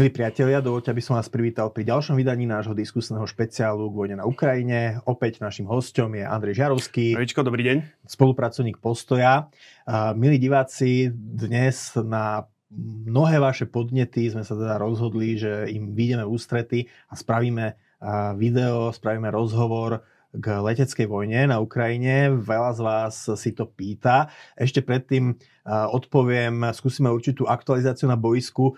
[0.00, 4.16] Milí priatelia, dovolte, aby som vás privítal pri ďalšom vydaní nášho diskusného špeciálu k vojne
[4.16, 4.96] na Ukrajine.
[5.04, 7.12] Opäť našim hostom je Andrej Žarovský.
[7.12, 7.76] Pravičko, dobrý deň.
[8.08, 9.52] Spolupracovník Postoja.
[10.16, 12.48] Milí diváci, dnes na
[13.04, 17.76] mnohé vaše podnety sme sa teda rozhodli, že im vyjdeme v ústrety a spravíme
[18.40, 20.00] video, spravíme rozhovor
[20.32, 22.40] k leteckej vojne na Ukrajine.
[22.40, 24.32] Veľa z vás si to pýta.
[24.56, 25.36] Ešte predtým
[25.70, 28.74] odpoviem, skúsime určitú aktualizáciu na boisku.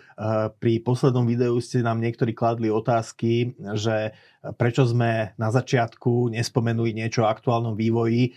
[0.60, 4.12] Pri poslednom videu ste nám niektorí kladli otázky, že
[4.58, 8.34] prečo sme na začiatku nespomenuli niečo o aktuálnom vývoji,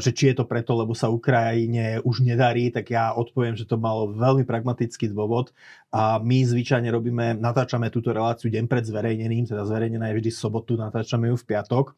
[0.00, 3.76] že či je to preto, lebo sa Ukrajine už nedarí, tak ja odpoviem, že to
[3.76, 5.52] malo veľmi pragmatický dôvod
[5.92, 10.72] a my zvyčajne robíme, natáčame túto reláciu deň pred zverejnením, teda zverejnená je vždy sobotu,
[10.80, 11.92] natáčame ju v piatok.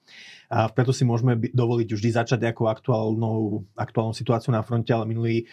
[0.51, 5.47] A preto si môžeme dovoliť vždy začať nejakou aktuálnou, aktuálnou situáciu na fronte, ale minulý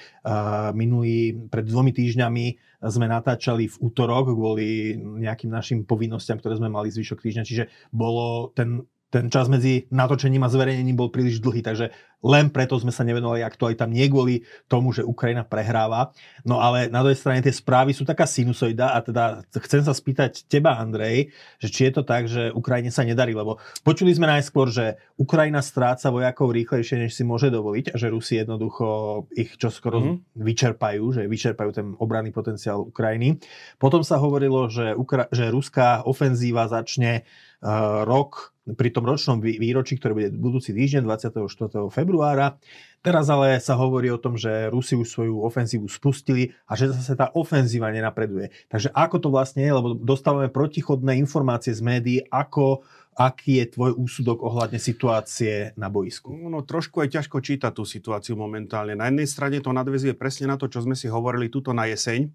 [0.74, 2.46] minulý, pred dvomi týždňami
[2.90, 8.50] sme natáčali v útorok kvôli nejakým našim povinnostiam, ktoré sme mali zvyšok týždňa, čiže bolo
[8.54, 8.82] ten
[9.12, 13.42] ten čas medzi natočením a zverejnením bol príliš dlhý, takže len preto sme sa nevenovali
[13.42, 16.14] aktualitám, nie kvôli tomu, že Ukrajina prehráva.
[16.46, 20.46] No ale na druhej strane tie správy sú taká sinusoida a teda chcem sa spýtať
[20.46, 24.70] teba, Andrej, že či je to tak, že Ukrajine sa nedarí, lebo počuli sme najskôr,
[24.70, 29.98] že Ukrajina stráca vojakov rýchlejšie, než si môže dovoliť a že Rusi jednoducho ich čoskoro
[30.00, 30.46] mm-hmm.
[30.46, 33.42] vyčerpajú, že vyčerpajú ten obranný potenciál Ukrajiny.
[33.82, 37.26] Potom sa hovorilo, že, Ukra- že ruská ofenzíva začne
[37.66, 41.90] uh, rok pri tom ročnom výročí, ktoré bude budúci týždeň 24.
[41.90, 42.62] februára.
[43.02, 47.18] Teraz ale sa hovorí o tom, že Rusi už svoju ofenzívu spustili a že zase
[47.18, 48.54] tá ofenzíva nenapreduje.
[48.70, 53.92] Takže ako to vlastne je, lebo dostávame protichodné informácie z médií, ako Aký je tvoj
[54.00, 56.32] úsudok ohľadne situácie na boisku?
[56.32, 58.96] No, trošku je ťažko čítať tú situáciu momentálne.
[58.96, 62.32] Na jednej strane to nadvezuje presne na to, čo sme si hovorili tuto na jeseň,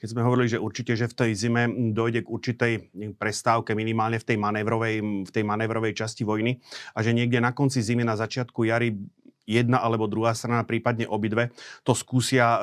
[0.00, 1.62] keď sme hovorili, že určite, že v tej zime
[1.92, 2.72] dojde k určitej
[3.20, 6.56] prestávke minimálne v tej manévrovej, v tej manévrovej časti vojny
[6.96, 8.96] a že niekde na konci zimy, na začiatku jary
[9.44, 11.52] jedna alebo druhá strana, prípadne obidve,
[11.84, 12.58] to skúsia e,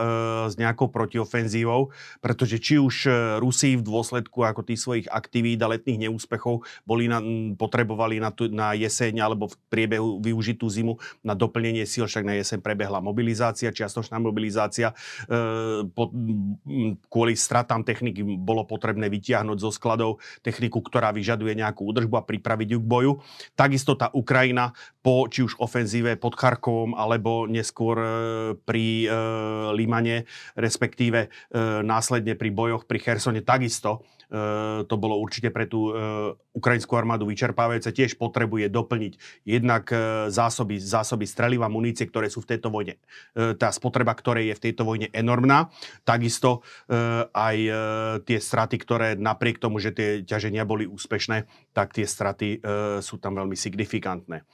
[0.50, 5.70] s nejakou protiofenzívou, pretože či už e, Rusi v dôsledku ako tých svojich aktivít a
[5.70, 7.22] letných neúspechov boli na,
[7.56, 12.38] potrebovali na, tu, na jeseň alebo v priebehu využitú zimu na doplnenie síl, však na
[12.42, 14.98] jeseň prebehla mobilizácia, čiastočná mobilizácia.
[15.30, 16.10] E, po,
[17.08, 22.68] kvôli stratám techniky bolo potrebné vytiahnuť zo skladov techniku, ktorá vyžaduje nejakú údržbu a pripraviť
[22.74, 23.12] ju k boju.
[23.54, 24.74] Takisto tá Ukrajina
[25.06, 28.08] po či už ofenzíve pod Charkou Charkovom alebo neskôr e,
[28.64, 29.08] pri e,
[29.76, 30.24] Limane,
[30.56, 31.30] respektíve e,
[31.84, 34.08] následne pri bojoch pri Chersone takisto
[34.88, 35.92] to bolo určite pre tú
[36.56, 39.92] ukrajinskú armádu vyčerpávajúce, tiež potrebuje doplniť jednak
[40.32, 42.96] zásoby, zásoby streliva, munície, ktoré sú v tejto vojne.
[43.36, 45.68] Tá spotreba, ktorej je v tejto vojne enormná.
[46.08, 46.64] Takisto
[47.36, 47.58] aj
[48.24, 52.64] tie straty, ktoré napriek tomu, že tie ťaženia boli úspešné, tak tie straty
[53.04, 54.48] sú tam veľmi signifikantné.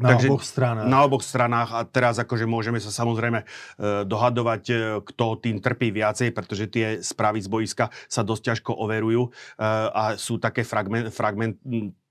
[0.00, 0.86] Na Takže, oboch stranách.
[0.88, 3.46] Na oboch stranách a teraz akože môžeme sa samozrejme e,
[4.08, 4.74] dohadovať, e,
[5.04, 9.30] kto tým trpí viacej, pretože tie správy z boiska sa dosť ťažko overujú e,
[9.92, 11.60] a sú také fragment, fragment,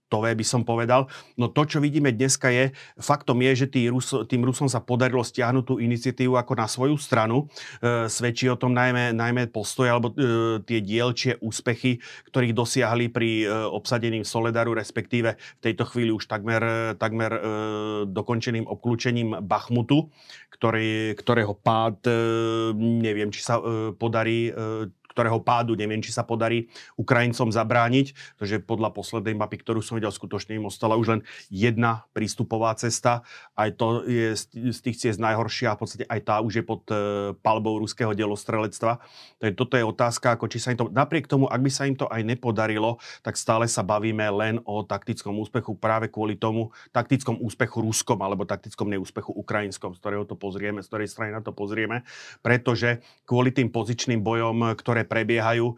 [0.09, 1.05] tové by som povedal.
[1.37, 5.21] No to, čo vidíme dneska je, faktom je, že tý Rus, tým Rusom sa podarilo
[5.21, 7.45] stiahnuť tú iniciatívu ako na svoju stranu.
[7.79, 13.45] E, svedčí o tom najmä, najmä postoj alebo e, tie dielčie úspechy, ktorých dosiahli pri
[13.45, 17.41] e, obsadením Soledaru, respektíve v tejto chvíli už takmer, takmer e,
[18.09, 20.09] dokončeným obklúčením Bachmutu,
[20.49, 22.13] ktorý, ktorého pád, e,
[22.75, 24.51] neviem, či sa e, podarí e,
[25.19, 30.15] ktorého pádu neviem, či sa podarí Ukrajincom zabrániť, pretože podľa poslednej mapy, ktorú som videl,
[30.15, 31.21] skutočne im ostala už len
[31.51, 33.27] jedna prístupová cesta.
[33.59, 36.87] Aj to je z tých ciest najhoršia a v podstate aj tá už je pod
[36.87, 36.95] e,
[37.43, 39.03] palbou ruského delostrelectva.
[39.43, 41.99] Takže toto je otázka, ako či sa im to, napriek tomu, ak by sa im
[41.99, 47.41] to aj nepodarilo, tak stále sa bavíme len o taktickom úspechu práve kvôli tomu taktickom
[47.41, 51.51] úspechu ruskom alebo taktickom neúspechu ukrajinskom, z ktorého to pozrieme, z ktorej strany na to
[51.51, 52.05] pozrieme,
[52.39, 55.73] pretože kvôli tým pozičným bojom, ktoré prebiehajú.
[55.73, 55.75] E,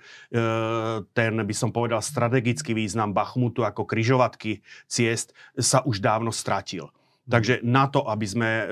[1.16, 4.60] ten, by som povedal, strategický význam Bachmutu ako kryžovatky
[4.92, 6.92] ciest sa už dávno stratil.
[7.30, 8.66] Takže na to, aby sme e,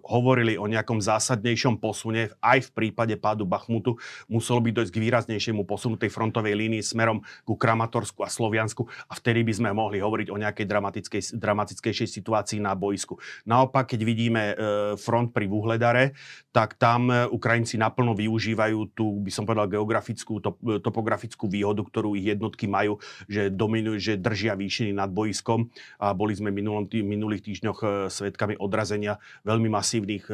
[0.00, 4.00] hovorili o nejakom zásadnejšom posune, aj v prípade pádu Bachmutu,
[4.32, 9.12] muselo by dojsť k výraznejšiemu posunu tej frontovej línii smerom ku Kramatorsku a Sloviansku a
[9.12, 13.20] vtedy by sme mohli hovoriť o nejakej dramatickej, dramatickejšej situácii na boisku.
[13.44, 14.54] Naopak, keď vidíme e,
[14.96, 16.16] front pri Vuhledare,
[16.48, 21.84] tak tam e, Ukrajinci naplno využívajú tú, by som povedal, geografickú, top, e, topografickú výhodu,
[21.84, 22.96] ktorú ich jednotky majú,
[23.28, 25.68] že, dominujú, že držia výšiny nad boiskom.
[26.00, 30.28] A boli sme minulom tý, minulých týždňoch e, svetkami odrazenia veľmi masívnych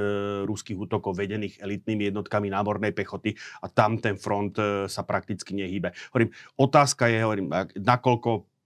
[0.44, 4.58] ruských útokov vedených elitnými jednotkami námornej pechoty a tam ten front
[4.88, 5.93] sa prakticky nehýbe.
[6.12, 8.57] Hovorím, otázka je, hovorím, nakoľko E,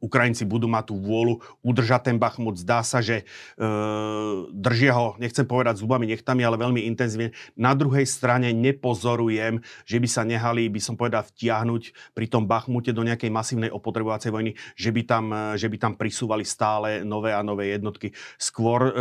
[0.00, 2.56] Ukrajinci budú mať tú vôľu udržať ten Bachmut.
[2.56, 3.24] Zdá sa, že e,
[4.50, 7.36] držia ho, nechcem povedať zubami, nechtami, ale veľmi intenzívne.
[7.54, 12.90] Na druhej strane nepozorujem, že by sa nehali, by som povedal, vtiahnuť pri tom Bachmute
[12.96, 17.36] do nejakej masívnej opotrebovacej vojny, že by tam, e, že by tam prisúvali stále nové
[17.36, 18.12] a nové jednotky.
[18.40, 18.92] Skôr e,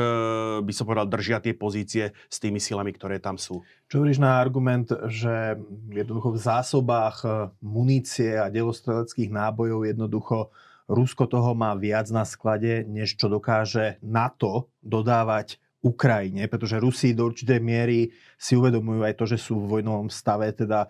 [0.63, 3.63] by som povedal, držia tie pozície s tými silami, ktoré tam sú.
[3.89, 5.57] Čo hovoríš na argument, že
[5.89, 7.29] jednoducho v zásobách e,
[7.65, 10.53] munície a delostreleckých nábojov jednoducho
[10.85, 17.33] Rusko toho má viac na sklade, než čo dokáže NATO dodávať Ukrajine, pretože Rusi do
[17.33, 20.87] určitej miery si uvedomujú aj to, že sú v vojnovom stave, teda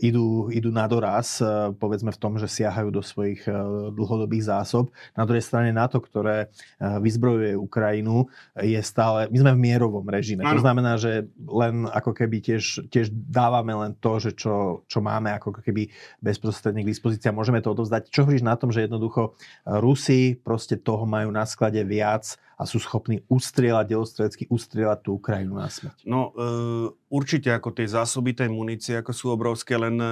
[0.00, 3.52] idú, idú na doraz, e, povedzme v tom, že siahajú do svojich e,
[3.94, 4.90] dlhodobých zásob.
[5.14, 8.26] Na druhej strane NATO, ktoré e, vyzbrojuje Ukrajinu,
[8.58, 10.42] je stále, my sme v mierovom režime.
[10.42, 10.58] Ano.
[10.58, 15.30] To znamená, že len ako keby tiež, tiež dávame len to, že čo, čo máme
[15.36, 15.92] ako keby
[16.24, 18.10] bezprostredne k dispozícii a môžeme to odovzdať.
[18.10, 22.82] Čo hovoríš na tom, že jednoducho Rusi proste toho majú na sklade viac a sú
[22.82, 26.02] schopní ustrieľať, delostrelecky ustrieľať tú Ukrajinu na smrť?
[26.02, 26.42] No, e,
[26.78, 30.08] いう určite ako tie zásoby tej munície, ako sú obrovské, len e,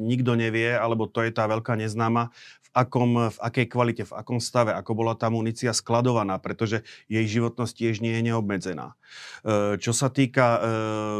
[0.00, 2.32] nikto nevie, alebo to je tá veľká neznáma,
[2.68, 7.24] v, akom, v akej kvalite, v akom stave, ako bola tá munícia skladovaná, pretože jej
[7.24, 8.92] životnosť tiež nie je neobmedzená.
[8.92, 10.58] E, čo sa týka, e,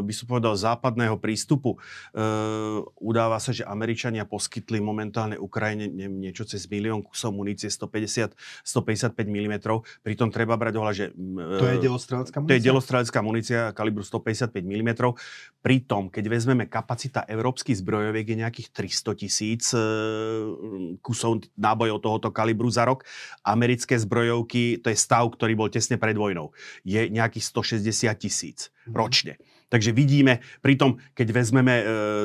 [0.04, 1.80] by som povedal, západného prístupu,
[2.98, 8.34] udáva sa, že Američania poskytli momentálne Ukrajine niečo cez milión kusov munície 150,
[8.64, 9.54] 155 mm,
[10.02, 11.06] pritom treba brať ohľad, že...
[11.36, 12.50] To je delostrelecká munícia?
[12.50, 14.90] To je delostrelecká munícia kalibru 155 mm.
[15.58, 19.80] Pritom, keď vezmeme kapacita európskych zbrojoviek je nejakých 300 tisíc e,
[21.02, 23.02] kusov nábojov tohoto kalibru za rok.
[23.42, 26.54] Americké zbrojovky, to je stav, ktorý bol tesne pred vojnou,
[26.86, 28.94] je nejakých 160 tisíc mm.
[28.94, 29.34] ročne.
[29.68, 31.74] Takže vidíme, pritom, keď vezmeme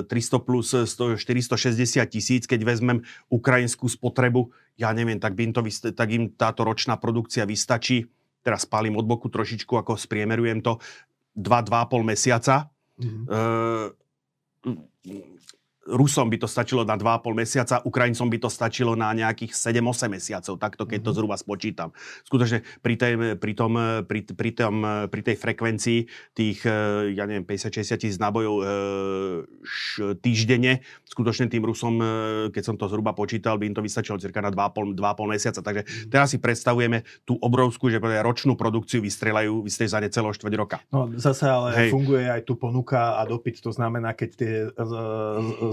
[0.08, 3.02] 300 e, plus 100, 460 tisíc, keď vezmem
[3.34, 5.62] ukrajinskú spotrebu, ja neviem, tak, by im, to,
[5.92, 8.08] tak im táto ročná produkcia vystačí
[8.44, 10.78] teraz spálim od boku trošičku, ako spriemerujem to,
[11.40, 12.70] 2-2,5 mesiaca.
[13.00, 13.90] Mm-hmm.
[15.06, 15.40] E,
[15.84, 20.54] Rusom by to stačilo na 2,5 mesiaca, Ukrajincom by to stačilo na nejakých 7-8 mesiacov,
[20.56, 21.16] takto keď to mhm.
[21.20, 21.90] zhruba spočítam.
[22.24, 23.76] Skutočne pri tej, pri tom,
[24.08, 24.76] pri, pri tom,
[25.12, 26.00] pri tej frekvencii
[26.34, 28.66] tých, eh, ja neviem, 50-60 tisíc nábojov e,
[30.20, 32.08] týždenne, skutočne tým Rusom, eh,
[32.50, 35.60] keď som to zhruba počítal, by im to vystačilo cirka na 2,5, 2,5 mesiaca.
[35.60, 36.10] Takže mhm.
[36.10, 40.78] teraz si predstavujeme tú obrovskú, že ročnú produkciu vystrelajú, vystrelajú za necelo štvrť roka.
[40.90, 41.90] No zase ale Hej.
[41.92, 44.54] funguje aj tu ponuka a dopyt, to znamená, keď tie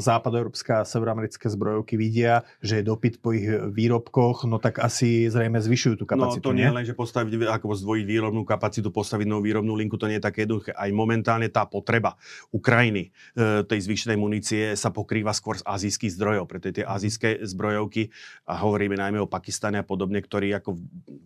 [0.00, 5.60] západoeurópska a severoamerické zbrojovky vidia, že je dopyt po ich výrobkoch, no tak asi zrejme
[5.60, 6.44] zvyšujú tú kapacitu.
[6.44, 10.00] No to nie, nie len, že postaviť, ako zdvojiť výrobnú kapacitu, postaviť novú výrobnú linku,
[10.00, 10.72] to nie je také jednoduché.
[10.74, 12.16] Aj momentálne tá potreba
[12.50, 18.08] Ukrajiny e, tej zvyšenej munície sa pokrýva skôr z azijských zdrojov, preto tie azijské zbrojovky,
[18.48, 20.80] a hovoríme najmä o Pakistane a podobne, ktorí ako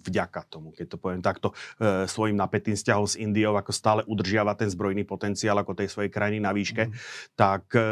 [0.04, 4.58] vďaka tomu, keď to poviem takto, e, svojim napätým vzťahom s Indiou, ako stále udržiava
[4.58, 6.92] ten zbrojný potenciál ako tej svojej krajiny na výške, mm.
[7.38, 7.84] tak e,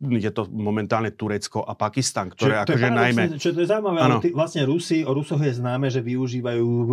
[0.00, 3.22] je to momentálne Turecko a Pakistan, ktoré akože najmä...
[3.36, 6.84] Čo to je zaujímavé, ale ty, vlastne Rusi, o Rusoch je známe, že využívajú e,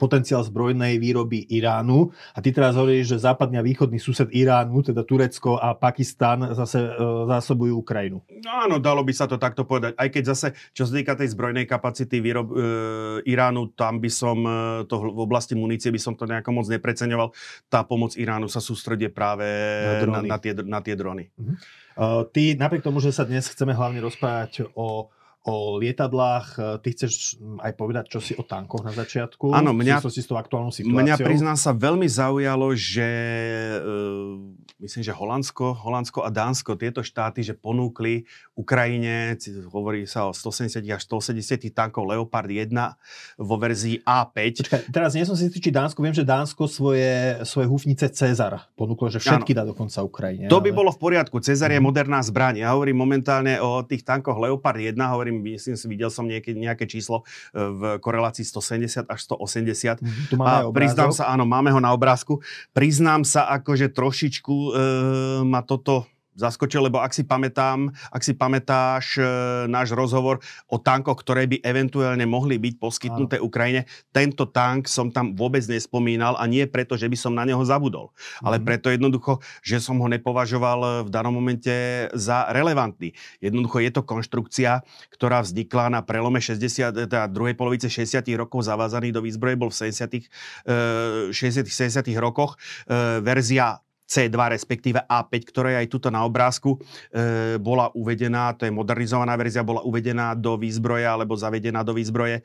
[0.00, 5.04] potenciál zbrojnej výroby Iránu a ty teraz hovoríš, že západný a východný sused Iránu, teda
[5.04, 8.24] Turecko a Pakistan zase e, zásobujú Ukrajinu.
[8.40, 9.92] No áno, dalo by sa to takto povedať.
[10.00, 12.54] Aj keď zase, čo sa týka tej zbrojnej kapacity výrob, e,
[13.28, 17.28] Iránu, tam by som e, to v oblasti munície by som to nejako moc nepreceňoval.
[17.68, 19.44] Tá pomoc Iránu sa sústredie práve
[20.08, 21.28] na, na, na, tie, na tie drony.
[21.36, 21.83] Mm-hmm.
[22.32, 25.06] Ty, napriek tomu, že sa dnes chceme hlavne rozprávať o
[25.44, 26.46] o lietadlách.
[26.56, 29.52] E, ty chceš aj povedať, čo si o tankoch na začiatku?
[29.52, 31.04] Áno, mňa, s tou aktuálnou situáciou?
[31.04, 33.08] Mňa priznám sa veľmi zaujalo, že
[33.84, 34.40] uh,
[34.80, 38.24] myslím, že Holandsko, Holandsko a Dánsko, tieto štáty, že ponúkli
[38.56, 39.36] Ukrajine,
[39.68, 42.72] hovorí sa o 170 až 180 tankov Leopard 1
[43.36, 44.64] vo verzii A5.
[44.64, 48.64] Počkaj, teraz nie som si istý, či Dánsko, viem, že Dánsko svoje, svoje húfnice Cezar
[48.78, 49.58] ponúklo, že všetky ano.
[49.58, 50.46] dá dokonca Ukrajine.
[50.48, 50.78] To by ale...
[50.78, 51.36] bolo v poriadku.
[51.42, 51.86] Cezar je mhm.
[51.86, 52.62] moderná zbraň.
[52.62, 56.54] Ja hovorím momentálne o tých tankoch Leopard 1, hovorím hovorím, myslím si, videl som nejaké,
[56.54, 59.98] nejaké číslo e, v korelácii 170 až 180.
[59.98, 62.38] Mm, tu máme a priznám sa, áno, máme ho na obrázku.
[62.70, 64.70] Priznám sa, akože trošičku e,
[65.42, 69.24] ma toto zaskočil, lebo ak si pamätám, ak si pamätáš e,
[69.70, 73.46] náš rozhovor o tankoch, ktoré by eventuálne mohli byť poskytnuté Áno.
[73.46, 77.62] Ukrajine, tento tank som tam vôbec nespomínal a nie preto, že by som na neho
[77.62, 78.44] zabudol, mm.
[78.46, 78.64] ale mhm.
[78.66, 83.14] preto jednoducho, že som ho nepovažoval v danom momente za relevantný.
[83.38, 84.82] Jednoducho je to konštrukcia,
[85.14, 89.90] ktorá vznikla na prelome 60, teda druhej polovice 60 rokov zavázaný do výzbroje, bol v
[89.90, 90.26] 70
[91.30, 92.56] 60 70 rokoch.
[92.86, 96.76] E, verzia C2, respektíve A5, ktorá je aj tuto na obrázku,
[97.10, 102.40] e, bola uvedená, to je modernizovaná verzia, bola uvedená do výzbroje alebo zavedená do výzbroje
[102.40, 102.42] e,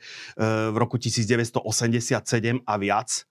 [0.72, 3.29] v roku 1987 a viac.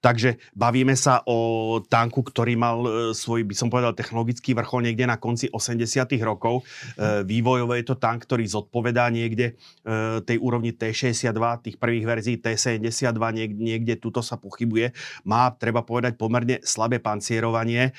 [0.00, 5.04] Takže bavíme sa o tanku, ktorý mal e, svoj, by som povedal, technologický vrchol niekde
[5.04, 6.64] na konci 80 rokov.
[6.96, 9.52] E, vývojovo je to tank, ktorý zodpovedá niekde
[9.84, 14.96] e, tej úrovni T62, tých prvých verzií T72, niekde, niekde tuto sa pochybuje.
[15.28, 17.92] Má, treba povedať, pomerne slabé pancierovanie.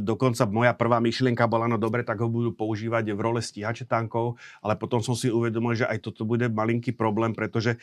[0.00, 4.36] Dokonca moja prvá myšlienka bola, no dobre, tak ho budú používať v role stíhače tankov,
[4.60, 7.78] ale potom som si uvedomil, že aj toto bude malinký problém, pretože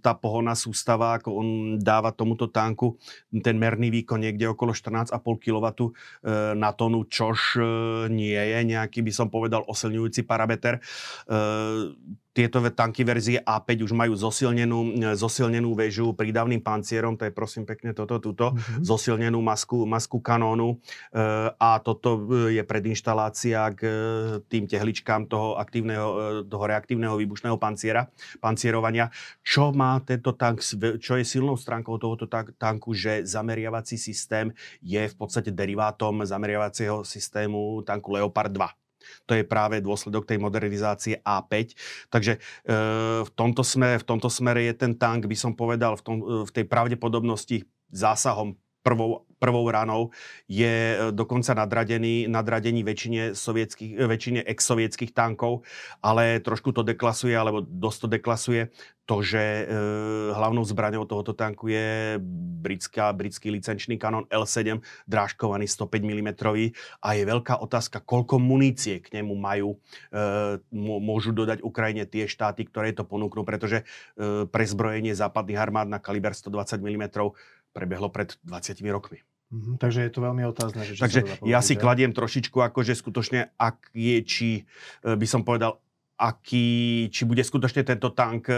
[0.00, 1.48] tá pohonná sústava, ako on
[1.78, 2.96] dá dáva tomuto tanku
[3.44, 5.92] ten merný výkon niekde okolo 14,5 kW e,
[6.56, 7.62] na tonu, čož e,
[8.08, 10.80] nie je nejaký, by som povedal, osilňujúci parameter.
[12.40, 17.68] E, tieto tanky verzie A5 už majú zosilnenú, zosilnenú väžu prídavným pancierom, to je prosím
[17.68, 18.80] pekne toto, tuto, mm-hmm.
[18.80, 20.80] zosilnenú masku, masku kanónu
[21.12, 23.92] e, a toto je predinštalácia k e,
[24.48, 28.08] tým tehličkám toho, aktívneho, e, toho reaktívneho výbušného panciera,
[28.40, 29.12] pancierovania.
[29.44, 30.64] Čo má tento tank,
[30.96, 32.24] čo je silnou stránkou tohoto
[32.56, 34.48] tanku, že zameriavací systém
[34.80, 38.79] je v podstate derivátom zameriavacieho systému tanku Leopard 2.
[39.28, 41.76] To je práve dôsledok tej modernizácie A5.
[42.12, 42.40] Takže e,
[43.24, 46.44] v, tomto smere, v tomto smere je ten tank, by som povedal, v, tom, e,
[46.46, 50.10] v tej pravdepodobnosti zásahom prvou, prvou ranou
[50.48, 55.64] je e, dokonca nadradený, nadradený väčšine, e, väčšine ex-sovietských tankov,
[56.04, 58.62] ale trošku to deklasuje, alebo dosť to deklasuje.
[59.10, 59.64] To, že e,
[60.30, 62.14] hlavnou zbraňou tohoto tanku je
[62.62, 64.78] britská, britský licenčný kanon L7,
[65.10, 66.30] drážkovaný 105 mm
[67.02, 69.82] a je veľká otázka, koľko munície k nemu majú,
[70.14, 70.62] e,
[71.02, 76.30] môžu dodať Ukrajine tie štáty, ktoré to ponúknú, pretože e, prezbrojenie západných armád na kaliber
[76.30, 77.34] 120 mm
[77.72, 79.22] prebehlo pred 20 rokmi.
[79.50, 80.86] Mm-hmm, takže je to veľmi otázne.
[80.86, 84.62] Že takže ja si kladiem trošičku, akože skutočne, ak je, či e,
[85.02, 85.82] by som povedal,
[86.20, 88.56] aký, či bude skutočne tento tank e,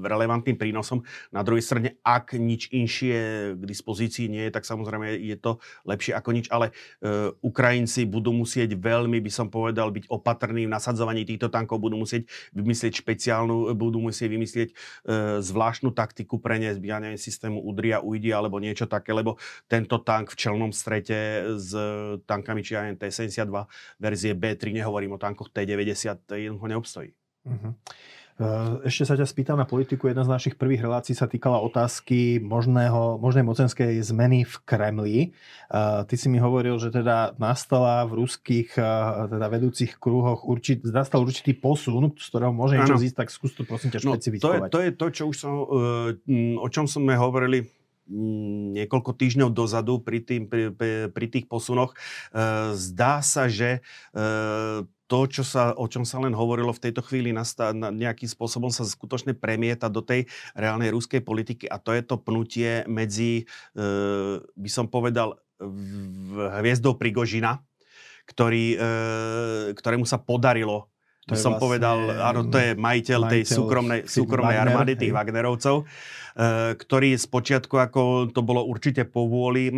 [0.00, 1.04] relevantným prínosom.
[1.28, 6.16] Na druhej strane, ak nič inšie k dispozícii nie je, tak samozrejme je to lepšie
[6.16, 6.72] ako nič, ale
[7.04, 12.00] e, Ukrajinci budú musieť veľmi, by som povedal, byť opatrní v nasadzovaní týchto tankov, budú
[12.00, 12.24] musieť
[12.56, 14.74] vymyslieť špeciálnu, budú musieť vymyslieť e,
[15.44, 19.36] zvláštnu taktiku pre ne, ja systému Udria, Ujdi alebo niečo také, lebo
[19.68, 21.76] tento tank v čelnom strete s
[22.24, 23.52] tankami, či ja neviem, T-72
[24.00, 27.10] verzie B3, nehovorím o tankoch T-90, jednoducho neobstojí.
[27.48, 27.72] Uh-huh.
[28.86, 30.06] Ešte sa ťa spýtam na politiku.
[30.06, 35.18] Jedna z našich prvých relácií sa týkala otázky možného, možnej mocenskej zmeny v Kremli.
[35.74, 38.78] Ty si mi hovoril, že teda nastala v ruských
[39.26, 43.66] teda vedúcich kruhoch určit, nastal určitý posun, z ktorého môže niečo zísť, tak skús to
[43.66, 44.70] prosím ťa špecifikovať.
[44.70, 47.66] No, to, je, to je to, čo už som, e, o čom sme hovorili
[48.08, 50.72] niekoľko týždňov dozadu pri, tým, pri,
[51.10, 51.90] pri tých posunoch.
[51.92, 51.96] E,
[52.78, 53.82] zdá sa, že
[54.14, 58.28] e, to, čo sa, o čom sa len hovorilo v tejto chvíli, nastá, na, nejakým
[58.28, 63.48] spôsobom sa skutočne premieta do tej reálnej ruskej politiky a to je to pnutie medzi,
[63.72, 63.84] e,
[64.44, 65.40] by som povedal,
[66.60, 67.64] hviezdou Prigožina,
[68.28, 68.78] ktorý, e,
[69.74, 70.92] ktorému sa podarilo
[71.28, 75.12] to by som vlastne, povedal, áno, to je majiteľ, majiteľ tej súkromnej, súkromnej armády, tých
[75.12, 75.84] Wagnerovcov.
[76.38, 79.74] Eh, ktorý z počiatku, ako to bolo určite povôli eh,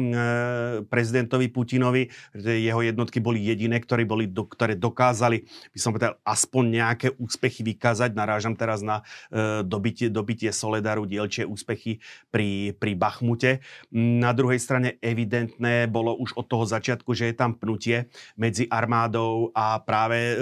[0.85, 7.09] prezidentovi Putinovi, jeho jednotky boli jediné, ktoré, boli, ktoré dokázali, by som povedal, aspoň nejaké
[7.17, 8.12] úspechy vykázať.
[8.12, 9.00] Narážam teraz na
[9.33, 13.64] eh, dobitie, dobitie Soledaru, dielčie úspechy pri, pri Bachmute.
[13.97, 19.49] Na druhej strane evidentné bolo už od toho začiatku, že je tam pnutie medzi armádou
[19.57, 20.37] a práve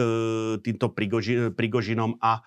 [0.66, 2.42] týmto Prigoži, Prigožinom a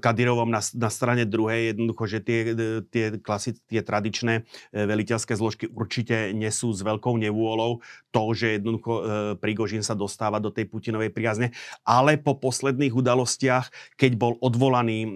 [0.00, 1.76] Kadirovom na, na strane druhej.
[1.76, 2.40] Jednoducho, že tie,
[2.88, 8.92] tie, klasic, tie tradičné e, veliteľské zložky určite nesú s veľkou nevôľou to, že jednoducho
[8.92, 9.02] e,
[9.36, 11.52] Prigožin sa dostáva do tej Putinovej priazne.
[11.84, 15.08] Ale po posledných udalostiach, keď bol odvolaný e,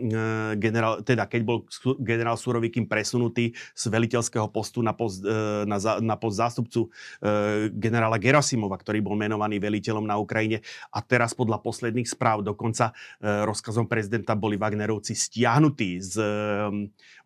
[0.61, 1.59] generál, teda keď bol
[2.03, 5.23] generál Surovikým presunutý z veliteľského postu na post,
[5.67, 6.89] na, na post zástupcu
[7.75, 13.87] generála Gerasimova, ktorý bol menovaný veliteľom na Ukrajine a teraz podľa posledných správ dokonca rozkazom
[13.87, 16.15] prezidenta boli Wagnerovci stiahnutí z,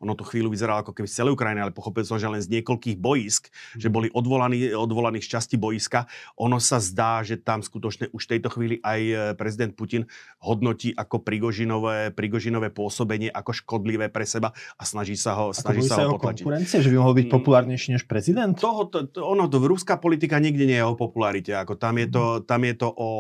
[0.00, 2.50] ono to chvíľu vyzeralo ako keby z celej Ukrajiny, ale pochopil som, že len z
[2.58, 3.78] niekoľkých boisk, mm.
[3.78, 6.10] že boli odvolaní, odvolaní z časti boiska.
[6.42, 10.10] Ono sa zdá, že tam skutočne už v tejto chvíli aj prezident Putin
[10.42, 16.02] hodnotí ako Prigožinové, Prigožinové pôsobenie ako škodlivé pre seba a snaží sa ho, snaží sa
[16.02, 16.42] ho potlačiť.
[16.42, 17.34] konkurencie, že by mohol byť mm.
[17.34, 18.56] populárnejší než prezident?
[18.58, 21.52] Toho, to, to, ono, to, ruská politika nikdy nie je o popularite.
[21.54, 22.40] Ako tam, je to, mhm.
[22.48, 23.10] tam je to o,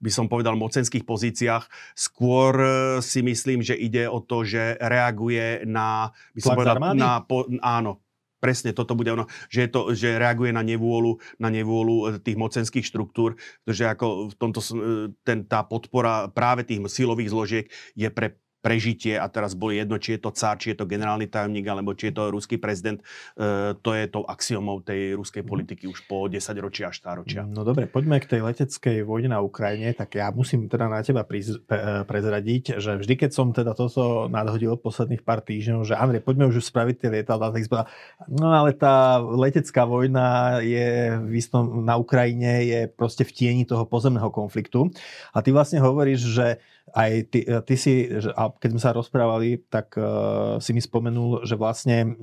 [0.00, 1.64] by som povedal, mocenských pozíciách.
[1.94, 2.68] Skôr e,
[3.04, 6.10] si myslím, že ide o to, že reaguje na...
[6.32, 8.00] By som povedal, na, po, áno,
[8.40, 12.40] presne toto bude ono, že, je to, že reaguje na nevôľu, na nevôľu e, tých
[12.40, 13.36] mocenských štruktúr,
[13.68, 14.74] že ako v tomto, e,
[15.22, 20.16] ten, tá podpora práve tých silových zložiek je pre prežitie a teraz boli jedno, či
[20.16, 23.00] je to cár, či je to generálny tajomník, alebo či je to ruský prezident.
[23.00, 25.48] E, to je tou axiomou tej ruskej mhm.
[25.48, 27.42] politiky už po 10 ročia až ročia.
[27.48, 29.96] No dobre, poďme k tej leteckej vojne na Ukrajine.
[29.96, 34.28] Tak ja musím teda na teba priz, pre, prezradiť, že vždy, keď som teda toto
[34.28, 37.84] nadhodil posledných pár týždňov, že Andrej, poďme už spraviť tie lietadla, tak zbala,
[38.28, 43.88] no ale tá letecká vojna je v istom, na Ukrajine je proste v tieni toho
[43.88, 44.92] pozemného konfliktu.
[45.32, 46.46] A ty vlastne hovoríš, že
[46.94, 51.54] aj ty, ty si, a keď sme sa rozprávali, tak uh, si mi spomenul, že
[51.54, 52.18] vlastne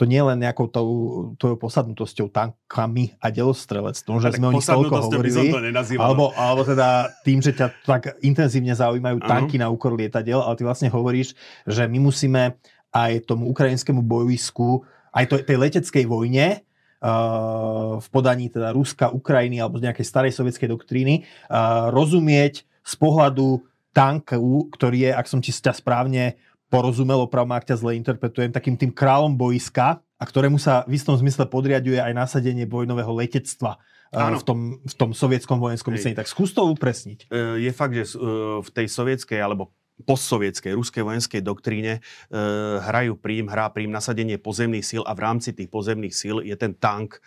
[0.00, 0.88] to nie len nejakou tou,
[1.36, 5.60] tvojou posadnutosťou tankami a delostrelectvom, že sme o nich toľko hovorili, to
[6.00, 9.68] alebo, alebo teda tým, že ťa tak intenzívne zaujímajú tanky uh-huh.
[9.68, 11.36] na úkor lietadiel, ale ty vlastne hovoríš,
[11.68, 12.56] že my musíme
[12.96, 16.64] aj tomu ukrajinskému bojovisku, aj to, tej leteckej vojne,
[17.00, 22.94] Uh, v podaní teda Ruska, Ukrajiny alebo z nejakej starej sovietskej doktríny uh, rozumieť z
[23.00, 26.38] pohľadu tanku, ktorý je, ak som ti ťa správne
[26.70, 31.18] porozumel, opravom ak ťa zle interpretujem, takým tým kráľom boiska a ktorému sa v istom
[31.18, 33.82] zmysle podriaduje aj nasadenie vojnového letectva
[34.14, 34.38] Áno.
[34.38, 36.14] v tom, v tom sovietskom vojenskom myslení.
[36.14, 37.26] Tak skús to upresniť.
[37.30, 38.18] E, je fakt, že e,
[38.62, 42.38] v tej sovietskej alebo postsovietskej ruskej vojenskej doktríne e,
[42.80, 46.72] hrajú prím, hrá prím nasadenie pozemných síl a v rámci tých pozemných síl je ten
[46.72, 47.20] tank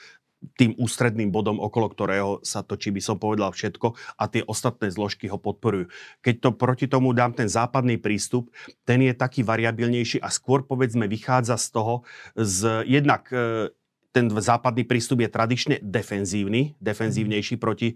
[0.59, 5.31] tým ústredným bodom, okolo ktorého sa točí, by som povedal, všetko a tie ostatné zložky
[5.31, 5.89] ho podporujú.
[6.21, 8.51] Keď to proti tomu dám ten západný prístup,
[8.83, 11.93] ten je taký variabilnejší a skôr povedzme vychádza z toho,
[12.35, 13.71] z jednak e,
[14.13, 17.95] ten západný prístup je tradične defenzívny, defenzívnejší proti, e,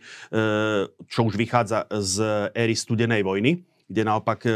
[1.05, 2.15] čo už vychádza z
[2.57, 4.51] éry studenej vojny kde naopak, e,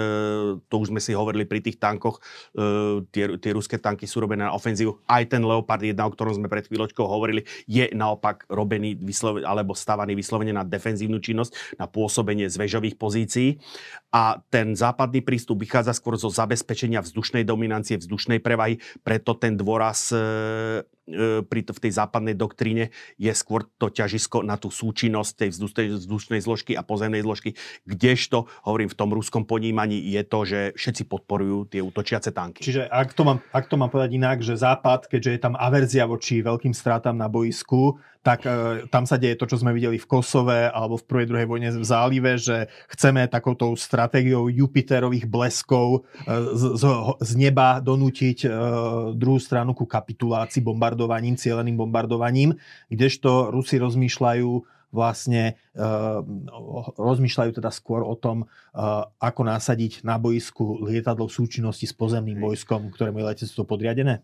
[0.69, 2.21] to už sme si hovorili pri tých tankoch,
[2.55, 5.01] e, tie, tie ruské tanky sú robené na ofenzívu.
[5.09, 9.73] Aj ten Leopard 1, o ktorom sme pred chvíľočkou hovorili, je naopak robený vyslove, alebo
[9.73, 13.57] stavaný vyslovene na defenzívnu činnosť, na pôsobenie z vežových pozícií.
[14.11, 20.11] A ten západný prístup vychádza skôr zo zabezpečenia vzdušnej dominancie, vzdušnej prevahy, preto ten dôraz
[20.11, 20.83] E,
[21.47, 25.49] pri to, v tej západnej doktríne je skôr to ťažisko na tú súčinnosť tej
[25.97, 27.57] vzdušnej zložky a pozemnej zložky,
[27.89, 32.61] kdežto, hovorím, v tom ruskom ponímaní je to, že všetci podporujú tie útočiace tanky.
[32.61, 36.05] Čiže ak to mám, ak to mám povedať inak, že Západ, keďže je tam averzia
[36.05, 40.05] voči veľkým stratám na boisku, tak e, tam sa deje to, čo sme videli v
[40.05, 46.33] Kosove alebo v prvej, druhej vojne v zálive, že chceme takouto stratégiou Jupiterových bleskov e,
[46.53, 46.83] z, z,
[47.17, 48.47] z neba donútiť e,
[49.17, 52.53] druhú stranu ku kapitulácii bombardovaním, cieleným bombardovaním,
[52.93, 56.19] kdežto Rusi rozmýšľajú vlastne uh,
[56.99, 58.43] rozmýšľajú teda skôr o tom,
[58.75, 64.19] uh, ako nasadiť na boisku lietadlo v súčinnosti s pozemným vojskom, ktorému je letectvo podriadené?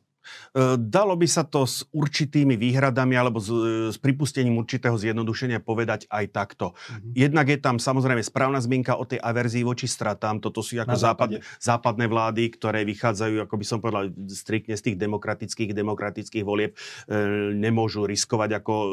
[0.54, 5.64] E, dalo by sa to s určitými výhradami alebo s, e, s pripustením určitého zjednodušenia
[5.64, 6.74] povedať aj takto.
[6.74, 7.14] Mm-hmm.
[7.16, 10.40] Jednak je tam samozrejme správna zmienka o tej averzii voči stratám.
[10.44, 14.98] Toto sú ako západ, západné vlády, ktoré vychádzajú, ako by som povedal, striktne z tých
[15.00, 16.76] demokratických, demokratických volieb.
[17.08, 17.18] E,
[17.56, 18.88] nemôžu riskovať ako e,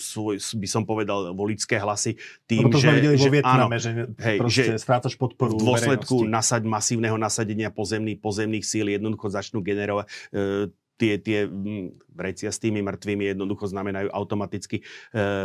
[0.00, 3.90] svoj, by som povedal, voličské hlasy tým, to že, že, Vietname, áno, že,
[4.22, 10.06] hej, že strácaš podporu v dôsledku nasať, masívneho nasadenia pozemných, pozemných síl jednoducho začnú generovať
[10.06, 10.10] e,
[10.96, 11.48] tie, tie
[12.16, 14.84] vrecia s tými mŕtvými jednoducho znamenajú automaticky e,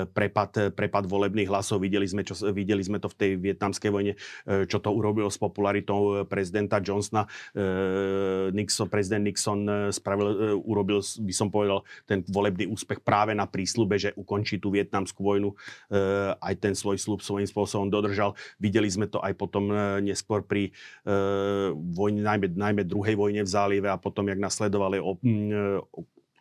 [0.07, 1.83] prepad, prepad volebných hlasov.
[1.83, 4.13] Videli sme, čo, videli sme to v tej vietnamskej vojne,
[4.47, 7.27] e, čo to urobilo s popularitou prezidenta Johnsona.
[7.51, 13.99] E, Nixon, prezident Nixon spravil, urobil, by som povedal, ten volebný úspech práve na prísľube,
[13.99, 15.51] že ukončí tú vietnamskú vojnu.
[16.39, 18.37] Aj ten svoj slub svojím spôsobom dodržal.
[18.61, 20.71] Videli sme to aj potom neskôr pri
[21.73, 25.01] vojne, najmä, najmä druhej vojne v zálive a potom, jak nasledovali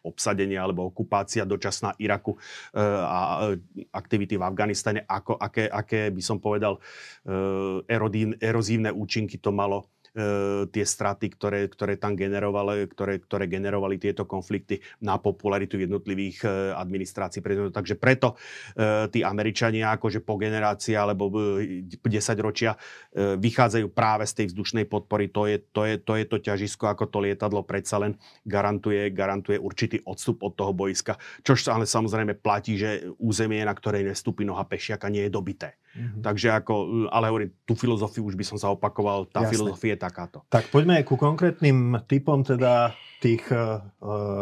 [0.02, 2.38] obsadenie alebo okupácia dočasná Iraku e,
[2.84, 3.60] a e,
[3.92, 6.80] aktivity v Afganistane, ako, aké, aké by som povedal e,
[7.88, 9.92] erodín, erozívne účinky to malo
[10.70, 16.44] tie straty, ktoré, ktoré tam generovali, ktoré, ktoré generovali tieto konflikty na popularitu jednotlivých
[16.74, 17.40] administrácií.
[17.70, 18.34] Takže preto
[19.14, 22.02] tí Američania akože po generácii alebo 10
[22.42, 22.74] ročia
[23.14, 25.30] vychádzajú práve z tej vzdušnej podpory.
[25.30, 29.62] To je to, je, to, je to ťažisko, ako to lietadlo predsa len garantuje, garantuje
[29.62, 31.14] určitý odstup od toho boiska.
[31.46, 35.78] Čož ale samozrejme platí, že územie, na ktorej nestúpi noha pešiaka, nie je dobité.
[35.90, 36.22] Mm-hmm.
[36.22, 36.74] Takže ako,
[37.10, 39.52] ale hovorím, tú filozofiu už by som sa opakoval, tá Jasne.
[39.58, 40.48] filozofia takáto.
[40.48, 43.84] Tak poďme ku konkrétnym typom teda tých uh,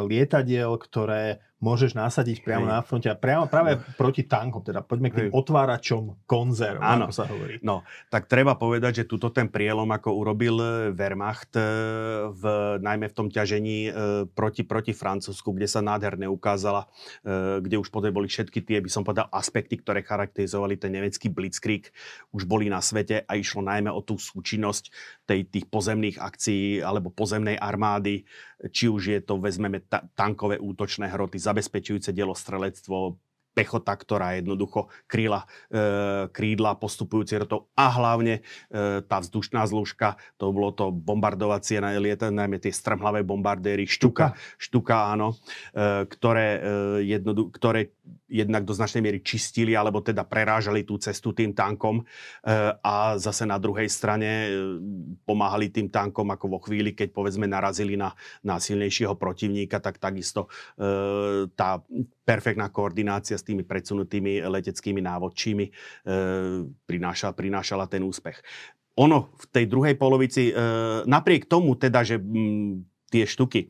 [0.07, 2.73] lietadiel, ktoré môžeš nasadiť priamo Hej.
[2.73, 3.83] na fronte a priamo práve no.
[3.99, 5.35] proti tankom, teda poďme k tým Hej.
[5.35, 7.11] otváračom konzerv, Áno.
[7.11, 7.59] ako sa hovorí.
[7.67, 7.83] No,
[8.15, 11.63] tak treba povedať, že tuto ten prielom, ako urobil e, Wehrmacht, e,
[12.31, 12.43] v,
[12.79, 13.93] najmä v tom ťažení e,
[14.31, 16.87] proti, proti Francúzsku, kde sa nádherne ukázala,
[17.59, 21.91] kde už potom boli všetky tie, by som povedal, aspekty, ktoré charakterizovali ten nemecký blitzkrieg,
[22.31, 24.95] už boli na svete a išlo najmä o tú súčinnosť
[25.27, 28.25] tej, tých pozemných akcií alebo pozemnej armády,
[28.67, 33.19] či už je to, vezmeme, ta- tankové útočné hroty, zabezpečujúce dielostrelectvo,
[33.59, 38.39] pechota, ktorá jednoducho kríla, e, krídla postupujúci rotou a hlavne
[38.71, 44.39] e, tá vzdušná zlúžka, to bolo to bombardovacie na lieta, najmä tie strmhlavé bombardéry, štuka,
[44.63, 45.35] štuka, áno,
[45.75, 46.61] e, ktoré, e,
[47.19, 47.91] jednodu, ktoré
[48.29, 52.05] jednak do značnej miery čistili alebo teda prerážali tú cestu tým tankom e,
[52.85, 54.49] a zase na druhej strane e,
[55.25, 58.13] pomáhali tým tankom ako vo chvíli, keď povedzme narazili na,
[58.45, 61.81] na silnejšieho protivníka, tak takisto e, tá
[62.29, 65.73] perfektná koordinácia s tými predsunutými leteckými návodčími
[66.85, 68.45] prinášala, prinášala ten úspech.
[69.01, 70.53] Ono v tej druhej polovici,
[71.07, 72.19] napriek tomu teda, že
[73.09, 73.69] tie štuky e,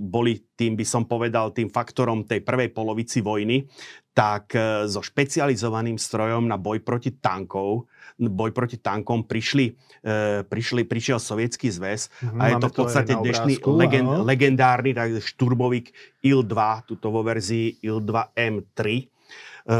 [0.00, 3.68] boli tým, by som povedal, tým faktorom tej prvej polovici vojny,
[4.16, 7.86] tak e, so špecializovaným strojom na boj proti tankov,
[8.18, 9.66] boj proti tankom prišli,
[10.04, 15.16] e, prišli prišiel sovietský zväz mm, a je to v podstate dnešný legend, legendárny tak,
[15.20, 15.92] šturmovik
[16.24, 16.56] IL-2,
[16.88, 18.80] tuto vo verzii IL-2 M3.
[18.80, 19.76] E,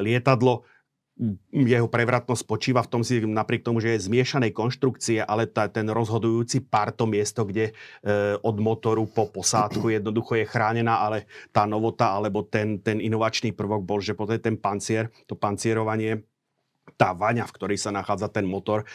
[0.00, 0.66] lietadlo
[1.54, 5.86] jeho prevratnosť spočíva v tom si, napriek tomu, že je zmiešanej konštrukcie, ale tá, ten
[5.86, 7.72] rozhodujúci pár to miesto, kde e,
[8.42, 13.86] od motoru po posádku jednoducho je chránená, ale tá novota alebo ten, ten inovačný prvok
[13.86, 16.26] bol, že potom ten pancier, to pancierovanie
[16.94, 18.86] tá vaňa, v ktorej sa nachádza ten motor e,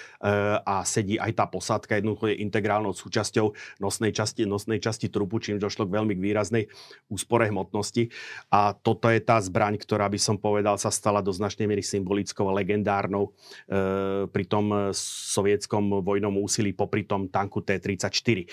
[0.61, 5.57] a sedí aj tá posádka, jednoducho je integrálnou súčasťou nosnej časti, nosnej časti trupu, čím
[5.57, 6.63] došlo k veľmi k výraznej
[7.09, 8.13] úspore hmotnosti.
[8.53, 12.47] A toto je tá zbraň, ktorá by som povedal sa stala do značnej miery symbolickou
[12.47, 18.37] a legendárnou e, pri tom sovietskom vojnom úsilí popri tom tanku T-34.
[18.37, 18.45] E,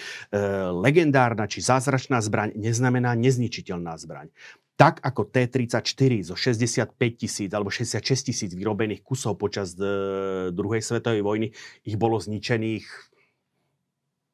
[0.74, 4.32] legendárna či zázračná zbraň neznamená nezničiteľná zbraň
[4.76, 11.24] tak ako T-34 zo 65 tisíc alebo 66 tisíc vyrobených kusov počas e, druhej svetovej
[11.24, 11.48] vojny,
[11.88, 12.84] ich bolo zničených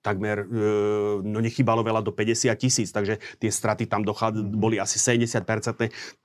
[0.02, 0.46] takmer, e,
[1.22, 4.58] no nechybalo veľa do 50 tisíc, takže tie straty tam dochad, mhm.
[4.58, 5.46] boli asi 70%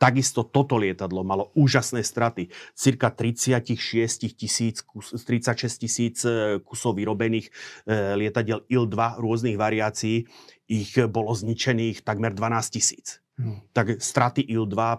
[0.02, 2.50] Takisto toto lietadlo malo úžasné straty.
[2.74, 7.54] Cirka 36 tisíc, 36 tisíc e, kusov vyrobených
[7.86, 10.26] e, lietadiel IL-2 rôznych variácií,
[10.68, 13.22] ich bolo zničených takmer 12 tisíc.
[13.38, 13.62] Hmm.
[13.70, 14.98] tak straty IL-2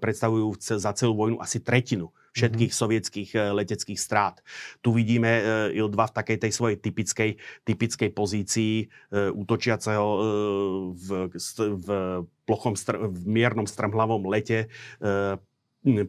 [0.00, 2.82] predstavujú za celú vojnu asi tretinu všetkých mm-hmm.
[2.82, 4.42] sovietských e, leteckých strát.
[4.82, 5.42] Tu vidíme e,
[5.78, 7.30] IL-2 v takej tej svojej typickej,
[7.62, 8.86] typickej pozícii e,
[9.30, 10.06] útočiaceho
[10.96, 11.08] v,
[11.60, 11.88] v,
[12.48, 14.72] plochom, v miernom strmhlavom lete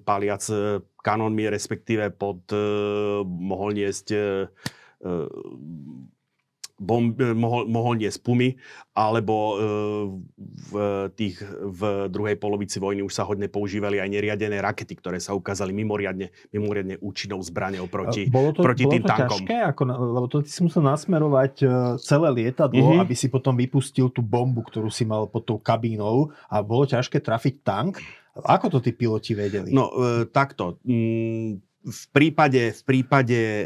[0.07, 0.43] paliac
[1.03, 2.47] kanónmi, respektíve pod
[3.27, 4.07] mohol niesť
[6.75, 8.59] bomb, eh, mohol, mohol niesť pumy,
[8.95, 9.55] alebo e,
[10.71, 10.73] v,
[11.19, 15.75] tých, v druhej polovici vojny už sa hodne používali aj neriadené rakety, ktoré sa ukázali
[15.75, 19.39] mimoriadne, mimoriadne účinnou zbraňou proti, bolo to, proti bolo tým to tankom.
[19.43, 19.81] Ťažké, ako,
[20.15, 23.03] lebo to ty si musel nasmerovať eh, celé lietadlo, mm-hmm.
[23.03, 27.19] aby si potom vypustil tú bombu, ktorú si mal pod tou kabínou a bolo ťažké
[27.19, 27.99] trafiť tank.
[28.35, 29.71] Ako to tí piloti vedeli?
[29.71, 30.83] No, e, takto.
[30.83, 33.63] Mm, v prípade, v prípade e,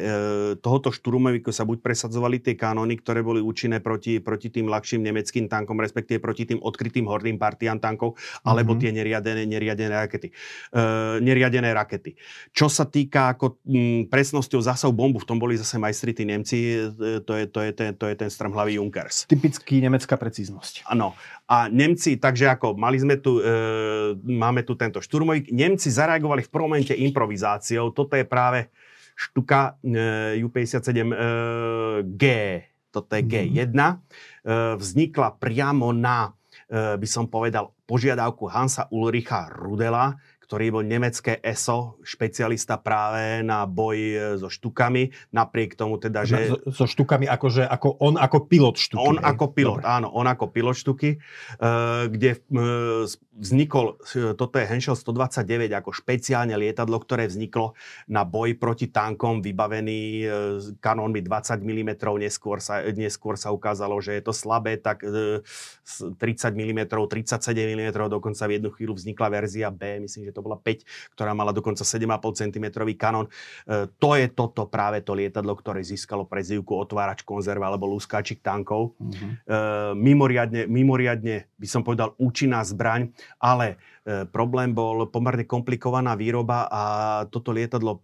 [0.59, 5.47] tohoto šturmoviku sa buď presadzovali tie kanóny, ktoré boli účinné proti, proti tým ľahším nemeckým
[5.47, 8.83] tankom, respektíve proti tým odkrytým horným partiám tankov, alebo mm-hmm.
[8.83, 10.27] tie neriadené, neriadené rakety.
[10.27, 10.83] E,
[11.23, 12.19] neriadené rakety.
[12.51, 16.59] Čo sa týka ako m, presnosťou zasahov bombu, v tom boli zase majstri tí Nemci,
[16.91, 19.31] e, to je, to je, ten, to je ten strmhlavý Junkers.
[19.31, 20.83] Typický nemecká precíznosť.
[20.91, 21.15] Áno.
[21.49, 23.49] A Nemci, takže ako mali sme tu, e,
[24.21, 27.89] máme tu tento šturmovík, Nemci zareagovali v prvom momente improvizáciou.
[27.89, 28.69] Toto je práve
[29.17, 32.23] štuka e, U-57G.
[32.23, 33.73] E, Toto je G1.
[33.73, 33.93] E,
[34.77, 36.37] vznikla priamo na,
[36.69, 43.69] e, by som povedal, požiadavku Hansa Ulricha Rudela, ktorý bol nemecké ESO, špecialista práve na
[43.69, 46.49] boj e, so štukami, napriek tomu teda, že...
[46.73, 49.05] So, so štukami, akože ako on ako pilot štuky.
[49.13, 49.93] On ako pilot, Dobre.
[49.93, 51.21] áno, on ako pilot štuky,
[52.09, 52.41] kde
[53.39, 54.01] vznikol,
[54.35, 57.77] toto je Henschel 129 ako špeciálne lietadlo, ktoré vzniklo
[58.09, 60.27] na boj proti tankom, vybavený
[60.81, 66.17] kanónmi 20 mm, neskôr sa, neskôr sa ukázalo, že je to slabé, tak 30
[66.57, 71.15] mm, 37 mm, dokonca v jednu chvíľu vznikla verzia B, myslím, že to bola 5,
[71.15, 72.65] ktorá mala dokonca 7,5 cm
[72.99, 73.27] kanón.
[73.99, 78.97] To je toto práve to lietadlo, ktoré získalo prezivku otvárač konzerva alebo lúskáčik tankov.
[78.99, 79.31] Mm-hmm.
[79.99, 86.83] Mimoriadne, mimoriadne, by som povedal, účinná zbraň, ale e, problém bol pomerne komplikovaná výroba a
[87.27, 88.03] toto lietadlo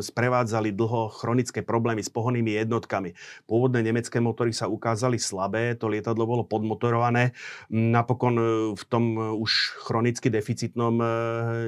[0.00, 3.16] sprevádzali dlho chronické problémy s pohonnými jednotkami.
[3.48, 7.32] Pôvodné nemecké motory sa ukázali slabé, to lietadlo bolo podmotorované.
[7.72, 8.44] Napokon e,
[8.76, 11.06] v tom e, už chronicky deficitnom e,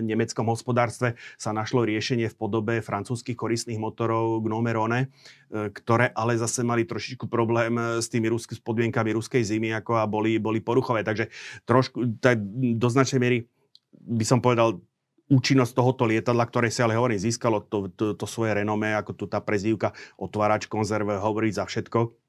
[0.05, 5.01] nemeckom hospodárstve sa našlo riešenie v podobe francúzskych koristných motorov Gnome Rone,
[5.49, 10.05] ktoré ale zase mali trošičku problém s tými rusky, s podmienkami ruskej zimy ako a
[10.05, 11.07] boli, boli poruchové.
[11.07, 11.33] Takže
[11.65, 12.43] trošku, tak
[12.77, 13.39] do značnej miery
[14.07, 14.83] by som povedal,
[15.27, 19.25] účinnosť tohoto lietadla, ktoré si ale hovorím, získalo to, to, to svoje renomé, ako tu
[19.27, 22.26] tá prezývka otvárač konzerve hovorí za všetko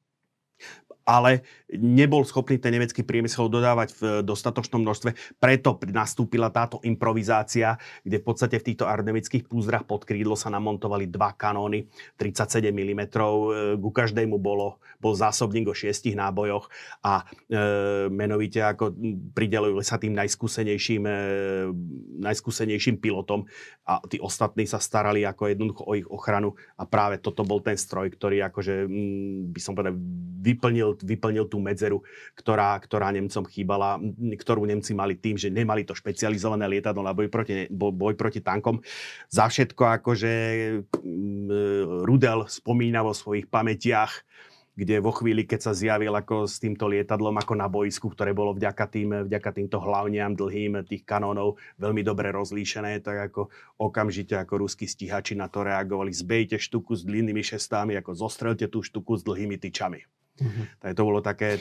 [1.07, 5.39] ale nebol schopný ten nemecký priemysel dodávať v dostatočnom množstve.
[5.39, 11.07] Preto nastúpila táto improvizácia, kde v podstate v týchto aerodynamických púzrach pod krídlo sa namontovali
[11.07, 11.87] dva kanóny
[12.19, 13.01] 37 mm.
[13.79, 16.67] Ku každému bolo, bol zásobník o šiestich nábojoch
[17.07, 18.91] a e, menovite ako
[19.31, 21.15] pridelujú sa tým najskúsenejším, e,
[22.19, 23.47] najskúsenejším pilotom
[23.87, 27.79] a tí ostatní sa starali ako jednoducho o ich ochranu a práve toto bol ten
[27.79, 29.95] stroj, ktorý akože, m, by som povedal,
[30.43, 32.05] vyplnil vyplnil tú medzeru,
[32.37, 37.27] ktorá, ktorá Nemcom chýbala, ktorú Nemci mali tým, že nemali to špecializované lietadlo na boj
[37.27, 38.81] proti, boj proti tankom.
[39.27, 40.31] Za všetko akože
[42.05, 44.23] Rudel spomína vo svojich pamätiach,
[44.77, 48.53] kde vo chvíli, keď sa zjavil ako s týmto lietadlom ako na boisku, ktoré bolo
[48.53, 53.49] vďaka, tým, vďaka týmto hlavniam dlhým tých kanónov veľmi dobre rozlíšené, tak ako
[53.81, 56.13] okamžite ako ruskí stíhači na to reagovali.
[56.13, 60.05] Zbejte štuku s dlhými šestami, ako zostrelte tú štuku s dlhými tyčami.
[60.37, 60.65] Uh-huh.
[60.79, 61.57] Tak to bolo také...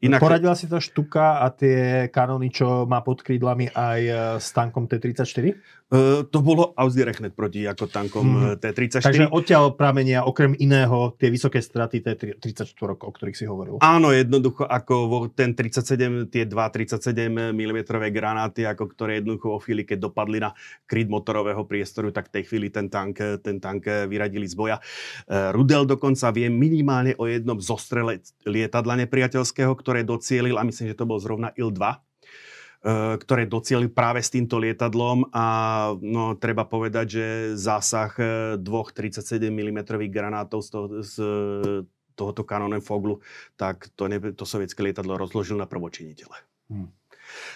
[0.00, 0.20] Inak...
[0.20, 4.88] Poradila si to štuka a tie kanóny, čo má pod krídlami aj e, s tankom
[4.88, 5.52] T-34?
[5.90, 8.62] Uh, to bolo ausgerechnet proti ako tankom hmm.
[8.62, 9.10] T-34.
[9.10, 13.82] Takže odtiaľ pramenia okrem iného tie vysoké straty T-34, o ktorých si hovoril.
[13.82, 17.78] Áno, jednoducho ako ten 37, tie dva 37 mm
[18.14, 20.54] granáty, ako ktoré jednoducho vo chvíli, keď dopadli na
[20.86, 24.78] kryt motorového priestoru, tak v tej chvíli ten tank, ten tank vyradili z boja.
[25.26, 27.58] Uh, Rudel dokonca vie minimálne o jednom
[27.90, 31.82] zostrele lietadla nepriateľského, ktoré docielil, a myslím, že to bol zrovna Il-2,
[32.80, 35.44] Eh, ktoré docieli práve s týmto lietadlom a
[36.00, 41.14] no, treba povedať, že zásah eh, dvoch 37 mm granátov z, toho, z
[42.16, 43.20] tohoto kanónem Foglu,
[43.60, 46.32] tak to, ne, to sovietské lietadlo rozložil na prvočinitele.
[46.72, 46.88] Hmm.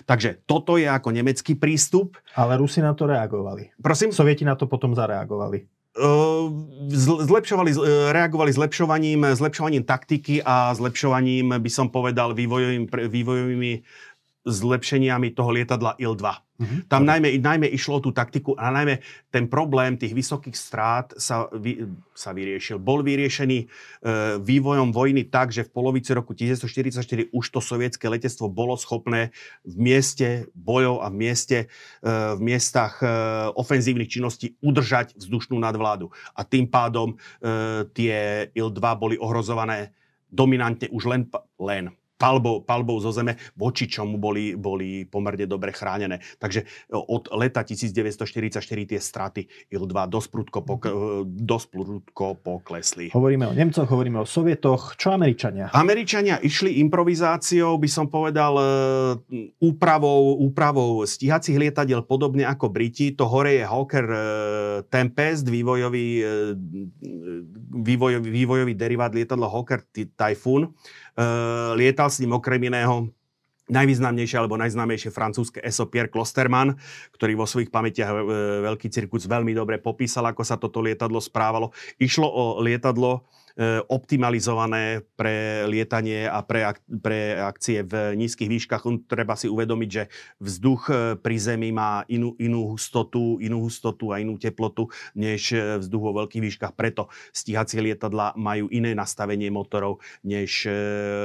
[0.04, 2.20] Takže toto je ako nemecký prístup.
[2.36, 3.72] Ale Rusi na to reagovali.
[3.80, 4.12] Prosím?
[4.12, 5.73] Sovieti na to potom zareagovali.
[5.94, 6.44] Eh,
[7.22, 7.70] zlepšovali,
[8.10, 13.72] reagovali zlepšovaním, zlepšovaním taktiky a zlepšovaním, by som povedal, vývojovými, vývojovými
[14.42, 16.43] zlepšeniami toho lietadla Il-2.
[16.54, 16.86] Mm-hmm.
[16.86, 19.02] Tam najmä, najmä išlo o tú taktiku a najmä
[19.34, 21.82] ten problém tých vysokých strát sa, vy,
[22.14, 22.78] sa vyriešil.
[22.78, 23.66] Bol vyriešený e,
[24.38, 29.34] vývojom vojny tak, že v polovici roku 1944 už to sovietské letectvo bolo schopné
[29.66, 32.06] v mieste bojov a v, mieste, e,
[32.38, 33.10] v miestach e,
[33.50, 36.14] ofenzívnych činností udržať vzdušnú nadvládu.
[36.38, 39.90] A tým pádom e, tie Il-2 boli ohrozované
[40.30, 41.26] dominantne už len,
[41.58, 46.22] len palbou, palbou zo zeme, voči čomu boli, boli pomerne dobre chránené.
[46.38, 49.42] Takže e, od leta 1944 tie straty
[49.74, 50.94] IL-2 dosť prudko, pok- e,
[51.26, 53.10] dosť prudko poklesli.
[53.10, 54.94] Hovoríme o Nemcoch, hovoríme o Sovietoch.
[54.94, 55.74] Čo Američania?
[55.74, 58.64] Američania išli improvizáciou, by som povedal, e,
[59.58, 63.12] úpravou, úpravou stíhacích lietadiel, podobne ako Briti.
[63.18, 64.06] To hore je Hawker
[64.88, 66.22] Tempest, vývojový,
[67.74, 70.70] vývojový, vývojový derivát lietadla Hawker Typhoon
[71.78, 73.10] lietal s ním okrem iného
[73.64, 76.76] najvýznamnejšie alebo najznámejšie francúzske ESO Pierre Klosterman,
[77.16, 78.16] ktorý vo svojich pamätiach e,
[78.60, 81.72] Veľký cirkus veľmi dobre popísal, ako sa toto lietadlo správalo.
[81.96, 83.24] Išlo o lietadlo,
[83.86, 88.82] optimalizované pre lietanie a pre, ak- pre akcie v nízkych výškach.
[89.06, 90.10] Treba si uvedomiť, že
[90.42, 95.78] vzduch e, pri Zemi má inú, inú hustotu, inú hustotu a inú teplotu než e,
[95.78, 96.72] vzduch vo veľkých výškach.
[96.74, 100.66] Preto stíhacie lietadla majú iné nastavenie motorov než,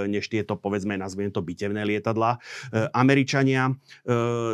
[0.05, 2.37] než tieto, povedzme, nazviem to bitevné lietadla.
[2.93, 3.71] Američania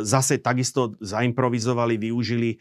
[0.02, 2.56] zase takisto zaimprovizovali, využili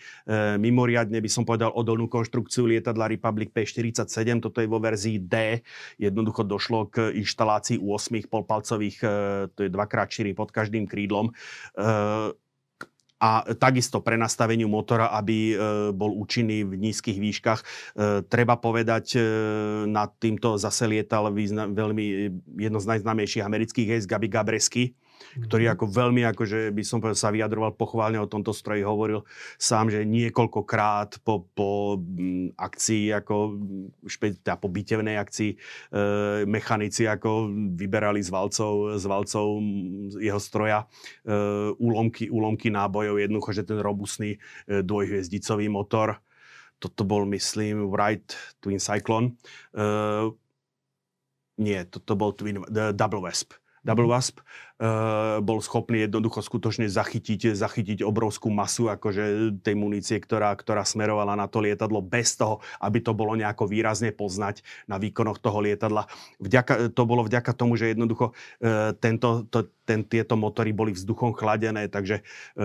[0.58, 4.42] mimoriadne, by som povedal, odolnú konštrukciu lietadla Republic P-47.
[4.42, 5.62] Toto je vo verzii D.
[6.02, 9.08] Jednoducho došlo k inštalácii 8 polpalcových, e,
[9.54, 11.34] to je 2x4 pod každým krídlom e,
[13.16, 15.56] a takisto pre nastaveniu motora, aby e,
[15.96, 17.62] bol účinný v nízkych výškach.
[18.28, 19.16] Treba povedať,
[19.88, 21.32] nad týmto zase lietal
[21.72, 22.06] veľmi
[22.60, 24.94] jedno z najznámejších amerických hejs Gabi Gabresky,
[25.36, 25.74] ktorý mhm.
[25.76, 29.28] ako veľmi, akože by som povedal, sa vyjadroval pochválne o tomto stroji, hovoril
[29.60, 33.60] sám, že niekoľkokrát po, po mm, akcii, ako
[34.08, 35.58] špe, teda po bitevnej akcii, e,
[36.48, 39.46] mechanici ako vyberali z valcov, z valcov
[40.20, 40.88] jeho stroja
[41.28, 41.36] e,
[41.76, 46.24] úlomky, úlomky nábojov, jednoducho, že ten robustný e, dvojhviezdicový motor,
[46.80, 49.36] toto bol, myslím, Wright Twin Cyclone,
[49.76, 50.32] e,
[51.56, 53.56] nie, toto bol Twin, Double Wasp.
[53.86, 54.46] Double Wasp uh,
[55.40, 61.48] bol schopný jednoducho skutočne zachytiť, zachytiť obrovskú masu akože tej munície, ktorá, ktorá smerovala na
[61.48, 66.12] to lietadlo bez toho, aby to bolo nejako výrazne poznať na výkonoch toho lietadla.
[66.44, 71.38] Vďaka, to bolo vďaka tomu, že jednoducho uh, tento, to, ten, tieto motory boli vzduchom
[71.38, 72.26] chladené, takže
[72.58, 72.64] e,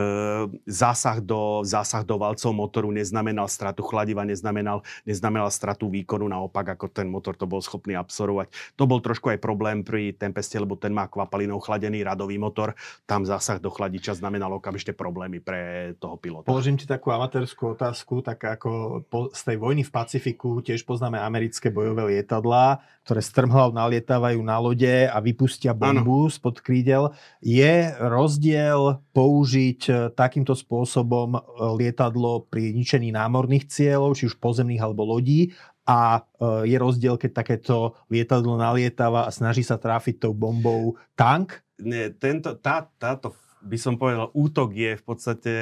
[0.64, 6.88] zásah, do, zásah do valcov motoru neznamenal stratu chladiva, neznamenal, neznamenal stratu výkonu, naopak ako
[6.88, 8.49] ten motor to bol schopný absorbovať.
[8.81, 12.75] To bol trošku aj problém pri Tempeste, lebo ten má kvapalinou chladený radový motor.
[13.05, 16.49] Tam zásah do chladiča znamenal okamžite problémy pre toho pilota.
[16.49, 21.21] Položím ti takú amatérskú otázku, tak ako po, z tej vojny v Pacifiku tiež poznáme
[21.21, 26.33] americké bojové lietadlá, ktoré strmhlav nalietávajú na lode a vypustia bombu ano.
[26.33, 27.13] spod krídel.
[27.43, 31.41] Je rozdiel použiť e, takýmto spôsobom e,
[31.81, 35.51] lietadlo pri ničení námorných cieľov, či už pozemných alebo lodí,
[35.91, 41.67] a e, je rozdiel, keď takéto lietadlo nalietáva a snaží sa tráfiť tou bombou tank?
[41.81, 45.55] Nie, tento, tá, táto by som povedal, útok je v podstate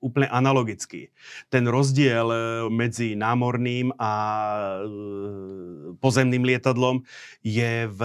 [0.00, 1.12] úplne analogický.
[1.52, 2.38] Ten rozdiel e,
[2.72, 7.04] medzi námorným a e, pozemným lietadlom
[7.44, 8.00] je v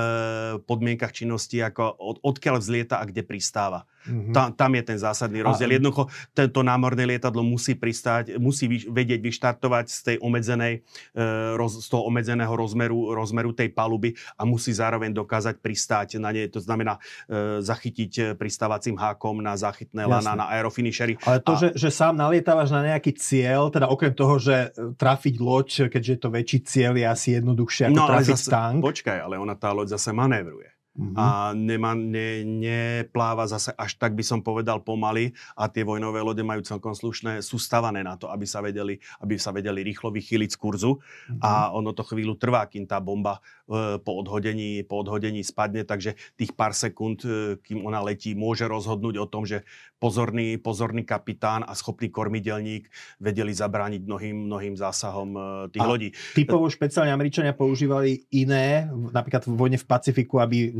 [0.67, 3.87] podmienkach činnosti, ako od, odkiaľ vzlieta a kde pristáva.
[4.03, 4.35] Mm-hmm.
[4.35, 5.71] Tam, tam je ten zásadný rozdiel.
[5.71, 5.75] A...
[5.79, 10.73] Jednoducho, tento námorné lietadlo musí pristáť, musí vyš, vedieť vyštartovať z tej omedzenej,
[11.15, 11.19] e,
[11.55, 16.51] roz, z toho obmedzeného rozmeru, rozmeru tej paluby a musí zároveň dokázať pristáť na nej.
[16.51, 16.99] To znamená
[17.31, 19.12] e, zachytiť pristávacím hákom
[19.45, 21.15] na záchytné lana, na aerofinishery.
[21.23, 21.59] Ale to, a...
[21.59, 26.11] že, že sám nalietávaš na nejaký cieľ, teda okrem toho, že e, trafiť loď, keďže
[26.17, 28.79] je to väčší cieľ, je asi jednoduchšie ako no, trafiť zase, tank.
[28.81, 30.72] Počkaj, ale ona tá loď zase manévruje.
[30.93, 31.17] Uh-huh.
[31.17, 31.25] A
[31.57, 36.61] nemá, ne, nepláva zase až tak by som povedal pomaly a tie vojnové lode majú
[36.61, 40.57] celkom slušné, sú stavané na to, aby sa vedeli, aby sa vedeli rýchlo vychýliť z
[40.61, 41.41] kurzu uh-huh.
[41.41, 46.13] a ono to chvíľu trvá, kým tá bomba e, po, odhodení, po odhodení spadne, takže
[46.37, 49.65] tých pár sekúnd, e, kým ona letí, môže rozhodnúť o tom, že
[50.03, 52.91] pozorný, pozorný kapitán a schopný kormidelník
[53.23, 55.39] vedeli zabrániť mnohým, mnohým zásahom e,
[55.71, 56.09] tých a lodí.
[56.35, 60.75] Typovo špeciálne Američania používali iné, napríklad v vojne v Pacifiku, aby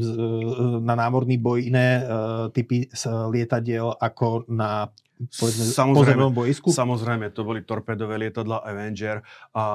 [0.83, 2.91] na námorný boj iné uh, typy
[3.31, 4.91] lietadiel ako na
[5.39, 6.73] povedzme, samozrejme, bojisku?
[6.73, 9.23] Samozrejme, to boli torpedové lietadla Avenger
[9.55, 9.65] a,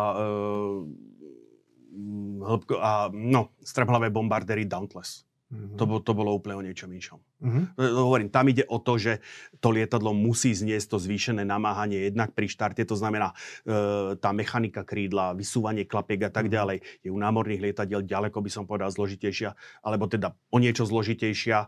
[2.44, 5.24] hĺbko, a no, straphlavé bombardéry Dauntless.
[5.48, 5.80] Mm-hmm.
[5.80, 7.16] To, to bolo úplne o niečom inšom.
[7.38, 7.78] Mm-hmm.
[7.78, 9.22] Hovorím, tam ide o to, že
[9.62, 13.30] to lietadlo musí zniesť to zvýšené namáhanie jednak pri štarte, to znamená
[13.62, 16.58] e, tá mechanika krídla, vysúvanie klapiek a tak mm-hmm.
[16.58, 16.78] ďalej.
[17.06, 19.54] Je u námorných lietadiel ďaleko by som povedal zložitejšia,
[19.86, 21.66] alebo teda o niečo zložitejšia e,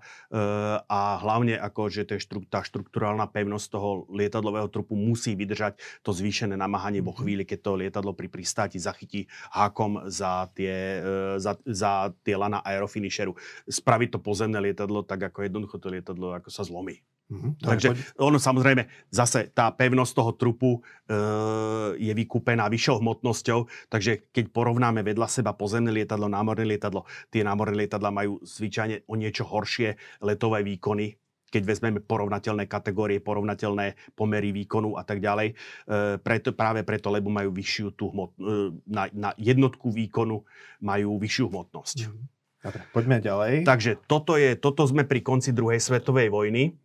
[0.82, 6.58] a hlavne ako, že štru, tá štruktúrálna pevnosť toho lietadlového trupu musí vydržať to zvýšené
[6.58, 7.18] namáhanie vo mhm.
[7.22, 12.58] chvíli, keď to lietadlo pri pristáti zachytí hákom za tie, e, za, za tie lana
[12.66, 13.38] aerofinisheru.
[13.70, 17.04] Spraviť to pozemné lietadlo tak ako jedno jednoducho to lietadlo ako sa zlomí.
[17.30, 17.62] Mm-hmm.
[17.62, 20.80] Takže ono samozrejme, zase tá pevnosť toho trupu e,
[21.94, 27.86] je vykúpená vyššou hmotnosťou, takže keď porovnáme vedľa seba pozemné lietadlo, námorné lietadlo, tie námorné
[27.86, 29.94] lietadla majú zvyčajne o niečo horšie
[30.26, 31.14] letové výkony,
[31.54, 35.54] keď vezmeme porovnateľné kategórie, porovnateľné pomery výkonu a tak ďalej.
[35.54, 35.54] E,
[36.18, 40.42] preto, práve preto, lebo majú vyššiu tú hmot, e, na, na jednotku výkonu
[40.82, 42.10] majú vyššiu hmotnosť.
[42.10, 42.39] Mm-hmm.
[42.60, 43.52] Dobre, poďme ďalej.
[43.64, 46.76] Takže toto, je, toto sme pri konci druhej svetovej vojny.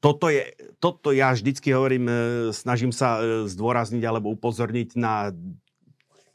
[0.00, 0.48] Toto, je,
[0.80, 2.14] toto ja vždycky hovorím, e,
[2.56, 5.34] snažím sa e, zdôrazniť alebo upozorniť na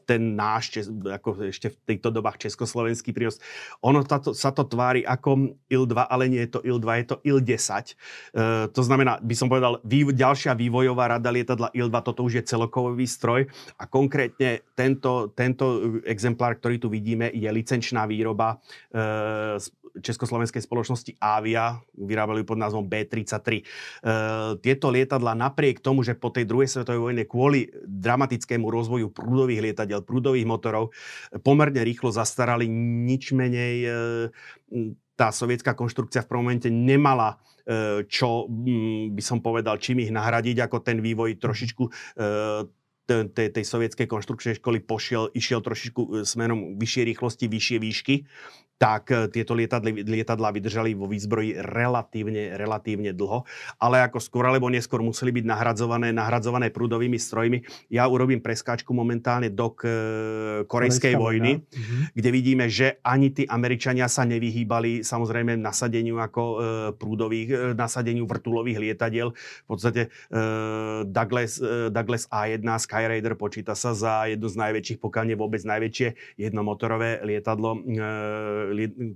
[0.02, 3.38] ten náš, ako ešte v týchto dobách československý prínos.
[3.82, 7.72] Ono tato, sa to tvári ako IL-2, ale nie je to IL-2, je to IL-10.
[7.88, 7.92] E,
[8.70, 13.06] to znamená, by som povedal, vý, ďalšia vývojová rada lietadla IL-2, toto už je celokový
[13.06, 13.46] stroj
[13.78, 18.58] a konkrétne tento, tento exemplár, ktorý tu vidíme, je licenčná výroba
[18.90, 19.58] e,
[20.00, 23.48] československej spoločnosti Avia, vyrábali pod názvom B-33.
[23.60, 23.62] E,
[24.64, 30.00] tieto lietadla napriek tomu, že po tej druhej svetovej vojne kvôli dramatickému rozvoju prúdových lietadiel,
[30.00, 30.96] prúdových motorov,
[31.44, 32.64] pomerne rýchlo zastarali,
[33.04, 33.90] nič menej e,
[35.12, 37.36] tá sovietská konštrukcia v prvom momente nemala
[38.10, 38.50] čo,
[39.14, 41.84] by som povedal, čím ich nahradiť, ako ten vývoj trošičku
[43.06, 48.14] tej, tej sovietskej konštrukčnej školy pošiel, išiel trošičku smerom vyššej rýchlosti, vyššie výšky
[48.82, 53.46] tak e, tieto lietadly, lietadlá vydržali vo výzbroji relatívne, relatívne dlho,
[53.78, 57.62] ale ako skôr alebo neskôr museli byť nahradzované, nahradzované prúdovými strojmi.
[57.94, 59.90] Ja urobím preskáčku momentálne do k, e,
[60.66, 62.02] Korejskej vojny, uh-huh.
[62.16, 66.56] kde vidíme, že ani tí Američania sa nevyhýbali samozrejme nasadeniu ako e,
[66.98, 69.30] prúdových, e, nasadeniu vrtulových lietadiel.
[69.36, 70.38] V podstate e,
[71.06, 76.38] Douglas, e, Douglas A1 Skyraider počíta sa za jednu z najväčších, pokiaľ nie vôbec najväčšie
[76.40, 77.80] jednomotorové lietadlo e,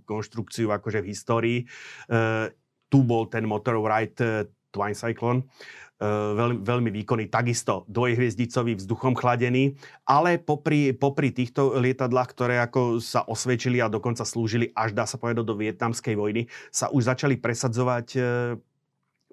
[0.06, 1.58] konštrukciu akože v histórii.
[2.06, 2.48] Uh,
[2.86, 9.16] tu bol ten motor Wright uh, Twine Cyclone, uh, veľmi, veľmi výkonný, takisto dvojhviezdicový, vzduchom
[9.16, 15.08] chladený, ale popri, popri týchto lietadlách, ktoré ako sa osvedčili a dokonca slúžili až dá
[15.08, 18.20] sa povedať do vietnamskej vojny, sa už začali presadzovať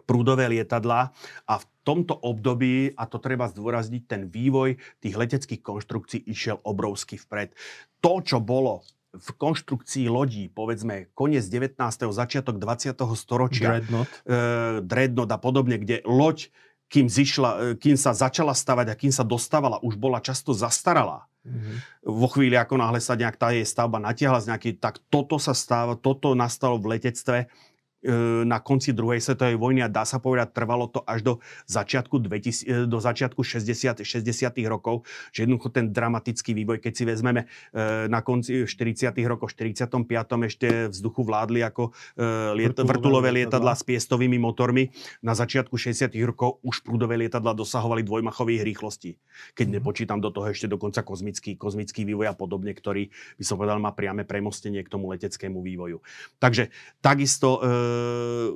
[0.04, 1.16] prúdové lietadlá
[1.48, 7.16] a v tomto období, a to treba zdôrazniť, ten vývoj tých leteckých konštrukcií išiel obrovsky
[7.20, 7.56] vpred.
[8.04, 8.84] To, čo bolo
[9.14, 11.78] v konštrukcii lodí, povedzme, koniec 19.
[12.10, 12.98] začiatok 20.
[13.14, 14.14] storočia, Dreadnought.
[14.26, 14.38] E,
[14.82, 16.50] Dreadnought a podobne, kde loď,
[16.90, 21.30] kým, zišla, e, kým sa začala stavať a kým sa dostávala, už bola často zastaralá.
[21.44, 21.76] Mm-hmm.
[22.08, 25.52] Vo chvíli, ako náhle sa nejak tá jej stavba natiahla z nejaký, tak toto sa
[25.54, 27.52] stáva, toto nastalo v letectve
[28.44, 31.34] na konci druhej svetovej vojny a dá sa povedať, trvalo to až do
[31.72, 37.04] začiatku, 2000, e, do začiatku 60, 60 rokov, že jednoducho ten dramatický vývoj, keď si
[37.08, 40.04] vezmeme e, na konci 40 rokov, 45.
[40.44, 41.96] ešte vzduchu vládli ako
[42.54, 44.92] liet, vrtulové lietadla s piestovými motormi.
[45.24, 49.16] Na začiatku 60 rokov už prúdové lietadla dosahovali dvojmachových rýchlostí.
[49.56, 49.74] Keď mm.
[49.80, 53.08] nepočítam do toho ešte dokonca kozmický, kozmický vývoj a podobne, ktorý
[53.40, 56.04] by som povedal má priame premostenie k tomu leteckému vývoju.
[56.44, 57.64] Takže takisto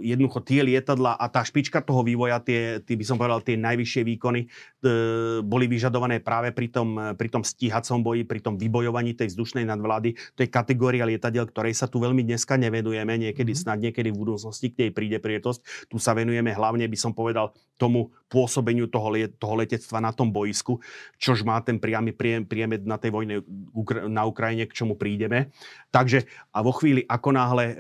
[0.01, 4.01] jednoducho tie lietadla a tá špička toho vývoja, tie, tie by som povedal, tie najvyššie
[4.05, 4.47] výkony e,
[5.41, 10.15] boli vyžadované práve pri tom, pri tom stíhacom boji, pri tom vybojovaní tej vzdušnej nadvlády.
[10.38, 13.59] To je kategória lietadiel, ktorej sa tu veľmi dneska nevenujeme, niekedy, mm.
[13.59, 15.89] snad niekedy v budúcnosti k tej príde prietosť.
[15.91, 20.81] Tu sa venujeme hlavne, by som povedal, tomu pôsobeniu toho, toho letectva na tom boisku,
[21.21, 22.11] čož má ten priamy
[22.43, 23.35] priemed na tej vojne
[24.09, 25.53] na Ukrajine, k čomu prídeme.
[25.93, 27.75] Takže a vo chvíli, ako náhle e,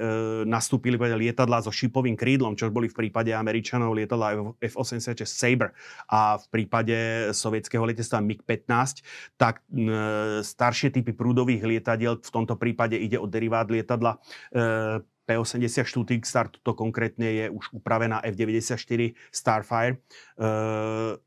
[0.45, 5.71] nastúpili lietadla so šipovým krídlom, čo boli v prípade Američanov lietadla F-86 Sabre
[6.11, 6.95] a v prípade
[7.31, 9.01] sovietského letectva MiG-15,
[9.39, 14.19] tak e, staršie typy prúdových lietadiel, v tomto prípade ide o derivát lietadla
[14.51, 19.99] e, P-80 Shooting Star, to konkrétne je už upravená F-94 Starfire.
[20.39, 21.19] Uh,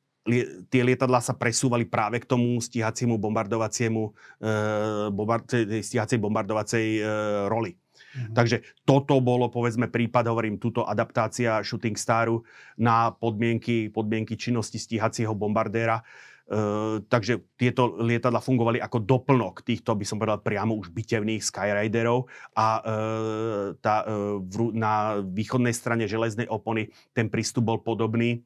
[0.72, 5.44] tie lietadlá sa presúvali práve k tomu stíhaciemu bombardovaciemu uh, bombard,
[5.84, 7.06] stíhacej bombardovacej uh,
[7.52, 7.76] roli.
[8.10, 8.34] Mm-hmm.
[8.34, 12.42] Takže toto bolo, povedzme, prípad, hovorím, túto adaptácia Shooting Staru
[12.74, 16.02] na podmienky, podmienky činnosti stíhacieho bombardéra.
[16.50, 22.26] Uh, takže tieto lietadla fungovali ako doplnok týchto, by som povedal, priamo už bitevných Skyriderov
[22.58, 28.42] a uh, tá, uh, v, na východnej strane železnej opony ten prístup bol podobný.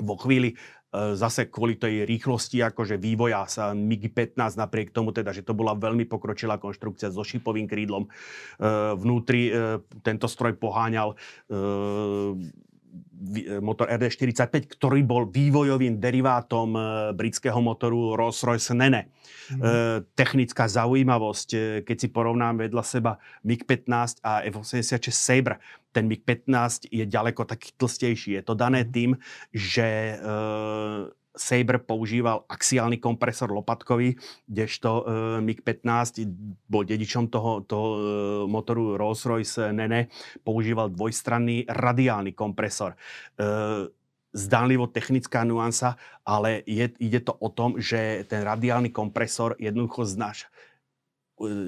[0.00, 0.56] Vo chvíli
[0.94, 6.08] zase kvôli tej rýchlosti akože vývoja sa MiG-15 napriek tomu teda, že to bola veľmi
[6.08, 8.08] pokročilá konštrukcia so šipovým krídlom.
[8.96, 9.52] Vnútri
[10.00, 11.54] tento stroj poháňal E,
[13.64, 16.80] motor RD45, ktorý bol vývojovým derivátom e,
[17.16, 19.08] britského motoru Rolls-Royce Nene.
[19.46, 20.12] Mm-hmm.
[20.18, 23.12] Technická zaujímavosť, keď si porovnám vedľa seba
[23.46, 25.62] MiG-15 a F-86 Sabre,
[25.94, 28.36] ten MiG-15 je ďaleko taký tlstejší.
[28.36, 28.90] Je to dané mhm.
[28.90, 29.10] tým,
[29.54, 30.18] že
[31.36, 34.16] Sabre používal axiálny kompresor lopatkový,
[34.48, 35.04] kdežto uh,
[35.44, 36.24] MiG-15
[36.64, 38.00] bol dedičom toho, toho uh,
[38.48, 40.08] motoru Rolls-Royce Nene,
[40.40, 42.96] používal dvojstranný radiálny kompresor.
[43.36, 43.92] Uh,
[44.36, 50.52] zdánlivo technická nuansa, ale je, ide to o tom, že ten radiálny kompresor jednoducho znáša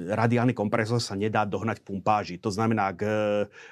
[0.09, 2.35] radiálny kompresor sa nedá dohnať v pumpáži.
[2.41, 2.99] To znamená, ak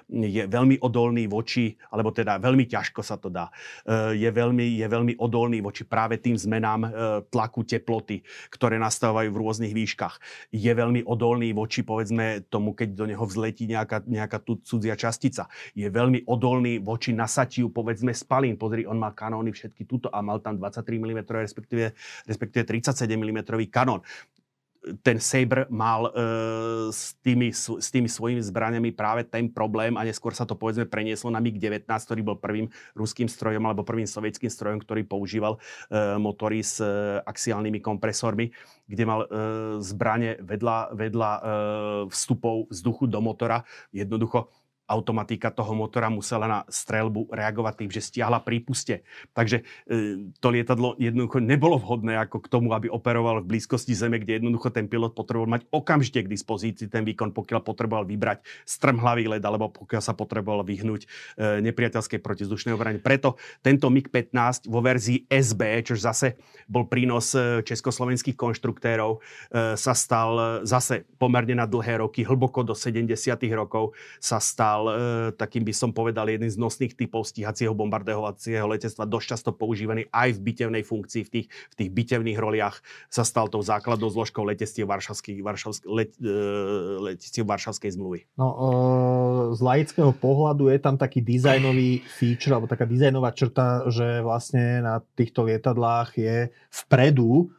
[0.07, 3.49] je veľmi odolný voči, alebo teda veľmi ťažko sa to dá,
[4.13, 6.85] je veľmi, je veľmi odolný voči práve tým zmenám
[7.33, 8.21] tlaku teploty,
[8.53, 10.21] ktoré nastávajú v rôznych výškach.
[10.53, 15.49] Je veľmi odolný voči, povedzme, tomu, keď do neho vzletí nejaká, nejaká tu cudzia častica.
[15.73, 18.53] Je veľmi odolný voči nasatiu, povedzme, spalín.
[18.53, 21.97] Pozri, on má kanóny všetky tuto a mal tam 23 mm, respektíve,
[22.29, 23.39] respektíve 37 mm
[23.73, 24.05] kanón
[25.03, 26.11] ten Saber mal e,
[26.93, 31.27] s, tými, s tými svojimi zbraniami práve ten problém a neskôr sa to povedzme prenieslo
[31.33, 36.63] na MiG-19, ktorý bol prvým ruským strojom alebo prvým sovietským strojom, ktorý používal e, motory
[36.63, 36.87] s e,
[37.23, 38.53] axiálnymi kompresormi,
[38.87, 39.27] kde mal e,
[39.83, 41.41] zbranie vedľa, vedľa e,
[42.11, 43.63] vstupov vzduchu do motora.
[43.91, 44.49] Jednoducho
[44.87, 49.03] automatika toho motora musela na strelbu reagovať tým, že stiahla prípuste.
[49.35, 54.23] Takže e, to lietadlo jednoducho nebolo vhodné ako k tomu, aby operoval v blízkosti Zeme,
[54.23, 59.27] kde jednoducho ten pilot potreboval mať okamžite k dispozícii ten výkon, pokiaľ potreboval vybrať strmhlavý
[59.27, 61.07] led, alebo pokiaľ sa potreboval vyhnúť e,
[61.67, 63.03] nepriateľskej protizdušnej obrane.
[63.03, 66.39] Preto tento MiG-15 vo verzii SB, čo zase
[66.71, 72.71] bol prínos e, československých konštruktérov, e, sa stal zase pomerne na dlhé roky, hlboko do
[72.71, 73.11] 70.
[73.51, 73.91] rokov
[74.23, 74.93] sa stal stal e,
[75.33, 80.37] takým by som povedal jedným z nosných typov stíhacieho bombardovacieho letectva, dosť často používaný aj
[80.37, 82.77] v bitevnej funkcii, v tých, v tých bitevných roliach
[83.09, 85.89] sa stal tou základnou zložkou letectiev Varšavskej, Varšavskej,
[86.21, 88.29] e, Varšavskej zmluvy.
[88.37, 94.21] No, e, z laického pohľadu je tam taký dizajnový feature, alebo taká dizajnová črta, že
[94.21, 96.37] vlastne na týchto lietadlách je
[96.69, 97.49] vpredu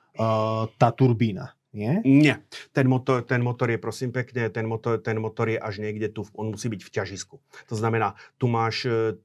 [0.82, 2.00] tá turbína nie?
[2.04, 2.42] Nie.
[2.72, 6.24] Ten motor, ten motor je, prosím pekne, ten motor, ten motor je až niekde tu,
[6.34, 7.36] on musí byť v ťažisku.
[7.68, 8.88] To znamená, tu máš...
[8.88, 9.16] E,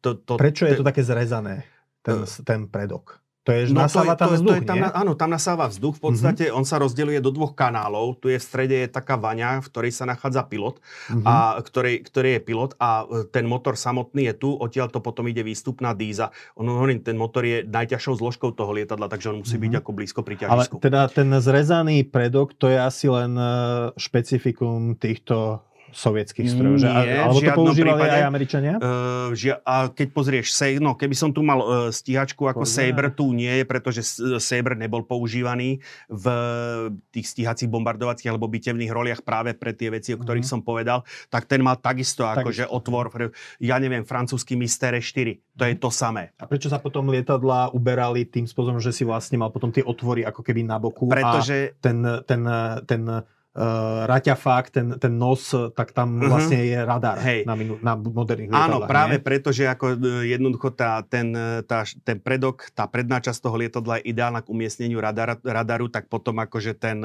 [0.00, 1.64] to, to, Prečo je to také zrezané,
[2.04, 3.20] ten, ten predok?
[3.50, 4.90] To je, no, nasáva to tam to, vzduch, to je tam, nie?
[4.94, 5.98] Áno, tam nasáva vzduch.
[5.98, 6.62] V podstate uh-huh.
[6.62, 8.22] on sa rozdeľuje do dvoch kanálov.
[8.22, 11.26] Tu je v strede je taká vaňa, v ktorej sa nachádza pilot, uh-huh.
[11.26, 15.26] a ktorý, ktorý je pilot a e, ten motor samotný je tu, odtiaľ to potom
[15.26, 16.30] ide výstupná díza.
[16.54, 19.66] On hovorím, ten motor je najťažšou zložkou toho lietadla, takže on musí uh-huh.
[19.66, 20.78] byť ako blízko pri ťažisku.
[20.78, 23.50] Ale teda ten zrezaný predok, to je asi len e,
[23.98, 26.76] špecifikum týchto sovietských strojov?
[26.80, 28.74] Že, alebo to používali prípade, aj Američania?
[28.78, 32.96] Uh, žia, a keď pozrieš, no keby som tu mal uh, stíhačku ako Pozrieme.
[32.96, 34.00] Saber, tu nie je, pretože
[34.40, 36.26] Saber nebol používaný v
[37.10, 40.60] tých stíhacích bombardovacích alebo bitevných roliach práve pre tie veci, o ktorých uh-huh.
[40.60, 43.10] som povedal, tak ten mal takisto, akože otvor,
[43.60, 46.32] ja neviem, francúzsky Mystere 4, to je to samé.
[46.40, 50.24] A prečo sa potom lietadla uberali tým spôsobom, že si vlastne mal potom tie otvory
[50.26, 51.74] ako keby na boku Pretože...
[51.74, 52.42] a ten, ten,
[52.86, 53.02] ten, ten
[53.54, 56.30] uh, raťafák, ten, ten nos, tak tam uh-huh.
[56.30, 57.42] vlastne je radar Hej.
[57.46, 58.86] na, minu, na moderných lietadlách.
[58.86, 59.24] Áno, práve nie?
[59.24, 63.56] preto, že ako e, jednoducho tá, ten, e, tá, ten predok, tá predná časť toho
[63.58, 67.02] lietadla je ideálna k umiestneniu radar, radaru, tak potom akože ten,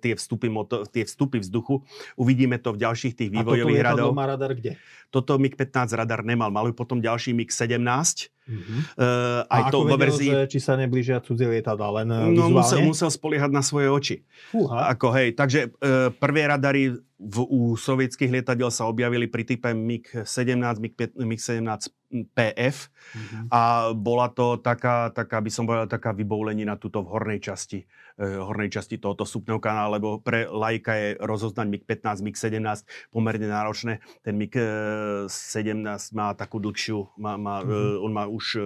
[0.00, 1.80] tie, vstupy moto, tie vstupy vzduchu,
[2.20, 4.12] uvidíme to v ďalších tých vývojových radov.
[4.12, 4.76] A toto má radar kde?
[5.12, 6.48] Toto MiG-15 radar nemal.
[6.48, 8.32] Mali potom ďalší MiG-17.
[8.42, 8.80] Mm-hmm.
[8.98, 10.30] Uh, aj a to ako vedel, verzii...
[10.34, 14.16] že či sa neblížia cudzie lietadla, len no, musel, musel spoliehať na svoje oči.
[14.50, 14.90] Fúha.
[14.90, 16.90] Ako, hej, takže uh, prvé radary
[17.22, 20.82] v, u sovietských lietadiel sa objavili pri type MiG-17,
[21.22, 23.44] MiG-17 PF mm-hmm.
[23.48, 27.88] a bola to taká, taká, by som povedal, taká vyboulenina tuto v hornej časti,
[28.20, 34.04] eh, hornej časti tohoto súpneho kanála, lebo pre lajka je rozoznať MiG-15, MiG-17 pomerne náročné.
[34.20, 38.04] Ten MiG-17 má takú dlhšiu, má, má, mm-hmm.
[38.04, 38.64] on má už eh,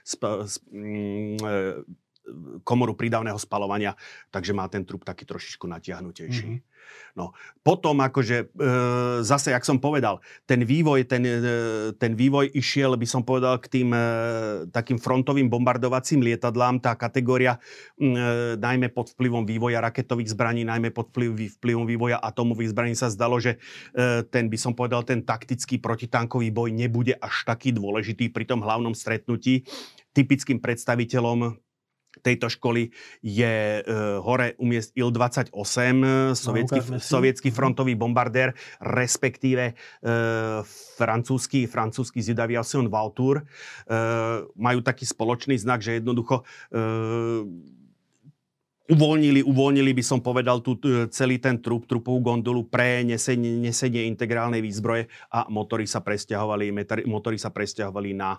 [0.00, 1.84] sp, sp, mm, eh,
[2.66, 3.94] komoru prídavného spalovania,
[4.34, 6.48] takže má ten trup taký trošičku natiahnutejší.
[6.58, 6.74] Mm-hmm.
[7.16, 7.32] No,
[7.64, 8.68] potom akože e,
[9.24, 11.40] zase, jak som povedal, ten vývoj, ten, e,
[11.96, 14.00] ten vývoj išiel, by som povedal, k tým e,
[14.68, 16.76] takým frontovým bombardovacím lietadlám.
[16.84, 17.56] Tá kategória,
[17.96, 18.12] e,
[18.60, 23.40] najmä pod vplyvom vývoja raketových zbraní, najmä pod vplyv, vplyvom vývoja atomových zbraní sa zdalo,
[23.40, 23.56] že
[23.96, 28.60] e, ten, by som povedal, ten taktický protitankový boj nebude až taký dôležitý pri tom
[28.60, 29.64] hlavnom stretnutí.
[30.12, 31.65] Typickým predstaviteľom
[32.20, 35.52] tejto školy je uh, hore umiest Il-28,
[36.36, 40.62] sovietský, no, sovietský frontový bombardér, respektíve uh,
[40.96, 43.44] francúzsky, francúzsky Zidaviation Valtour.
[43.86, 47.44] Uh, majú taký spoločný znak, že jednoducho uh,
[48.86, 50.78] uvoľnili, uvoľnili by som povedal tu
[51.10, 56.70] celý ten trup, trupovú gondolu pre nesenie, nesenie integrálnej výzbroje a motory sa presťahovali,
[57.06, 58.38] motory sa presťahovali na,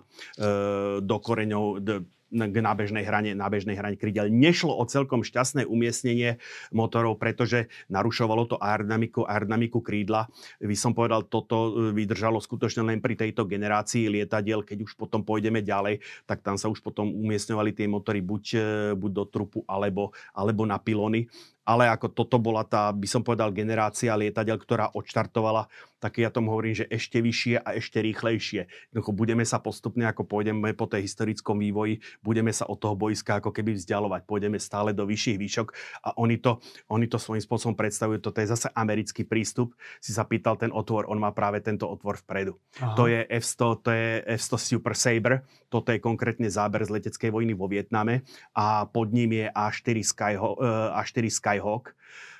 [1.04, 1.88] do koreňov, d,
[2.28, 4.28] k nábežnej hrane, nábežnej hrane krídel.
[4.28, 6.36] Nešlo o celkom šťastné umiestnenie
[6.70, 10.28] motorov, pretože narušovalo to aerodynamiku, aerodynamiku krídla.
[10.60, 14.60] Vy som povedal, toto e, vydržalo skutočne len pri tejto generácii lietadiel.
[14.62, 18.68] Keď už potom pôjdeme ďalej, tak tam sa už potom umiestňovali tie motory buď, e,
[18.92, 21.26] buď do trupu alebo, alebo na pilony
[21.68, 26.54] ale ako toto bola tá, by som povedal, generácia lietadiel, ktorá odštartovala tak ja tomu
[26.54, 28.70] hovorím, že ešte vyššie a ešte rýchlejšie.
[28.90, 33.42] Jednoducho budeme sa postupne, ako pôjdeme po tej historickom vývoji, budeme sa od toho boiska
[33.42, 34.22] ako keby vzdialovať.
[34.24, 35.68] Pôjdeme stále do vyšších výšok
[36.06, 38.22] a oni to, oni to svojím spôsobom predstavujú.
[38.22, 39.74] Toto je zase americký prístup.
[39.98, 42.54] Si sa pýtal ten otvor, on má práve tento otvor vpredu.
[42.78, 42.94] Aha.
[42.94, 44.08] To je F-100, to je
[44.38, 48.22] F-100 Super Sabre, toto je konkrétne záber z leteckej vojny vo Vietname
[48.54, 50.56] a pod ním je A4 Skyhawk,
[50.94, 51.57] A4 Skyhawk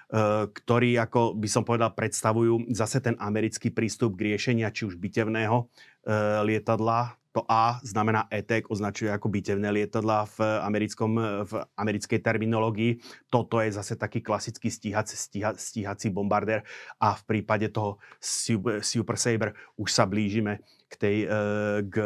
[0.09, 4.97] Eh, ktorí, ako by som povedal, predstavujú zase ten americký prístup k riešenia či už
[4.97, 7.13] bitevného eh, lietadla.
[7.37, 11.13] To A znamená ETEC, označuje ako bitevné lietadla v, americkom,
[11.45, 13.05] v americkej terminológii.
[13.29, 16.65] Toto je zase taký klasický stíhací, stíha, stíhací bombardér
[16.97, 18.01] a v prípade toho
[18.81, 21.27] Super Sabre už sa blížime k tej e,
[21.85, 21.97] k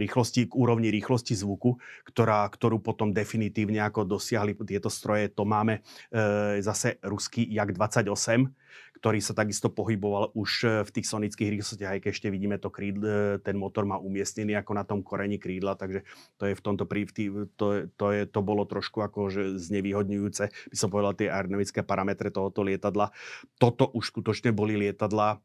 [0.00, 1.76] rýchlosti, k úrovni rýchlosti zvuku,
[2.08, 5.28] ktorá, ktorú potom definitívne ako dosiahli tieto stroje.
[5.36, 8.48] To máme e, zase ruský Jak 28,
[9.00, 12.72] ktorý sa takisto pohyboval už e, v tých sonických rýchlostiach, aj keď ešte vidíme to
[12.72, 16.04] krídl, ten motor má umiestnený ako na tom koreni krídla, takže
[16.40, 17.04] to je v tomto prí,
[17.60, 19.28] to, to, je, to bolo trošku ako
[19.60, 23.12] znevýhodňujúce, by som povedal, tie aerodynamické parametre tohoto lietadla.
[23.60, 25.40] Toto už skutočne boli lietadla,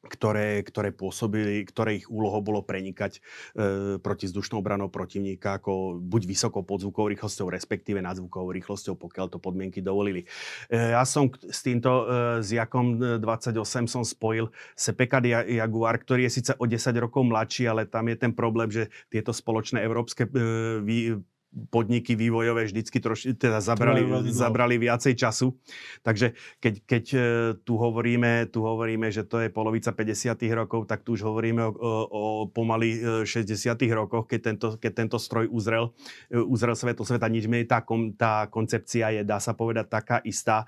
[0.00, 6.22] ktoré, ktoré pôsobili, ktoré ich úlohou bolo prenikať e, proti vzdušnou obranou protivníka ako buď
[6.24, 10.24] vysokou podzvukovou rýchlosťou, respektíve nadzvukovou rýchlosťou, pokiaľ to podmienky dovolili.
[10.72, 13.60] E, ja som s týmto e, s Jakom 28
[13.92, 18.32] som spojil Sepekad Jaguar, ktorý je síce o 10 rokov mladší, ale tam je ten
[18.32, 21.20] problém, že tieto spoločné európske e,
[21.50, 25.58] podniky vývojové vždycky troši, teda zabrali, zabrali viacej času.
[26.06, 27.18] Takže keď, keď e,
[27.66, 30.38] tu, hovoríme, tu hovoríme, že to je polovica 50.
[30.54, 33.50] rokov, tak tu už hovoríme o, o, pomaly 60.
[33.82, 35.90] E, rokoch, keď tento, keď tento stroj uzrel,
[36.30, 37.26] e, uzrel sveto sveta.
[37.26, 37.82] Nič menej tá,
[38.14, 40.66] tá koncepcia je, dá sa povedať, taká istá.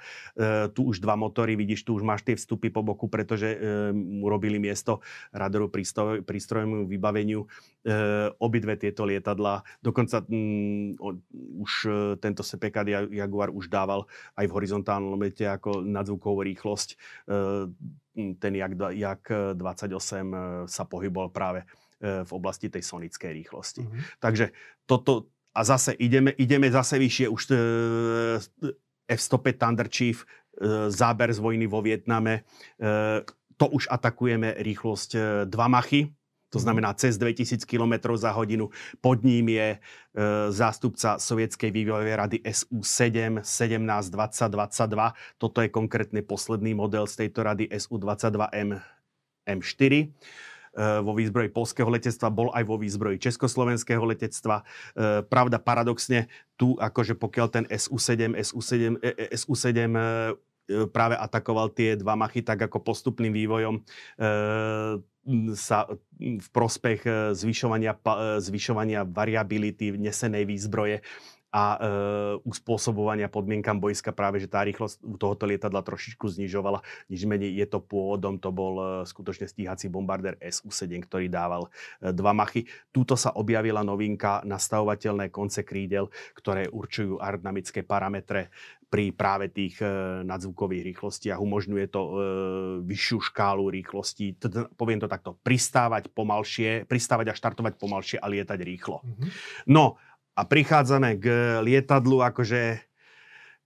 [0.74, 3.58] Tu už dva motory, vidíš, tu už máš tie vstupy po boku, pretože e,
[4.22, 4.98] urobili miesto
[5.30, 5.70] radaru
[6.26, 7.46] prístrojovému vybaveniu
[8.38, 9.66] obidve tieto lietadla.
[9.82, 10.71] Dokonca m,
[11.58, 14.06] už e, tento CPK Jaguar už dával
[14.36, 16.88] aj v horizontálnom lete ako nadzvukovú rýchlosť.
[16.92, 16.96] E,
[18.38, 19.22] ten Jak, Jak
[19.56, 20.36] 28 e,
[20.68, 21.64] sa pohyboval práve
[22.02, 23.86] v oblasti tej sonickej rýchlosti.
[23.86, 24.18] Mm-hmm.
[24.18, 24.50] Takže
[24.90, 27.42] toto, a zase ideme, ideme zase vyššie, už
[29.06, 30.26] F-105 Thunder Chief,
[30.90, 32.42] záber z vojny vo Vietname,
[33.54, 36.10] to už atakujeme rýchlosť 2 machy,
[36.52, 36.64] to mhm.
[36.68, 38.68] znamená cez 2000 km za hodinu.
[39.00, 39.78] Pod ním je e,
[40.52, 43.80] zástupca sovietskej vývojovej rady SU-7, 17,
[44.12, 45.16] 20, 22.
[45.40, 48.76] Toto je konkrétne posledný model z tejto rady SU-22M
[49.48, 50.06] M4 e,
[51.00, 54.60] vo výzbroji polského letectva, bol aj vo výzbroji československého letectva.
[54.60, 56.28] E, pravda, paradoxne,
[56.60, 60.51] tu akože pokiaľ ten SU-7, SU-7, e, e SU-7 e,
[60.90, 63.82] práve atakoval tie dva machy, tak ako postupným vývojom e,
[65.54, 65.86] sa
[66.18, 71.02] v prospech e, zvyšovania, e, zvyšovania variability nesenej výzbroje
[71.52, 71.78] a e,
[72.48, 76.80] uspôsobovania podmienkam boiska práve, že tá rýchlosť tohoto lietadla trošičku znižovala.
[77.12, 81.68] Nič menej je to pôvodom, to bol e, skutočne stíhací bombardér SU-7, ktorý dával
[82.00, 82.64] e, dva machy.
[82.88, 88.48] Tuto sa objavila novinka nastavovateľné konce krídel, ktoré určujú aerodynamické parametre
[88.92, 89.88] pri práve tých e,
[90.28, 91.40] nadzvukových rýchlostiach.
[91.40, 92.12] Umožňuje to e,
[92.84, 94.36] vyššiu škálu rýchlostí.
[94.76, 99.00] Poviem to takto, pristávať pomalšie, pristávať a štartovať pomalšie a lietať rýchlo.
[99.00, 99.28] Mm-hmm.
[99.72, 99.96] No
[100.36, 101.26] a prichádzame k
[101.64, 102.84] lietadlu, akože,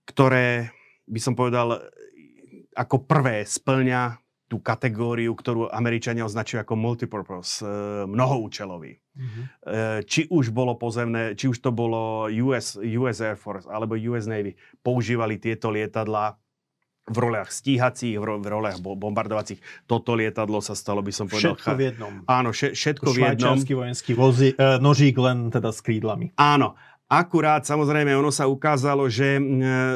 [0.07, 0.71] ktoré
[1.11, 1.75] by som povedal,
[2.71, 4.15] ako prvé splňa
[4.47, 7.67] tú kategóriu, ktorú Američania označujú ako multipurpose, e,
[8.07, 8.95] mnohoúčelový.
[9.17, 9.43] Mm-hmm.
[10.05, 14.53] Či už bolo pozemné, či už to bolo US, US Air Force alebo US Navy,
[14.85, 16.37] používali tieto lietadla
[17.07, 19.63] v rolách stíhacích, v, ro- v rolách bombardovacích.
[19.87, 21.55] Toto lietadlo sa stalo, by som povedal...
[21.55, 22.13] Všetko v jednom.
[22.27, 23.55] Áno, všetko v jednom.
[23.55, 26.35] Švajčiarsky vojenský vozi, e, nožík len teda s krídlami.
[26.35, 26.75] Áno.
[27.07, 29.39] Akurát samozrejme ono sa ukázalo, že,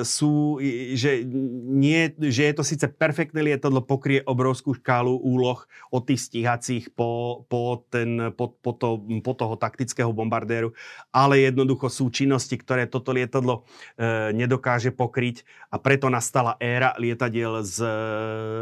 [0.08, 0.64] sú,
[0.96, 1.28] že,
[1.68, 5.60] nie, že je to síce perfektné lietadlo, pokrie obrovskú škálu úloh
[5.92, 10.72] od tých stíhacích po, po, ten, po, po, to, po toho taktického bombardéru,
[11.12, 13.68] ale jednoducho sú činnosti, ktoré toto lietadlo
[14.00, 17.92] e, nedokáže pokryť a preto nastala éra lietadiel s e,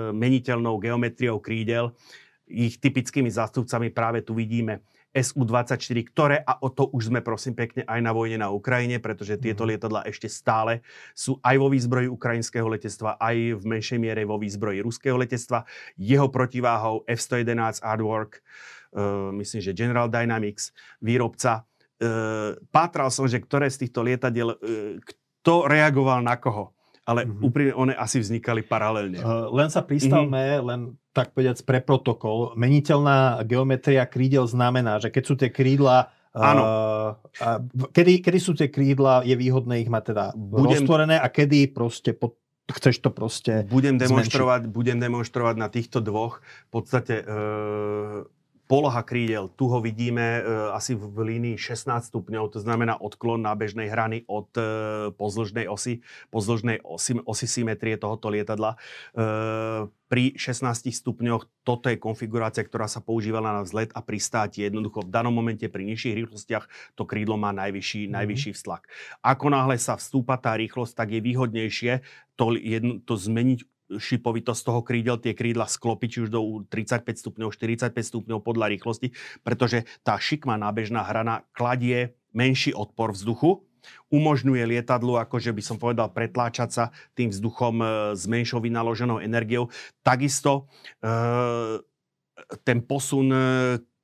[0.09, 1.93] meniteľnou geometriou krídel.
[2.49, 7.81] Ich typickými zástupcami práve tu vidíme SU-24, ktoré, a o to už sme prosím pekne
[7.89, 9.69] aj na vojne na Ukrajine, pretože tieto mhm.
[9.73, 10.85] lietadla ešte stále
[11.17, 15.65] sú aj vo výzbroji ukrajinského letectva, aj v menšej miere vo výzbroji ruského letectva.
[15.97, 18.45] Jeho protiváhou F-111 Artwork,
[18.93, 20.69] uh, myslím, že General Dynamics,
[21.01, 21.65] výrobca.
[21.99, 26.71] Uh, pátral som, že ktoré z týchto lietadiel, uh, kto reagoval na koho.
[27.09, 27.41] ale mm-hmm.
[27.41, 29.17] úprimne one asi vznikali paralelne.
[29.17, 30.67] Uh, len sa pristavme, mm-hmm.
[30.69, 30.81] len
[31.19, 32.55] tak povedať pre protokol.
[32.55, 36.61] Meniteľná geometria krídel znamená, že keď sú tie krídla Áno.
[37.41, 41.73] Uh, kedy, kedy sú tie krídla, je výhodné ich mať teda budem, roztvorené a kedy
[41.73, 42.37] proste pod,
[42.69, 48.29] chceš to proste budem demonstrovať, budem demonstrovať na týchto dvoch v podstate uh,
[48.69, 50.41] Poloha krídel, tu ho vidíme e,
[50.77, 54.61] asi v línii 16 stupňov, to znamená odklon nábežnej hrany od e,
[55.17, 58.77] pozdĺžnej osy, pozdĺžnej osi, osy symetrie tohoto lietadla.
[58.77, 64.69] E, pri 16 stupňoch toto je konfigurácia, ktorá sa používala na vzlet a pristátie.
[64.69, 68.17] Jednoducho v danom momente pri nižších rýchlostiach to krídlo má najvyšší, mm-hmm.
[68.21, 68.85] najvyšší vztlak.
[69.25, 72.05] Ako náhle sa vstúpa tá rýchlosť, tak je výhodnejšie
[72.37, 77.97] to, jedno, to zmeniť šipovitosť toho krídel, tie krídla sklopiť už do 35 stupňov, 45
[77.97, 83.65] stupňov podľa rýchlosti, pretože tá šikma nábežná hrana kladie menší odpor vzduchu,
[84.09, 86.83] umožňuje lietadlu, akože by som povedal, pretláčať sa
[87.15, 89.71] tým vzduchom e, s menšou vynaloženou energiou.
[90.03, 90.67] Takisto
[90.99, 91.11] e,
[92.65, 93.41] ten posun e,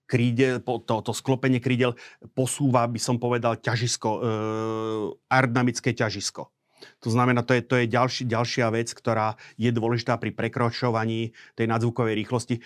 [0.06, 1.98] krídel, to, to sklopenie krídel
[2.38, 4.22] posúva, by som povedal, ťažisko,
[5.34, 6.55] aerodynamické ťažisko.
[7.04, 11.66] To znamená, to je, to je ďalší, ďalšia vec, ktorá je dôležitá pri prekročovaní tej
[11.70, 12.62] nadzvukovej rýchlosti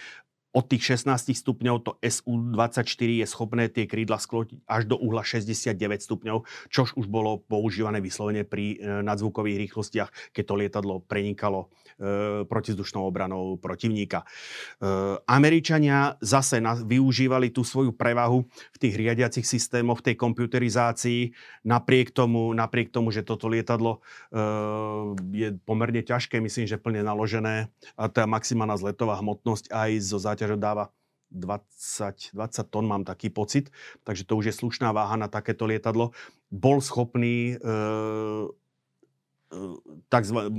[0.49, 5.77] od tých 16 stupňov to SU-24 je schopné tie krídla sklotiť až do uhla 69
[6.01, 6.37] stupňov,
[6.73, 11.69] čož už bolo používané vyslovene pri e, nadzvukových rýchlostiach, keď to lietadlo prenikalo
[12.01, 14.25] e, protizdušnou obranou protivníka.
[14.25, 21.21] E, Američania zase na, využívali tú svoju prevahu v tých riadiacich systémoch, v tej komputerizácii,
[21.61, 24.01] napriek tomu, napriek tomu že toto lietadlo
[24.33, 24.39] e,
[25.29, 30.55] je pomerne ťažké, myslím, že plne naložené a tá maximálna zletová hmotnosť aj zo záťažou
[30.55, 30.95] dáva
[31.35, 33.67] 20, 20 tón, mám taký pocit,
[34.07, 36.15] takže to už je slušná váha na takéto lietadlo.
[36.47, 37.55] Bol schopný e,
[40.09, 40.51] tak zva, e,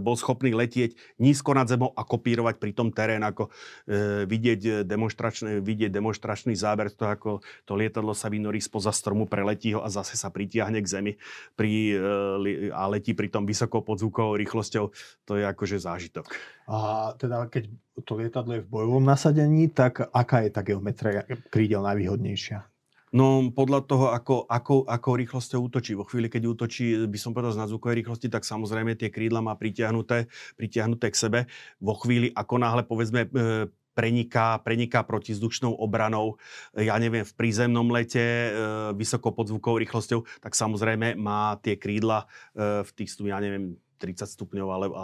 [0.00, 3.52] bol schopný letieť nízko nad zemou a kopírovať pri tom terén, ako
[3.84, 9.76] e, vidieť, demonstračný, vidieť demonstračný záber, to ako to lietadlo sa vynorí spoza stromu, preletí
[9.76, 11.12] ho a zase sa pritiahne k zemi
[11.52, 14.84] pri, e, a letí pri tom vysokou podzvukovou rýchlosťou.
[15.28, 16.32] To je akože zážitok.
[16.64, 17.68] A teda keď
[18.08, 22.73] to lietadlo je v bojovom nasadení, tak aká je tá geometria krídel najvýhodnejšia?
[23.14, 25.94] No podľa toho, ako, ako, ako rýchlosťou útočí.
[25.94, 29.54] Vo chvíli, keď útočí, by som povedal, z nadzvukovej rýchlosti, tak samozrejme tie krídla má
[29.54, 30.26] pritiahnuté,
[30.58, 31.40] pritiahnuté k sebe.
[31.78, 36.42] Vo chvíli, ako náhle povedzme e, preniká, preniká protizdušnou obranou,
[36.74, 38.50] e, ja neviem, v prízemnom lete, e,
[38.98, 42.26] vysoko podzvukovou rýchlosťou, tak samozrejme má tie krídla
[42.58, 44.94] e, v tých, ja neviem, 30 stupňov alebo,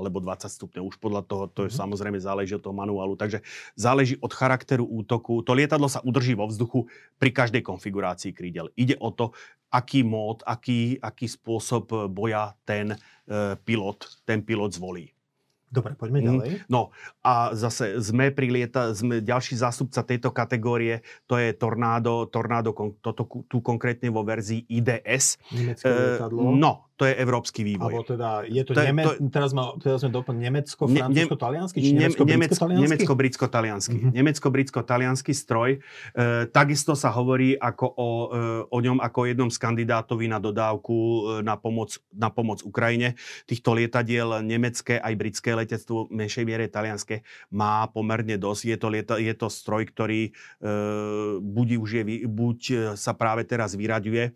[0.00, 0.88] alebo 20 stupňov.
[0.88, 1.82] Už podľa toho, to je mm-hmm.
[1.84, 3.20] samozrejme záleží od toho manuálu.
[3.20, 3.44] Takže
[3.76, 5.44] záleží od charakteru útoku.
[5.44, 6.88] To lietadlo sa udrží vo vzduchu
[7.20, 8.72] pri každej konfigurácii krídel.
[8.80, 9.36] Ide o to,
[9.68, 12.98] aký mód, aký, aký spôsob boja ten e,
[13.60, 15.15] pilot, ten pilot zvolí.
[15.66, 16.26] Dobre, poďme mm.
[16.26, 16.48] ďalej.
[16.70, 16.94] No
[17.26, 22.70] a zase sme pri lieta, sme ďalší zástupca tejto kategórie, to je Tornado, Tornado
[23.02, 25.42] toto, tu konkrétne vo verzii IDS.
[25.50, 26.54] Nemecké lietadlo.
[26.54, 27.92] No, to je európsky vývoj.
[27.92, 31.78] Alebo teda, je to, to, Neme- to teraz, ma, teraz sme doplň Nemecko, Francúzsko, Taliansky?
[31.84, 33.96] Či Nemecko, Nemecko, Nemecko, Britsko, Taliansky.
[34.00, 34.12] Uh-huh.
[34.16, 35.76] Nemecko, Britsko, Taliansky stroj.
[35.76, 35.78] E,
[36.48, 41.20] takisto sa hovorí ako o, e, o ňom ako jednom z kandidátovi na dodávku e,
[41.44, 43.12] na pomoc, na pomoc Ukrajine.
[43.44, 48.62] Týchto lietadiel nemecké aj britské letectvo, v menšej miere talianské, má pomerne dosť.
[48.68, 50.30] Je to, lieta, je to stroj, ktorý e,
[51.40, 52.58] buď, už je, buď
[52.94, 54.30] sa práve teraz vyraďuje e,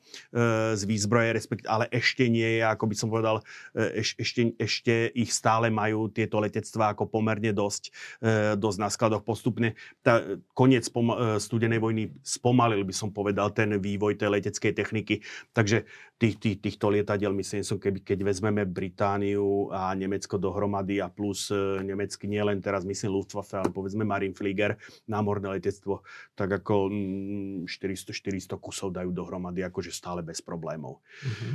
[0.74, 3.36] z výzbroje, respektíve, ale ešte nie je, ako by som povedal,
[3.76, 7.82] e, eš, ešte, ešte ich stále majú tieto letectvá ako pomerne dosť,
[8.22, 9.76] e, dosť na skladoch postupne.
[10.00, 10.24] Tá,
[10.56, 15.14] koniec spom- e, studenej vojny spomalil, by som povedal, ten vývoj tej leteckej techniky.
[15.52, 15.84] Takže
[16.20, 21.48] tých, tých, týchto lietadiel, myslím, som, keby, keď vezmeme Britániu a Nemecko dohromady a plus
[21.80, 24.76] nemecky nielen teraz, myslím, Luftwaffe, ale povedzme Marineflieger,
[25.08, 26.04] námorné letectvo,
[26.36, 26.92] tak ako
[27.64, 31.00] 400-400 mm, kusov dajú dohromady, akože stále bez problémov.
[31.24, 31.52] Mm-hmm.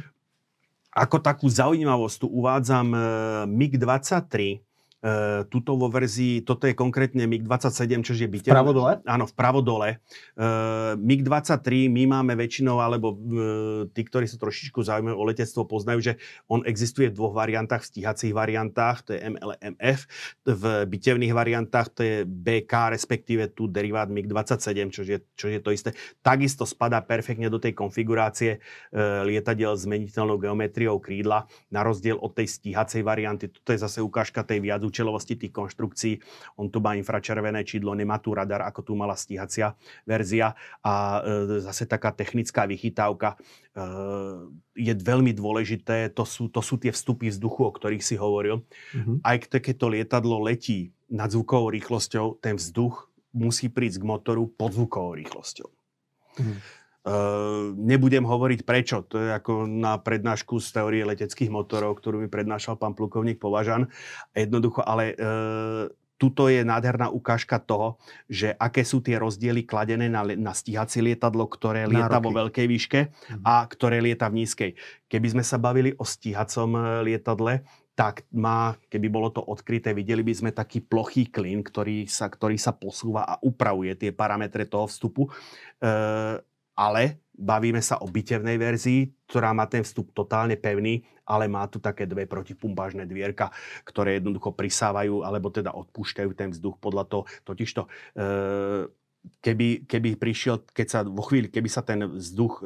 [0.96, 3.00] Ako takú zaujímavosť tu uvádzam e,
[3.46, 4.65] MiG-23,
[5.06, 8.50] Uh, tuto vo verzii, toto je konkrétne MiG-27, čo je byte.
[8.50, 9.06] Vpravo dole?
[9.06, 10.02] Áno, vpravo dole.
[10.34, 16.00] Uh, MiG-23 my máme väčšinou, alebo uh, tí, ktorí sa trošičku zaujímajú o letectvo, poznajú,
[16.02, 16.14] že
[16.50, 20.00] on existuje v dvoch variantách, v stíhacích variantách, to je MLMF,
[20.42, 25.70] v bitevných variantách to je BK, respektíve tu derivát MiG-27, čo je, čo je to
[25.70, 25.94] isté.
[26.26, 32.34] Takisto spadá perfektne do tej konfigurácie uh, lietadiel s meniteľnou geometriou krídla, na rozdiel od
[32.34, 33.54] tej stíhacej varianty.
[33.54, 36.24] Toto je zase ukážka tej viac účelovosti tých konštrukcií.
[36.56, 39.76] On tu má infračervené čidlo, nemá tu radar, ako tu mala stíhacia
[40.08, 40.56] verzia.
[40.80, 43.38] A e, zase taká technická vychytávka e,
[44.80, 46.16] je veľmi dôležité.
[46.16, 48.64] To sú, to sú tie vstupy vzduchu, o ktorých si hovoril.
[48.96, 49.20] Mm-hmm.
[49.20, 54.72] Aj keď to lietadlo letí nad zvukovou rýchlosťou, ten vzduch musí prísť k motoru pod
[54.72, 55.68] zvukovou rýchlosťou.
[56.40, 56.60] Mm.
[57.06, 62.30] Uh, nebudem hovoriť prečo, to je ako na prednášku z teórie leteckých motorov, ktorú mi
[62.34, 63.94] prednášal pán plukovník Považan.
[64.34, 65.86] Jednoducho, ale uh,
[66.16, 68.00] tuto je nádherná ukážka toho,
[68.32, 73.00] že aké sú tie rozdiely kladené na, na stíhacie lietadlo, ktoré lieta vo veľkej výške
[73.12, 73.44] mhm.
[73.44, 74.72] a ktoré lieta v nízkej.
[75.12, 76.82] Keby sme sa bavili o stíhacom e,
[77.12, 82.28] lietadle, tak má, keby bolo to odkryté, videli by sme taký plochý klin, ktorý sa,
[82.28, 85.32] ktorý sa posúva a upravuje tie parametre toho vstupu.
[85.80, 85.92] E,
[86.76, 91.84] ale bavíme sa o bitevnej verzii, ktorá má ten vstup totálne pevný, ale má tu
[91.84, 93.52] také dve protipumpážne dvierka,
[93.84, 97.24] ktoré jednoducho prisávajú, alebo teda odpúšťajú ten vzduch podľa toho.
[97.44, 97.82] Totižto,
[98.16, 98.28] e,
[99.44, 102.64] keby, keby prišiel, keď sa vo chvíli, keby sa ten vzduch, e,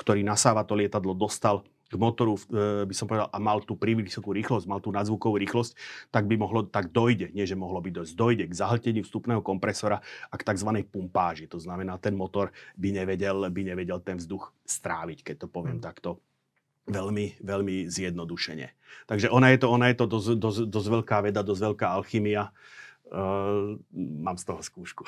[0.00, 4.14] ktorý nasáva to lietadlo, dostal k motoru, e, by som povedal, a mal tú príliš
[4.14, 5.74] vysokú rýchlosť, mal tú nadzvukovú rýchlosť,
[6.14, 9.98] tak by mohlo, tak dojde, nie že mohlo by dojsť, dojde k zahlteniu vstupného kompresora
[10.30, 10.86] a k tzv.
[10.86, 11.50] pumpáži.
[11.50, 15.84] To znamená, ten motor by nevedel, by nevedel ten vzduch stráviť, keď to poviem mm.
[15.84, 16.22] takto
[16.86, 18.70] veľmi, veľmi zjednodušene.
[19.10, 22.54] Takže ona je to, ona je to dosť, dosť, dosť veľká veda, dosť veľká alchymia.
[23.10, 25.02] Uh, mám z toho skúšku.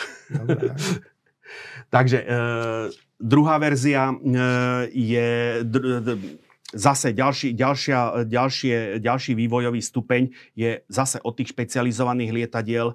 [1.94, 2.90] Takže uh,
[3.22, 5.62] druhá verzia uh, je...
[5.62, 6.41] Dr- dr-
[6.72, 12.94] Zase ďalší, ďalšia, ďalšie, ďalší vývojový stupeň je zase od tých špecializovaných lietadiel e,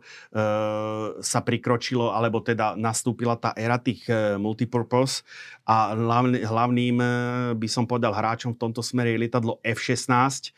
[1.22, 5.22] sa prikročilo, alebo teda nastúpila tá éra tých e, multipurpose
[5.70, 7.08] a hlavný, hlavným, e,
[7.54, 10.50] by som povedal, hráčom v tomto smere je lietadlo F-16.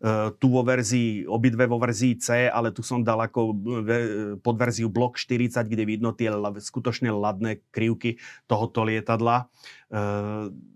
[0.00, 3.52] E, tu vo verzii, obidve vo verzii C, ale tu som dal ako
[4.40, 8.16] pod verziu Block 40, kde vidno tie skutočne ladné krivky
[8.48, 9.44] tohoto lietadla.
[9.92, 10.71] E,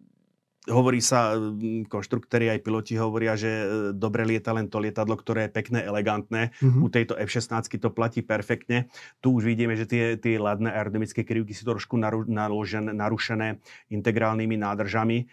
[0.67, 1.39] hovorí sa,
[1.87, 3.64] konštruktori aj piloti hovoria, že e,
[3.95, 6.51] dobre lieta len to lietadlo, ktoré je pekné, elegantné.
[6.59, 6.83] Mm-hmm.
[6.83, 8.91] U tejto F-16 to platí perfektne.
[9.23, 13.62] Tu už vidíme, že tie, tie ladné aerodynamické krivky sú trošku naru, naložen, narušené
[13.95, 15.25] integrálnymi nádržami, e,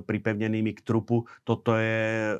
[0.00, 1.28] pripevnenými k trupu.
[1.44, 2.34] Toto je e,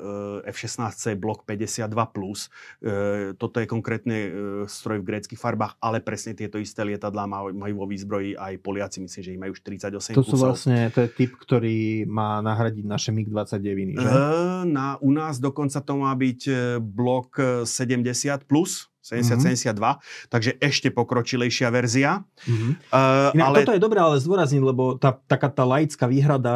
[0.49, 1.93] F-16C blok 52+.
[1.93, 4.29] E, toto je konkrétne e,
[4.65, 9.05] stroj v gréckých farbách, ale presne tieto isté lietadlá majú, majú vo výzbroji aj Poliaci,
[9.05, 12.85] myslím, že ich majú už 38 To sú vlastne, to je typ, ktorý má nahradiť
[12.87, 14.07] naše MiG-29, že?
[14.07, 17.35] Uh, na, u nás dokonca to má byť e, blok
[17.67, 20.27] 70 e, plus, 70-72, mm-hmm.
[20.27, 22.27] takže ešte pokročilejšia verzia.
[22.43, 22.71] Mm-hmm.
[22.91, 23.57] Uh, Inak ale...
[23.63, 26.55] Toto je dobré ale zdôrazniť, lebo tá, taká tá laická výhrada,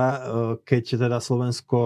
[0.67, 1.79] keď teda Slovensko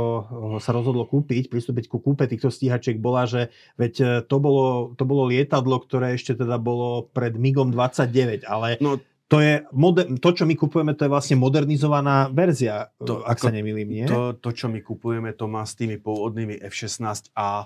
[0.57, 5.29] sa rozhodlo kúpiť, pristúpiť ku kúpe týchto stíhačiek, bola, že veď to bolo, to bolo
[5.29, 8.81] lietadlo, ktoré ešte teda bolo pred MIGom 29, ale...
[8.81, 13.41] No, to, je moder- to, čo my kupujeme, to je vlastne modernizovaná verzia, to, ak
[13.41, 14.05] ako, sa nemýlim, nie?
[14.05, 17.65] To, to, čo my kupujeme, to má s tými pôvodnými F-16 a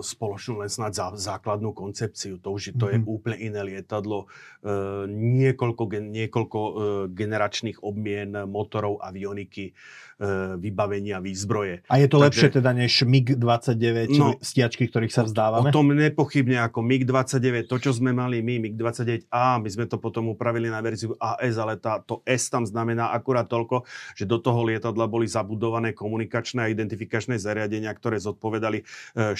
[0.00, 2.38] spoločnú len zá, základnú koncepciu.
[2.38, 2.92] To už to mm-hmm.
[2.94, 3.06] je mhm.
[3.10, 4.30] úplne iné lietadlo.
[4.62, 6.72] E, niekoľko, niekoľko e,
[7.10, 9.74] generačných obmien motorov, avioniky,
[10.20, 11.80] E, vybavenia, výzbroje.
[11.88, 15.72] A je to Takže, lepšie teda než MiG-29, no, stiačky, ktorých sa vzdávame?
[15.72, 20.28] O tom nepochybne ako MiG-29, to, čo sme mali my, MiG-29A, my sme to potom
[20.28, 24.60] upravili na verziu AS, ale tá, to S tam znamená akurát toľko, že do toho
[24.60, 28.84] lietadla boli zabudované komunikačné a identifikačné zariadenia, ktoré zodpovedali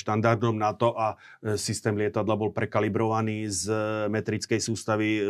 [0.00, 3.64] štandardom NATO a e, systém lietadla bol prekalibrovaný z
[4.08, 5.20] metrickej sústavy,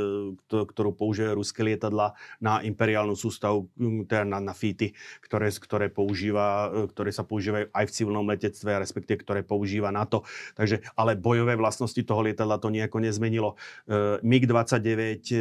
[0.46, 3.66] ktorú používajú ruské lietadla na imperiálnu sústavu,
[4.06, 4.94] teda na, na FITy,
[5.26, 10.22] ktoré ktoré, používa, e, ktoré sa používajú aj v civilnom letectve, respektíve ktoré používa NATO.
[10.54, 13.58] Takže, ale bojové vlastnosti toho lietadla to nejako nezmenilo.
[13.90, 15.34] E, MiG-29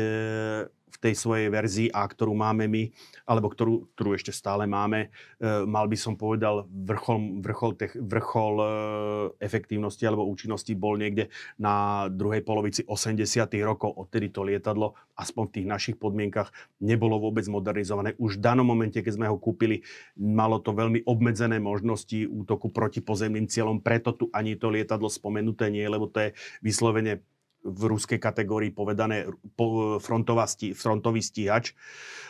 [0.65, 2.91] v tej svojej verzii A, ktorú máme my,
[3.23, 5.07] alebo ktorú, ktorú ešte stále máme,
[5.39, 8.67] e, mal by som povedal, vrchol, vrchol, tech, vrchol e,
[9.39, 13.23] efektívnosti alebo účinnosti bol niekde na druhej polovici 80.
[13.63, 13.95] rokov.
[13.95, 16.51] Odtedy to lietadlo, aspoň v tých našich podmienkach,
[16.83, 18.19] nebolo vôbec modernizované.
[18.19, 19.81] Už v danom momente, keď sme ho kúpili,
[20.19, 25.71] malo to veľmi obmedzené možnosti útoku proti pozemným cieľom, preto tu ani to lietadlo spomenuté
[25.71, 26.29] nie, lebo to je
[26.59, 27.23] vyslovene
[27.63, 29.27] v ruskej kategórii povedané
[29.99, 31.75] frontová stí, frontový stíhač,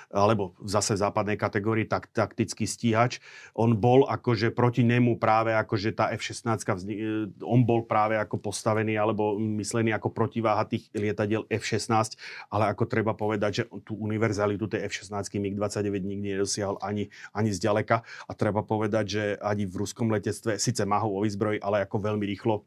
[0.09, 3.21] alebo zase v západnej kategórii tak, taktický stíhač.
[3.53, 8.97] On bol akože proti nemu práve akože tá F-16, e, on bol práve ako postavený
[8.97, 12.17] alebo myslený ako protiváha tých lietadiel F-16,
[12.49, 18.01] ale ako treba povedať, že tú univerzalitu tej F-16 MiG-29 nikdy nedosiahol ani, ani zďaleka
[18.01, 22.01] a treba povedať, že ani v ruskom letectve, síce má ho vo výzbroji, ale ako
[22.01, 22.65] veľmi rýchlo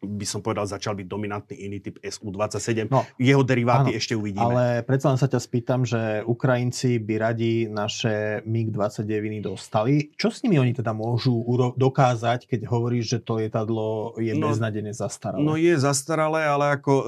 [0.00, 2.88] by som povedal, začal byť dominantný iný typ SU-27.
[2.88, 4.48] No, Jeho deriváty áno, ešte uvidíme.
[4.48, 10.08] Ale predsa len sa ťa spýtam, že Ukrajinci by radi naše MiG-29 dostali.
[10.16, 11.44] Čo s nimi oni teda môžu
[11.76, 15.44] dokázať, keď hovoríš, že to lietadlo je no, beznadene zastaralé?
[15.44, 17.04] No je zastaralé, ale ako e,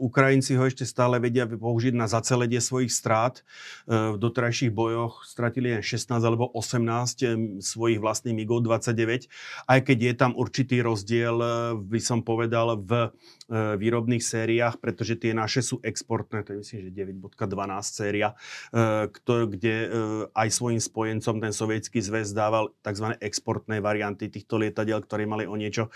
[0.00, 3.44] Ukrajinci ho ešte stále vedia použiť na zacelenie svojich strát.
[3.84, 9.28] E, v doterajších bojoch stratili len 16 alebo 18 svojich vlastných MiG-29,
[9.68, 13.10] aj keď je tam určitý rozdiel e, by som povedal, v
[13.50, 17.46] výrobných sériách, pretože tie naše sú exportné, to je myslím, že 9.12
[17.86, 18.34] séria,
[18.74, 19.06] e,
[19.46, 19.88] kde e,
[20.34, 23.14] aj svojim spojencom ten sovietský zväz dával tzv.
[23.22, 25.88] exportné varianty týchto lietadiel, ktoré mali o niečo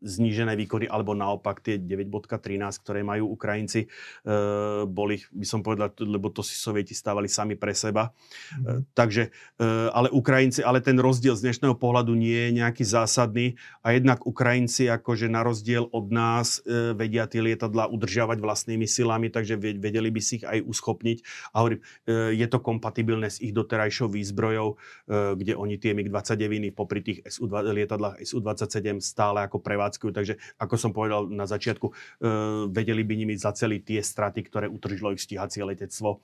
[0.00, 3.86] znížené výkony, alebo naopak tie 9.13, ktoré majú Ukrajinci,
[4.88, 8.12] boli, by som povedal, lebo to si sovieti stávali sami pre seba.
[8.56, 8.88] Mm.
[8.96, 9.30] Takže,
[9.92, 14.88] ale Ukrajinci, ale ten rozdiel z dnešného pohľadu nie je nejaký zásadný a jednak Ukrajinci
[14.88, 20.20] akože na rozdiel od nás e, vedia tie lietadla udržiavať vlastnými silami, takže vedeli by
[20.22, 21.18] si ich aj uschopniť.
[21.54, 24.76] A hovorím, e, je to kompatibilné s ich doterajšou výzbrojou, e,
[25.34, 30.10] kde oni tie MiG-29 popri tých SU, lietadlách SU-27 stále ako prevádzkujú.
[30.14, 31.92] Takže ako som povedal na začiatku, e,
[32.70, 36.20] vedeli by nimi zaceliť tie straty, ktoré utržilo ich stíhacie letectvo.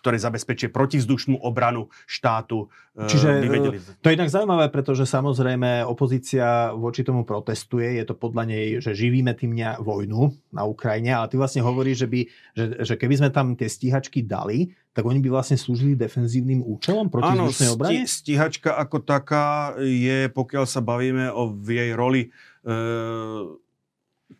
[0.00, 2.72] Ktoré zabezpečuje protivzdušnú obranu štátu.
[2.96, 3.78] E, Čiže vedeli...
[4.00, 8.00] to je inak zaujímavé, pretože samozrejme opozícia voči tomu protestuje.
[8.00, 12.08] Je to podľa nej, že živíme tým vojnu na Ukrajine, ale ty vlastne hovoríš, že,
[12.08, 12.20] by,
[12.56, 17.12] že, že keby sme tam tie stíhačky dali, tak oni by vlastne slúžili defenzívnym účelom
[17.12, 18.08] proti Áno, obrane?
[18.08, 22.32] stíhačka ako taká je, pokiaľ sa bavíme o jej roli
[22.66, 22.74] e,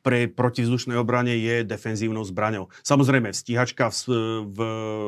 [0.01, 2.73] pre protivzdušnej obrane je defenzívnou zbraňou.
[2.81, 4.05] Samozrejme, stíhačka v,
[4.49, 4.59] v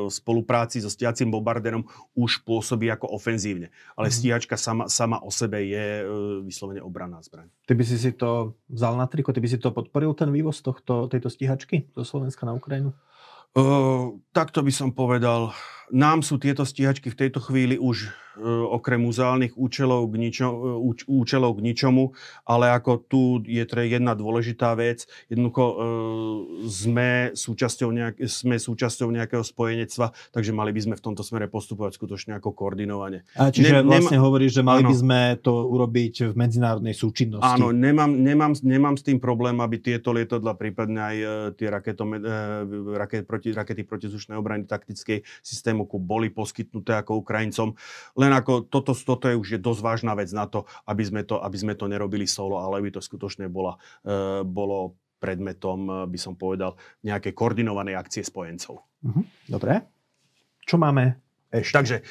[0.09, 4.13] spolupráci so stíhacím bombardérom už pôsobí ako ofenzívne, ale mm.
[4.13, 6.05] stíhačka sama, sama o sebe je e,
[6.45, 7.49] vyslovene obranná zbraň.
[7.65, 10.61] Ty by si si to vzal na triko, ty by si to podporil, ten vývoz
[10.61, 12.93] tohto, tejto stíhačky zo Slovenska na Ukrajinu?
[13.53, 15.53] Uh, takto by som povedal,
[15.93, 20.57] nám sú tieto stíhačky v tejto chvíli už E, okrem muzeálnych účelov k, ničo, e,
[20.81, 22.13] úč, účelov k ničomu,
[22.49, 25.05] ale ako tu je teda jedna dôležitá vec.
[25.29, 25.75] Jednoducho e,
[26.65, 31.97] sme, súčasťou nejak, sme súčasťou nejakého spojenectva, takže mali by sme v tomto smere postupovať
[31.97, 33.25] skutočne ako koordinovane.
[33.37, 36.95] A čiže ne, vlastne nema, hovoríš, že mali áno, by sme to urobiť v medzinárodnej
[36.97, 37.61] súčinnosti.
[37.61, 41.17] Áno, nemám, nemám, nemám s tým problém, aby tieto lietadla, prípadne aj
[41.59, 42.17] tie raketom,
[42.97, 47.77] raket, proti, rakety protizdušnej obrany taktickej systému boli poskytnuté ako Ukrajincom
[48.23, 51.37] len ako toto, toto je už je dosť vážna vec na to, aby sme to,
[51.43, 53.75] aby sme to nerobili solo, ale aby to skutočne bola,
[54.07, 58.79] e, bolo predmetom, e, by som povedal, nejakej koordinovanej akcie spojencov.
[59.03, 59.23] Uh-huh.
[59.51, 59.83] Dobre.
[60.63, 61.19] Čo máme
[61.53, 61.73] ešte?
[61.77, 62.03] Takže e,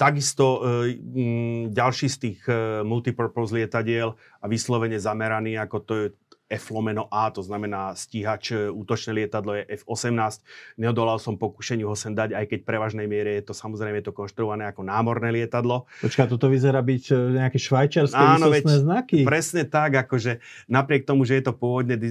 [0.00, 6.06] takisto e, m, ďalší z tých e, multipurpose lietadiel a vyslovene zameraný, ako to je
[6.44, 10.44] F lomeno A, to znamená stíhač, e, útočné lietadlo je F-18.
[10.76, 14.14] Neodolal som pokušeniu ho sem dať, aj keď prevažnej miere je to samozrejme je to
[14.14, 15.88] konštruované ako námorné lietadlo.
[16.04, 19.24] Počká, toto vyzerá byť e, nejaké švajčiarske Áno, veď, znaky.
[19.24, 22.04] Presne tak, akože napriek tomu, že je to pôvodne e,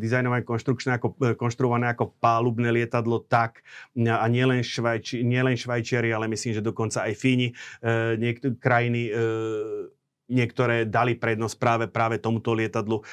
[0.00, 3.60] dizajnované konštrukčné ako, konštruované ako pálubné lietadlo, tak
[3.94, 7.52] a nielen, švajči, nielen Švajčiari, ale myslím, že dokonca aj Fíni,
[8.18, 9.12] niektoré krajiny
[10.28, 13.04] niektoré dali prednosť práve, práve tomuto lietadlu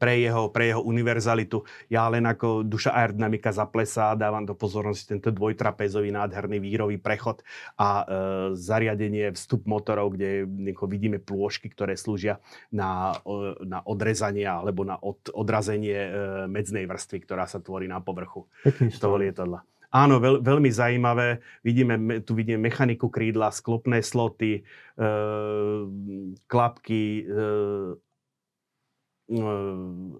[0.00, 1.62] pre jeho, pre jeho univerzalitu.
[1.92, 7.44] Ja len ako duša aerodynamika zaplesá, dávam do pozornosti tento dvojtrapezový nádherný vírový prechod
[7.76, 8.04] a e,
[8.56, 10.48] zariadenie vstup motorov, kde
[10.88, 12.40] vidíme plôžky, ktoré slúžia
[12.72, 16.10] na, e, na odrezanie alebo na od, odrazenie e,
[16.48, 19.60] medznej vrstvy, ktorá sa tvorí na povrchu Pekný toho lietadla.
[19.88, 21.40] Áno, veľ, veľmi zaujímavé.
[21.64, 25.08] Vidíme, tu vidíme mechaniku krídla, sklopné sloty, e,
[26.44, 27.36] klapky, e,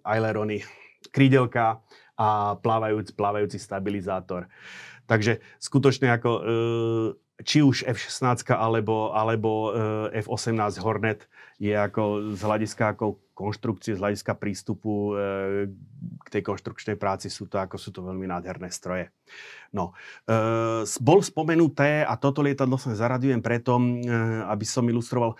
[0.05, 0.63] ailerony,
[1.09, 1.81] krídelka
[2.19, 4.51] a plávajúc, plávajúci stabilizátor.
[5.09, 6.43] Takže skutočne ako e,
[7.47, 11.25] či už F-16 alebo, alebo e, F-18 Hornet
[11.59, 15.71] je ako z hľadiska ako konštrukcie, z hľadiska prístupu e,
[16.27, 19.15] k tej konštrukčnej práci sú to, ako sú to veľmi nádherné stroje.
[19.71, 19.95] No,
[20.27, 24.11] e, bol spomenuté, a toto lietadlo som zaradujem preto, e,
[24.51, 25.39] aby som ilustroval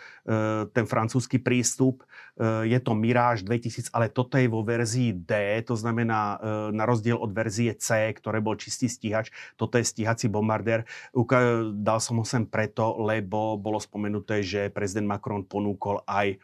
[0.77, 2.05] ten francúzsky prístup.
[2.69, 5.33] Je to Mirage 2000, ale toto je vo verzii D,
[5.65, 6.37] to znamená
[6.69, 10.85] na rozdiel od verzie C, ktoré bol čistý stíhač, toto je stíhací bombardér.
[11.81, 16.37] Dal som ho sem preto, lebo bolo spomenuté, že prezident Macron ponúkol aj e,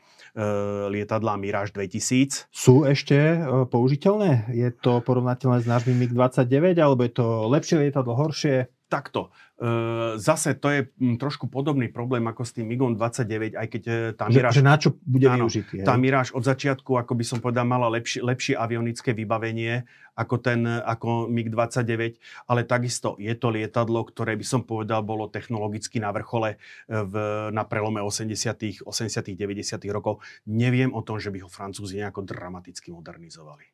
[0.92, 2.52] lietadlá Mirage 2000.
[2.52, 4.52] Sú ešte e, použiteľné?
[4.52, 8.68] Je to porovnateľné s nášmi MiG-29, alebo je to lepšie lietadlo, horšie?
[8.88, 9.34] Takto.
[9.58, 13.82] E, zase to je m, trošku podobný problém ako s tým MIGom 29, aj keď
[13.82, 14.54] e, tá Miráž...
[14.54, 15.82] Že, že na čo bude áno, využitý.
[15.82, 20.62] Tá Miráž od začiatku, ako by som povedal, mala lepšie, lepšie avionické vybavenie ako ten
[20.66, 26.54] ako MiG-29, ale takisto je to lietadlo, ktoré by som povedal bolo technologicky na vrchole
[26.54, 26.56] e,
[26.86, 27.14] v,
[27.50, 30.22] na prelome 80 80 90 rokov.
[30.46, 33.73] Neviem o tom, že by ho Francúzi nejako dramaticky modernizovali.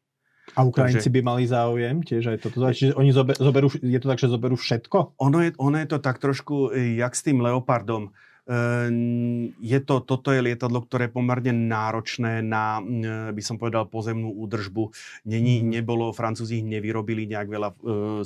[0.57, 2.63] A Ukrajinci Takže, by mali záujem tiež aj toto.
[2.67, 5.19] Čiže oni zoberú, je to tak, že zoberú všetko?
[5.19, 8.11] Ono je, ono je to tak trošku, e, jak s tým Leopardom.
[8.51, 13.87] Ehm, je to, toto je lietadlo, ktoré je pomerne náročné na, e, by som povedal,
[13.87, 14.91] pozemnú údržbu.
[15.31, 15.67] Není, mhm.
[15.79, 17.77] nebolo, Francúzi ich nevyrobili nejak veľa, e,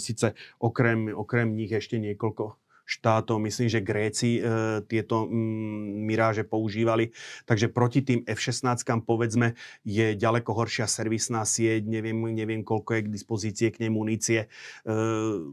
[0.00, 3.40] síce okrem, okrem nich ešte niekoľko štátov.
[3.40, 4.40] Myslím, že Gréci e,
[4.84, 7.16] tieto mm, miráže používali.
[7.48, 13.12] Takže proti tým F-16 povedzme je ďaleko horšia servisná sieť, neviem, neviem koľko je k
[13.12, 14.40] dispozície k nej munície.
[14.44, 14.48] E,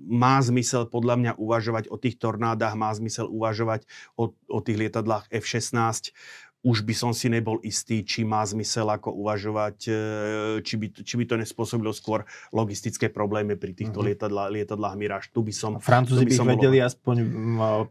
[0.08, 3.88] má zmysel podľa mňa uvažovať o tých tornádach, má zmysel uvažovať
[4.20, 6.12] o, o tých lietadlách F-16
[6.62, 9.94] už by som si nebol istý, či má zmysel ako uvažovať, e,
[10.62, 12.22] či by, či by to nespôsobilo skôr
[12.54, 14.14] logistické problémy pri týchto mm-hmm.
[14.14, 15.28] lietadlá, lietadlách Mirage.
[15.34, 15.72] Tu by som...
[15.82, 16.90] Francúzi by, by vedeli mohol...
[16.94, 17.16] aspoň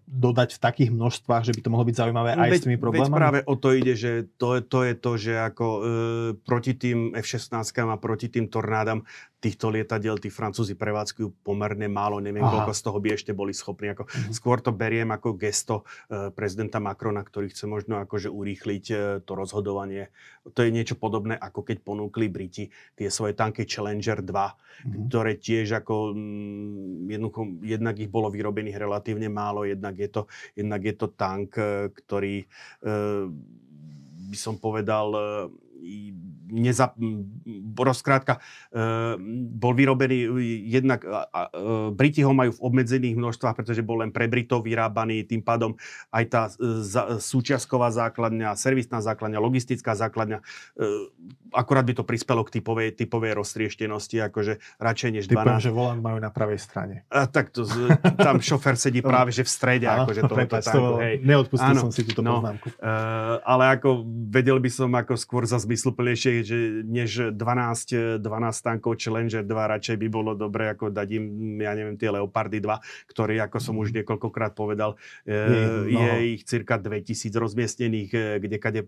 [0.07, 3.11] dodať v takých množstvách, že by to mohlo byť zaujímavé aj veď, s tými problémami?
[3.11, 5.81] Veď práve o to ide, že to, to je to, že ako e,
[6.47, 9.03] proti tým F-16 a proti tým tornádam
[9.41, 12.69] týchto lietadiel tí Francúzi prevádzkujú pomerne málo, neviem, Aha.
[12.69, 13.97] koľko z toho by ešte boli schopní.
[13.97, 14.37] Ako, mm-hmm.
[14.37, 19.33] Skôr to beriem ako gesto uh, prezidenta Macrona, ktorý chce možno akože urýchliť uh, to
[19.33, 20.13] rozhodovanie.
[20.45, 25.07] To je niečo podobné, ako keď ponúkli Briti tie svoje tanky Challenger 2, mm-hmm.
[25.09, 30.23] ktoré tiež ako mm, jednoducho, jednak ich bolo vyrobených relatívne málo, jednak je to,
[30.57, 32.45] jednak je to tank, uh, ktorý
[32.85, 33.29] uh,
[34.31, 35.11] by som povedal
[36.51, 36.93] neza,
[37.79, 39.17] rozkrátka, e,
[39.55, 40.19] bol vyrobený
[40.67, 44.67] jednak, a, a, e, Briti ho majú v obmedzených množstvách, pretože bol len pre Britov
[44.67, 45.79] vyrábaný, tým pádom
[46.11, 46.83] aj tá e,
[47.23, 50.43] súčiastková základňa, servisná základňa, logistická základňa,
[51.55, 55.35] akorát by to prispelo k typovej, typovej roztrieštenosti, akože radšej než 12.
[55.35, 57.07] Typujem, že volant majú na pravej strane.
[57.11, 57.67] A, tak to,
[58.19, 61.15] tam šofer sedí práve že v strede, akože tohoto tanku, hej.
[61.23, 62.67] Neodpustil Áno, som si túto no, poznámku.
[62.79, 68.99] Uh, ale ako vedel by som ako skôr za zmysluplnejšie že než 12, 12 tankov
[68.99, 71.25] Challenger 2 radšej by bolo dobre ako dať im,
[71.63, 74.03] ja neviem, tie Leopardy 2, ktoré, ako som už mhm.
[74.03, 75.39] niekoľkokrát povedal, je,
[75.95, 76.01] no.
[76.03, 78.87] je ich cirka 2000 rozmiestnených e, kdekade e,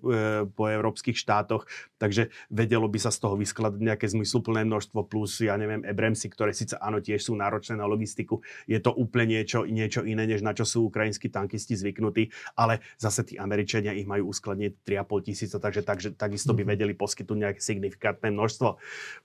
[0.51, 1.71] po európskych štátoch,
[2.03, 6.51] takže vedelo by sa z toho vyskladať nejaké zmysluplné množstvo plus, ja neviem, Ebremsy, ktoré
[6.51, 10.51] síce áno, tiež sú náročné na logistiku, je to úplne niečo, niečo iné, než na
[10.51, 15.83] čo sú ukrajinskí tankisti zvyknutí, ale zase tí Američania ich majú uskladniť 3,5 tisíca, takže,
[15.87, 16.72] takže takisto by mhm.
[16.73, 18.69] Vedeli poskytnúť nejaké signifikantné množstvo.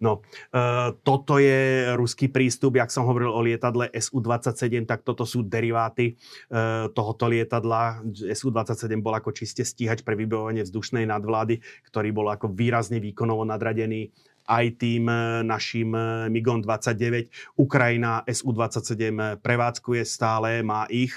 [0.03, 0.21] No,
[0.51, 0.59] e,
[1.01, 6.91] toto je ruský prístup, jak som hovoril o lietadle SU-27, tak toto sú deriváty e,
[6.91, 8.03] tohoto lietadla.
[8.11, 14.11] SU-27 bol ako čiste stíhač pre vybavovanie vzdušnej nadvlády, ktorý bol ako výrazne výkonovo nadradený
[14.47, 17.59] aj tým e, našim e, MIGom 29.
[17.59, 21.11] Ukrajina SU-27 prevádzkuje stále, má ich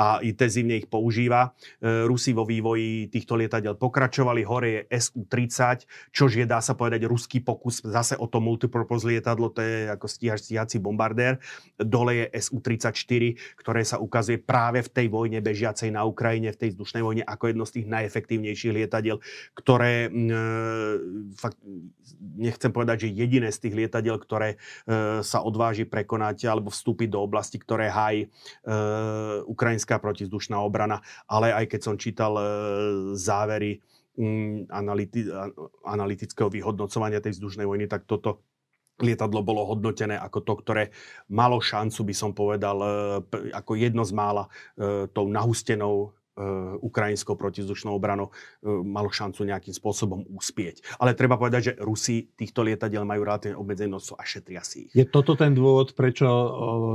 [0.00, 1.52] a intenzívne ich používa.
[1.76, 4.40] E, Rusi vo vývoji týchto lietadiel pokračovali.
[4.48, 9.52] Hore je SU-30, čož je, dá sa povedať, ruský pokus zase o to multipurpose lietadlo,
[9.52, 11.36] to je ako stíhač stíhací bombardér.
[11.76, 16.70] Dole je SU-34, ktoré sa ukazuje práve v tej vojne bežiacej na Ukrajine, v tej
[16.72, 19.20] vzdušnej vojne, ako jedno z tých najefektívnejších lietadiel,
[19.52, 20.38] ktoré, e,
[21.36, 21.60] fakt,
[22.40, 24.56] nechcem povedať, že jediné z tých lietadiel, ktoré e,
[25.20, 28.28] sa odváži prekonať alebo vstúpiť do oblasti, ktoré hájí e,
[29.44, 32.44] ukrajinská letecká protizdušná obrana, ale aj keď som čítal e,
[33.18, 33.82] závery
[34.14, 35.26] mm, analyti,
[35.82, 38.46] analytického vyhodnocovania tej vzdušnej vojny, tak toto
[39.02, 40.84] lietadlo bolo hodnotené ako to, ktoré
[41.32, 42.88] malo šancu, by som povedal, e,
[43.50, 44.46] ako jedno z mála
[44.78, 46.14] e, tou nahustenou
[46.80, 48.32] ukrajinskou protizdušnou obranou
[48.64, 50.80] malo šancu nejakým spôsobom uspieť.
[50.96, 54.92] Ale treba povedať, že Rusi týchto lietadiel majú relatívne obmedzené a šetria si ich.
[54.96, 56.24] Je toto ten dôvod, prečo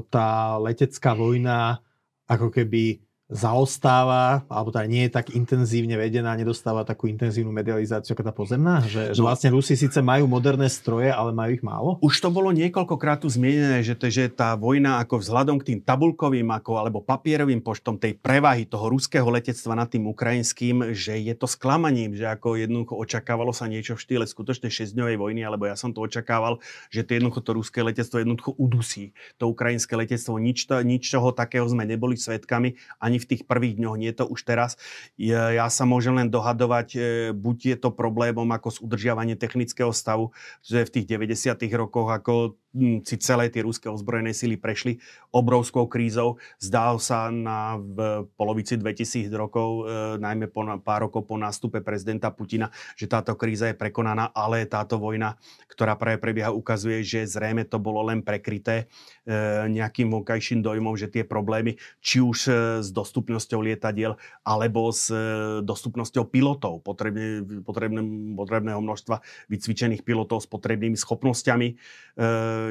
[0.10, 1.78] tá letecká vojna
[2.26, 8.22] ako keby zaostáva, alebo tá nie je tak intenzívne vedená, nedostáva takú intenzívnu medializáciu ako
[8.22, 8.86] tá pozemná?
[8.86, 9.16] Že, no.
[9.18, 11.98] že vlastne Rusi síce majú moderné stroje, ale majú ich málo?
[12.06, 15.80] Už to bolo niekoľkokrát tu zmienené, že, to, že tá vojna ako vzhľadom k tým
[15.82, 21.34] tabulkovým ako, alebo papierovým poštom tej prevahy toho ruského letectva nad tým ukrajinským, že je
[21.34, 25.74] to sklamaním, že ako jednoducho očakávalo sa niečo v štýle skutočne 6-dňovej vojny, alebo ja
[25.74, 26.62] som to očakával,
[26.94, 29.18] že to jednoducho to ruské letectvo jednoducho udusí.
[29.42, 33.48] To ukrajinské letectvo, nič, to, nič čoho takého sme neboli svetkami, ani ani v tých
[33.48, 34.76] prvých dňoch, nie je to už teraz.
[35.16, 37.00] Ja, sa môžem len dohadovať, e,
[37.32, 41.72] buď je to problémom ako s udržiavanie technického stavu, že v tých 90.
[41.80, 42.60] rokoch ako
[43.08, 45.00] si celé tie ruské ozbrojené sily prešli
[45.32, 46.36] obrovskou krízou.
[46.60, 52.32] Zdál sa na v polovici 2000 rokov, e, najmä po, pár rokov po nástupe prezidenta
[52.36, 52.68] Putina,
[53.00, 55.40] že táto kríza je prekonaná, ale táto vojna,
[55.72, 58.92] ktorá práve prebieha, ukazuje, že zrejme to bolo len prekryté
[59.24, 59.36] e,
[59.72, 62.52] nejakým vonkajším dojmom, že tie problémy, či už e,
[62.84, 65.18] s dostupnosťou lietadiel, alebo s e,
[65.64, 68.02] dostupnosťou pilotov, potrebne, potrebné,
[68.36, 71.68] potrebného množstva vycvičených pilotov s potrebnými schopnosťami.
[71.72, 71.76] E,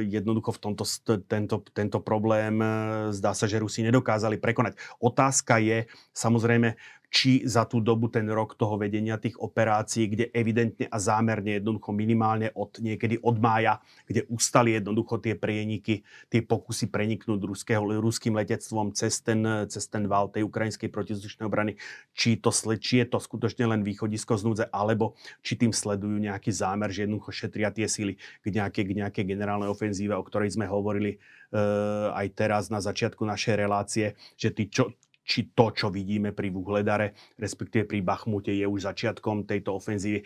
[0.03, 0.85] jednoducho v tomto,
[1.29, 2.67] tento, tento problém e,
[3.15, 4.75] zdá sa, že Rusi nedokázali prekonať.
[4.99, 6.75] Otázka je samozrejme,
[7.15, 11.95] či za tú dobu ten rok toho vedenia tých operácií, kde evidentne a zámerne jednoducho
[11.95, 13.79] minimálne od niekedy od mája,
[14.11, 20.11] kde ustali jednoducho tie prieniky, tie pokusy preniknúť ruského, ruským letectvom cez ten, cez ten
[20.11, 21.79] val tej ukrajinskej protizdušnej obrany,
[22.19, 22.51] či, to,
[22.83, 25.15] či je to skutočne len východisko z núdze, alebo
[25.47, 29.71] či tým sledujú nejaký zámer, že jednoducho šetria tie síly k nejakej, k nejakej generálnej
[29.71, 31.23] ofenzíve, o ktorej sme hovorili
[31.55, 34.91] uh, aj teraz na začiatku našej relácie, že tí, čo,
[35.25, 40.21] či to, čo vidíme pri Vuhledare, respektíve pri Bachmute, je už začiatkom tejto ofenzívy.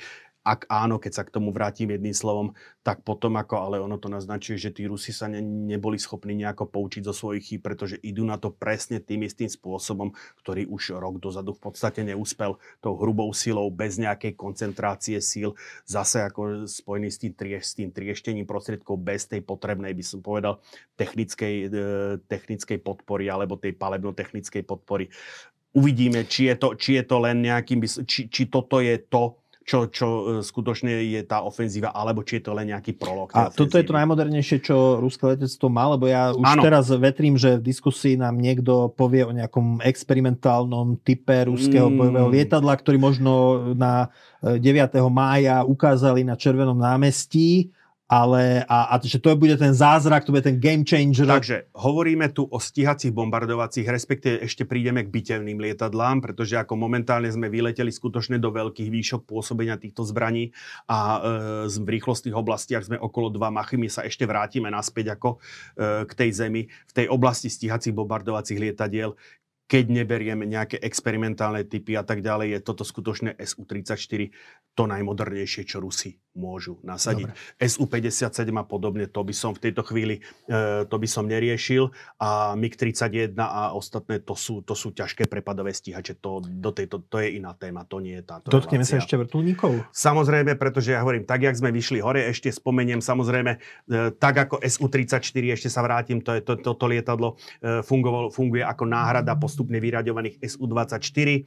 [0.48, 4.08] Ak áno, keď sa k tomu vrátim jedným slovom, tak potom ako, ale ono to
[4.08, 8.24] naznačuje, že tí Rusi sa ne, neboli schopní nejako poučiť zo svojich chýb, pretože idú
[8.24, 13.28] na to presne tým istým spôsobom, ktorý už rok dozadu v podstate neúspel tou hrubou
[13.36, 15.52] silou, bez nejakej koncentrácie síl,
[15.84, 20.24] zase ako spojený s tým, trieš, s tým trieštením prostriedkov, bez tej potrebnej, by som
[20.24, 20.64] povedal,
[20.96, 21.84] technickej, e,
[22.24, 25.12] technickej podpory alebo tej palebno-technickej podpory.
[25.76, 29.36] Uvidíme, či je to, či je to len nejakým, či, či toto je to,
[29.68, 33.28] čo, čo e, skutočne je tá ofenzíva, alebo či je to len nejaký prolog.
[33.36, 33.58] A ofenzívy.
[33.60, 36.62] toto je to najmodernejšie, čo ruské letectvo má, lebo ja už ano.
[36.64, 41.96] teraz vetrím, že v diskusii nám niekto povie o nejakom experimentálnom type ruského mm.
[42.00, 43.32] bojového lietadla, ktorý možno
[43.76, 44.08] na
[44.40, 44.64] 9.
[44.64, 47.68] E, mája ukázali na Červenom námestí
[48.08, 51.28] ale a, a že to bude ten zázrak, to bude ten game changer.
[51.28, 57.28] Takže hovoríme tu o stíhacích bombardovacích, respektíve ešte prídeme k bitevným lietadlám, pretože ako momentálne
[57.28, 60.56] sme vyleteli skutočne do veľkých výšok pôsobenia týchto zbraní
[60.88, 61.18] a e,
[61.68, 66.12] v rýchlostných oblastiach sme okolo 2 machy, my sa ešte vrátime naspäť ako e, k
[66.16, 66.64] tej zemi.
[66.64, 69.12] V tej oblasti stíhacích bombardovacích lietadiel
[69.68, 74.32] keď neberieme nejaké experimentálne typy a tak ďalej, je toto skutočne SU-34
[74.72, 77.34] to najmodernejšie, čo Rusi môžu nasadiť.
[77.34, 77.58] Dobre.
[77.58, 81.90] SU-57 a podobne, to by som v tejto chvíli, e, to by som neriešil
[82.22, 87.18] a MiG-31 a ostatné, to sú, to sú ťažké prepadové stíhače, to, do tejto, to
[87.18, 89.90] je iná téma, to nie je táto Dotkneme sa ešte vrtulníkov?
[89.90, 93.58] Samozrejme, pretože ja hovorím, tak, jak sme vyšli hore, ešte spomeniem, samozrejme, e,
[94.14, 98.84] tak ako SU-34, ešte sa vrátim, to je to, toto lietadlo e, fungovalo, funguje ako
[98.86, 101.40] náhrada postupne vyraďovaných SU-24, e,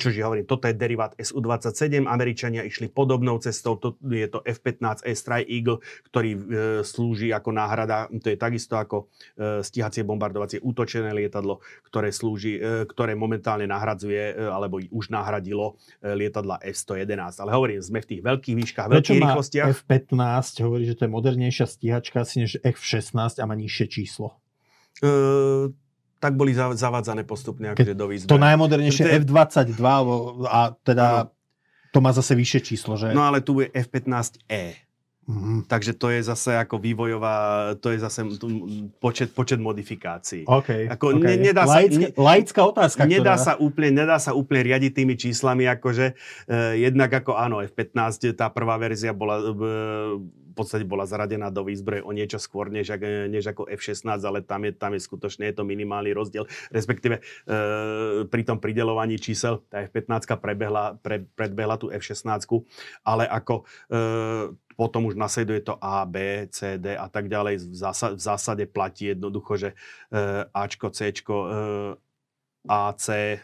[0.00, 5.50] čože hovorím, toto je derivát SU-27, Američania išli podobnou cestou, to, je to F-15 Strike
[5.50, 5.78] Eagle,
[6.10, 6.40] ktorý e,
[6.86, 11.58] slúži ako náhrada, to je takisto ako e, stíhacie bombardovacie útočené lietadlo,
[11.88, 17.40] ktoré slúži, e, ktoré momentálne nahradzuje, e, alebo už nahradilo e, lietadla F-111.
[17.40, 19.68] Ale hovorím, sme v tých veľkých výškach, veľkých rýchlostiach.
[19.84, 24.38] F-15 hovorí, že to je modernejšia stíhačka asi než F-16 a má nižšie číslo.
[25.02, 25.72] E,
[26.24, 28.32] tak boli zavádzané postupne akože do výzbe.
[28.32, 29.76] To najmodernejšie F-22
[30.48, 31.28] a teda
[31.94, 33.14] to má zase vyššie číslo, že?
[33.14, 34.83] No ale tu je F-15E.
[35.24, 35.58] Mm-hmm.
[35.64, 37.36] Takže to je zase ako vývojová,
[37.80, 38.28] to je zase
[39.00, 40.44] počet, počet modifikácií.
[40.44, 41.40] Okay, ako okay.
[41.40, 43.08] Ne, nedá sa, ne, laická otázka.
[43.08, 43.44] Nedá ktorá...
[43.44, 48.52] sa, úplne, nedá sa úplne riadiť tými číslami, akože eh, jednak ako áno, F-15, tá
[48.52, 52.94] prvá verzia bola eh, v podstate bola zaradená do výzbroje o niečo skôr, než,
[53.26, 56.46] než ako F-16, ale tam je, tam je skutočne je to minimálny rozdiel.
[56.70, 57.22] Respektíve e,
[58.30, 62.46] pri tom pridelovaní čísel tá F-15 prebehla, pre, predbehla tú F-16,
[63.02, 64.04] ale ako e,
[64.76, 67.70] potom už nasleduje to A, B, C, D a tak ďalej.
[67.70, 69.74] V zásade, v zásade platí jednoducho, že e,
[70.54, 71.50] Ačko, Cčko, e,
[72.68, 73.38] A, C,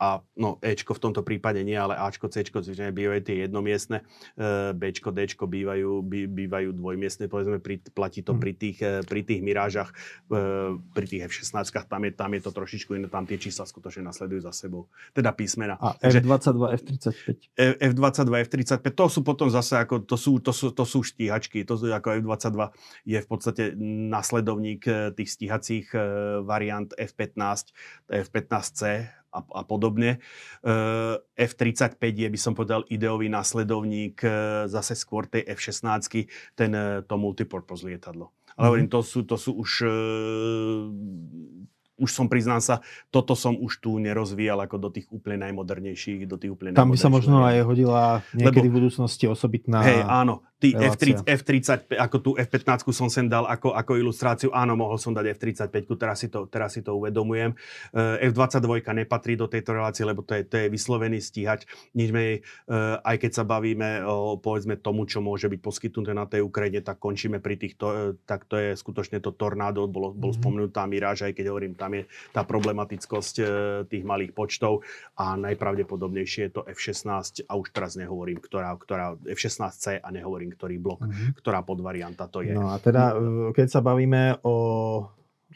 [0.00, 4.00] a no Ečko v tomto prípade nie, ale Ačko, Cčko zvyčajne bývajú tie jednomiestne,
[4.32, 8.40] e, Bčko, Dčko bývajú, bý, bývajú dvojmiestne, povedzme, pri, platí to hm.
[8.40, 9.92] pri tých, e, pri tých Mirážach,
[10.32, 14.08] e, pri tých F-16, tam je, tam je to trošičku iné, tam tie čísla skutočne
[14.08, 15.76] nasledujú za sebou, teda písmena.
[15.76, 17.12] A F-22, F-35?
[17.92, 21.76] F-22, F-35, to sú potom zase ako, to sú, to sú, to sú štíhačky, to
[21.76, 22.72] sú ako F-22
[23.04, 23.62] je v podstate
[24.08, 25.92] nasledovník tých stíhacích
[26.48, 27.76] variant F-15,
[28.08, 30.18] F-15C, a, a podobne.
[30.60, 36.26] Uh, F-35 je, by som povedal, ideový následovník uh, zase skôr tej F-16,
[36.58, 38.34] ten, uh, to multipurpose lietadlo.
[38.58, 39.02] Ale hovorím, mm-hmm.
[39.02, 39.70] to sú, to sú už
[42.00, 42.80] už som, priznám sa,
[43.12, 46.96] toto som už tu nerozvíjal ako do tých úplne najmodernejších, do tých úplne Tam by
[46.96, 49.84] sa možno aj hodila niekedy Lebo, v budúcnosti osobitná...
[49.84, 54.52] Hej, áno, Ty F30, F35, ako tú F15 som sem dal ako, ako ilustráciu.
[54.52, 57.56] Áno, mohol som dať F35, teraz si to, teraz si to uvedomujem.
[57.96, 61.64] Eh, F22 nepatrí do tejto relácie, lebo to je, to je vyslovený stíhač.
[61.96, 66.28] Nič menej, eh, aj keď sa bavíme o povedzme tomu, čo môže byť poskytnuté na
[66.28, 70.36] tej Ukrajine, tak končíme pri týchto, eh, tak to je skutočne to tornádo, bolo, bol
[70.36, 70.44] mm-hmm.
[70.44, 72.04] spomenutá Miráž, aj keď hovorím, tam je
[72.36, 73.34] tá problematickosť
[73.88, 74.84] tých malých počtov
[75.16, 80.76] a najpravdepodobnejšie je to F16 a už teraz nehovorím, ktorá, ktorá F16C a nehovorím ktorý
[80.82, 81.38] blok, mm-hmm.
[81.38, 82.52] ktorá podvarianta to je.
[82.52, 84.56] No a teda, e, keď sa bavíme o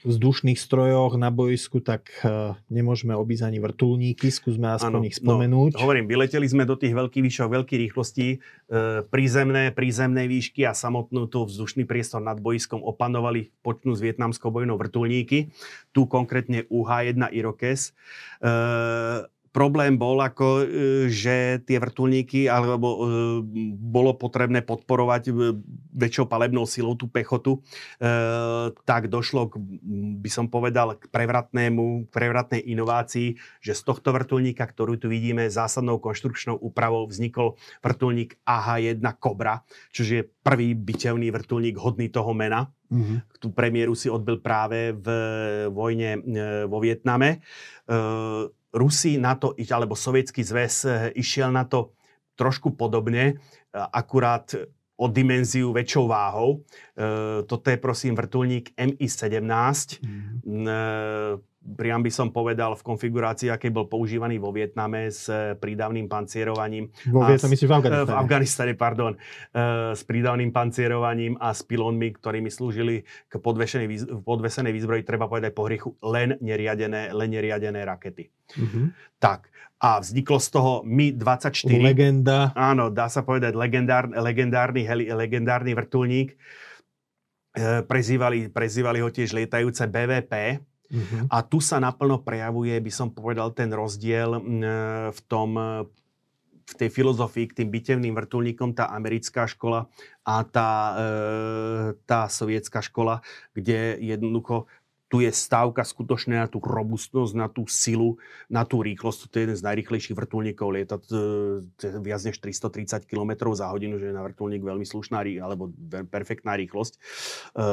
[0.05, 5.39] vzdušných strojoch na boisku, tak e, nemôžeme obísť ani vrtulníky, skúsme aspoň ano, ich no,
[5.39, 5.71] spomenúť.
[5.79, 8.39] No, hovorím, vyleteli sme do tých veľkých výšok, veľkých rýchlostí, e,
[9.07, 14.77] prízemné, prízemné výšky a samotnú tú vzdušný priestor nad boiskom opanovali počnú s vietnamskou bojnou
[14.77, 15.55] vrtulníky,
[15.95, 17.95] tu konkrétne UH-1 Irokes.
[18.43, 18.53] E,
[19.55, 22.99] problém bol, ako, e, že tie vrtulníky, alebo e,
[23.79, 25.33] bolo potrebné podporovať e,
[25.95, 27.63] väčšou palebnou silou tú pechotu,
[28.83, 29.55] tak došlo, k,
[30.19, 36.03] by som povedal, k prevratnému, prevratnej inovácii, že z tohto vrtulníka, ktorú tu vidíme, zásadnou
[36.03, 39.63] konštrukčnou úpravou vznikol vrtulník AH-1 Cobra,
[39.95, 42.75] čo je prvý bitevný vrtulník hodný toho mena.
[42.91, 43.39] Mm-hmm.
[43.39, 45.07] Tú premiéru si odbil práve v
[45.71, 46.19] vojne
[46.67, 47.39] vo Vietname
[48.75, 51.95] Rusi na to, alebo Sovietský zväz eh, išiel na to
[52.35, 54.51] trošku podobne, eh, akurát
[54.95, 56.63] o dimenziu väčšou váhou.
[56.95, 59.99] E, toto je prosím vrtulník Mi-17.
[60.07, 60.67] Mm.
[60.69, 60.79] E,
[61.65, 66.93] priam by som povedal v konfigurácii, aký bol používaný vo Vietname s prídavným pancierovaním.
[67.09, 68.05] Vo Vietname, v Afganistane.
[68.05, 69.13] V Afganistane, pardon.
[69.17, 69.19] E,
[69.97, 75.65] s prídavným pancierovaním a s pilónmi, ktorými slúžili k podvesenej, podvesenej výzbroji, treba povedať po
[75.65, 78.29] hrychu, len neriadené, len neriadené rakety.
[78.61, 78.87] Mm-hmm.
[79.17, 79.49] Tak,
[79.81, 81.81] a vzniklo z toho Mi-24.
[81.81, 82.53] Legenda.
[82.53, 86.37] Áno, dá sa povedať legendár, legendárny, heli, legendárny vrtulník.
[87.57, 90.61] E, prezývali, prezývali ho tiež lietajúce BVP.
[90.95, 91.27] Uh-huh.
[91.27, 94.41] A tu sa naplno prejavuje, by som povedal, ten rozdiel e,
[95.11, 95.59] v tom
[96.65, 99.85] v tej filozofii k tým bitevným vrtulníkom tá americká škola
[100.25, 101.05] a tá, e,
[102.09, 103.21] tá sovietská škola,
[103.53, 104.65] kde jednoducho
[105.15, 108.19] tu je stávka skutočne na tú robustnosť, na tú silu,
[108.51, 109.31] na tú rýchlosť.
[109.31, 110.75] To je jeden z najrýchlejších vrtulníkov.
[110.75, 110.99] Lieta
[112.03, 115.71] viac než 330 km za hodinu, že je na vrtulník veľmi slušná alebo
[116.11, 116.99] perfektná rýchlosť.
[116.99, 117.01] E,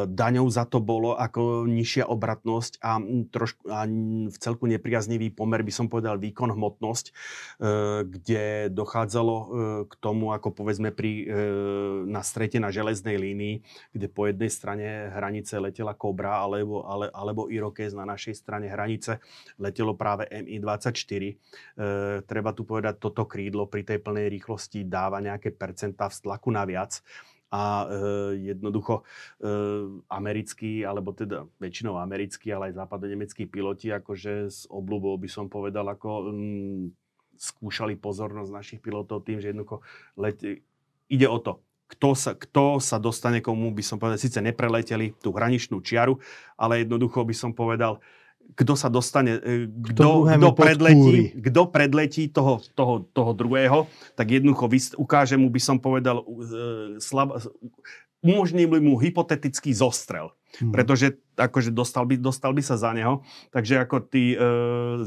[0.06, 3.02] daňou za to bolo ako nižšia obratnosť a,
[3.34, 3.90] trošku, a
[4.30, 7.12] v celku nepriaznivý pomer, by som povedal, výkon hmotnosť, e,
[8.06, 9.46] kde dochádzalo e,
[9.90, 11.26] k tomu, ako povedzme pri,
[12.06, 13.56] na strete na železnej línii,
[13.98, 18.68] kde po jednej strane hranice letela Kobra alebo, ale, ale alebo Irokez na našej strane
[18.68, 19.24] hranice.
[19.56, 21.00] Letelo práve Mi-24.
[21.24, 21.34] E,
[22.28, 27.00] treba tu povedať, toto krídlo pri tej plnej rýchlosti dáva nejaké percentá vztlaku naviac.
[27.52, 29.52] A e, jednoducho e,
[30.08, 35.88] americkí, alebo teda väčšinou americkí, ale aj západonemeckí piloti, akože s obľubou by som povedal,
[35.88, 36.84] ako mm,
[37.36, 39.84] skúšali pozornosť našich pilotov tým, že jednoducho
[40.16, 40.64] lete,
[41.12, 41.60] ide o to,
[41.92, 46.18] kto sa, kto sa dostane komu, by som povedal, síce nepreleteli tú hraničnú čiaru,
[46.56, 48.00] ale jednoducho by som povedal,
[48.56, 54.68] kto sa dostane, e, kto, kto, predletí, kto predletí toho, toho, toho druhého, tak jednoducho
[55.00, 57.40] ukáže mu, by som povedal, uh, slab,
[58.20, 60.36] umožní mu hypotetický zostrel.
[60.60, 60.76] Hmm.
[60.76, 63.24] Pretože akože dostal by, dostal by sa za neho.
[63.50, 64.38] Takže ako tí e,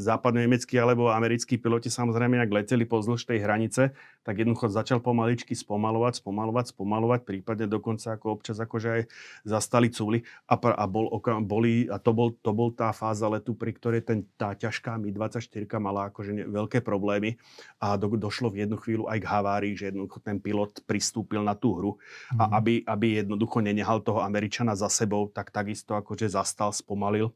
[0.01, 3.93] západnonemeckí alebo americkí piloti samozrejme, ak leteli pozdĺž tej hranice,
[4.25, 9.03] tak jednoducho začal pomaličky spomalovať, spomalovať, spomalovať, prípadne dokonca ako občas akože aj
[9.45, 11.13] zastali cúly a, a, bol,
[11.45, 15.69] boli, a to, bol, to bol tá fáza letu, pri ktorej ten, tá ťažká Mi-24
[15.77, 17.37] mala akože ne, veľké problémy
[17.77, 21.53] a do, došlo v jednu chvíľu aj k havárii, že jednoducho ten pilot pristúpil na
[21.53, 21.91] tú hru
[22.33, 22.41] hmm.
[22.41, 22.53] a mhm.
[22.57, 27.35] aby, aby jednoducho nenehal toho Američana za sebou, tak takisto akože zastal, spomalil.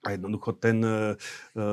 [0.00, 1.12] A jednoducho ten, e,
[1.60, 1.64] e,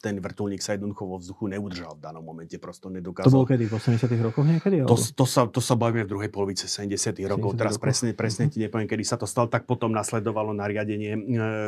[0.00, 3.28] ten vrtulník sa jednoducho vo vzduchu neudržal v danom momente, prosto nedokázal.
[3.28, 3.68] To bolo kedy?
[3.68, 4.80] V 80 rokoch niekedy?
[4.88, 7.52] To, to, sa, to sa bavíme v druhej polovice 70 rokov.
[7.52, 7.84] 70 Teraz rokov.
[7.84, 8.54] presne, presne uh-huh.
[8.56, 9.52] ti nepoviem, kedy sa to stalo.
[9.52, 11.20] Tak potom nasledovalo nariadenie, e,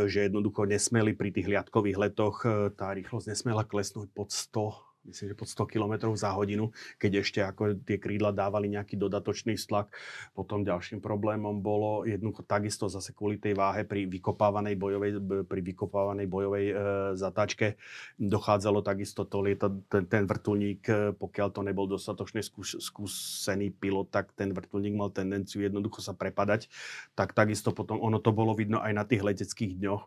[0.08, 5.38] že jednoducho nesmeli pri tých liatkových letoch, tá rýchlosť nesmela klesnúť pod 100 myslím, že
[5.38, 9.90] pod 100 km za hodinu, keď ešte ako tie krídla dávali nejaký dodatočný stlak.
[10.32, 15.12] Potom ďalším problémom bolo jednoducho takisto zase kvôli tej váhe pri vykopávanej bojovej,
[15.46, 16.74] pri vykopávanej bojovej e,
[17.18, 17.74] zatáčke
[18.18, 24.14] dochádzalo takisto to lieta, ten, ten vrtulník, e, pokiaľ to nebol dostatočne skús, skúsený pilot,
[24.14, 26.70] tak ten vrtulník mal tendenciu jednoducho sa prepadať.
[27.18, 30.02] Tak takisto potom ono to bolo vidno aj na tých leteckých dňoch,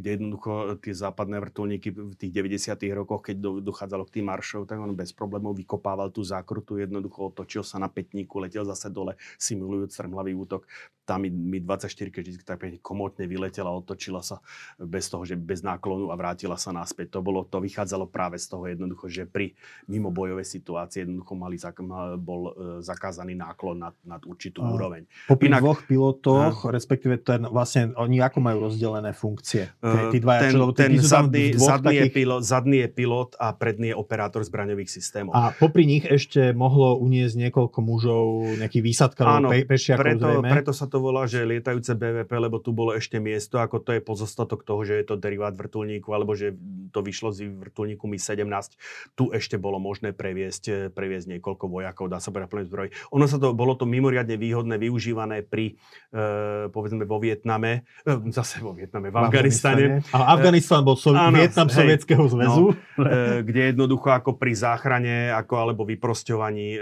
[0.00, 2.80] kde jednoducho tie západné vrtulníky v tých 90.
[2.96, 7.34] rokoch, keď do, dochádzalo k tým maršov, tak on bez problémov vykopával tú zákrutu, jednoducho
[7.34, 10.62] otočil sa na petníku, letel zase dole, simulujúc strmlavý útok.
[11.02, 14.38] Tam mi, mi 24 keď tak komotne vyletela, otočila sa
[14.78, 17.18] bez toho, že bez náklonu a vrátila sa naspäť.
[17.18, 19.56] To, bolo, to vychádzalo práve z toho jednoducho, že pri
[19.88, 21.56] mimo bojové situácii jednoducho mali,
[22.20, 25.08] bol e, zakázaný náklon nad, nad určitú a, úroveň.
[25.26, 29.72] Popri Inak, dvoch pilotoch, a, respektíve ten, vlastne oni ako majú rozdelené funkcie?
[29.80, 32.04] Tí, tí dvaja, ten, čo, ten zadný, zadný, takých...
[32.04, 35.32] je pilot, zadný je pilot a predný je operátor zbraňových systémov.
[35.32, 38.24] A popri nich ešte mohlo uniesť niekoľko mužov,
[38.60, 40.48] nejakých výsadkárov, pe, pešiakov preto, zrejme.
[40.52, 44.00] preto sa to volá, že lietajúce BVP, lebo tu bolo ešte miesto, ako to je
[44.04, 46.52] pozostatok toho, že je to derivát vrtulníku, alebo že
[46.92, 48.76] to vyšlo z vrtulníku Mi-17.
[49.16, 52.88] Tu ešte bolo možné previesť, previesť niekoľko vojakov, dá sa povedať plný zbroj.
[53.14, 55.76] Ono sa to, bolo to mimoriadne výhodné, využívané pri,
[56.10, 59.84] e, povedzme, vo Vietname, e, zase vo Vietname, v, v Afganistane.
[60.10, 62.62] A Afganistan bol so, áno, Vietnam hej, Sovietskeho zväzu.
[62.72, 66.80] No, e, kde jednoducho ako pri záchrane, ako alebo vyprosťovaní, e,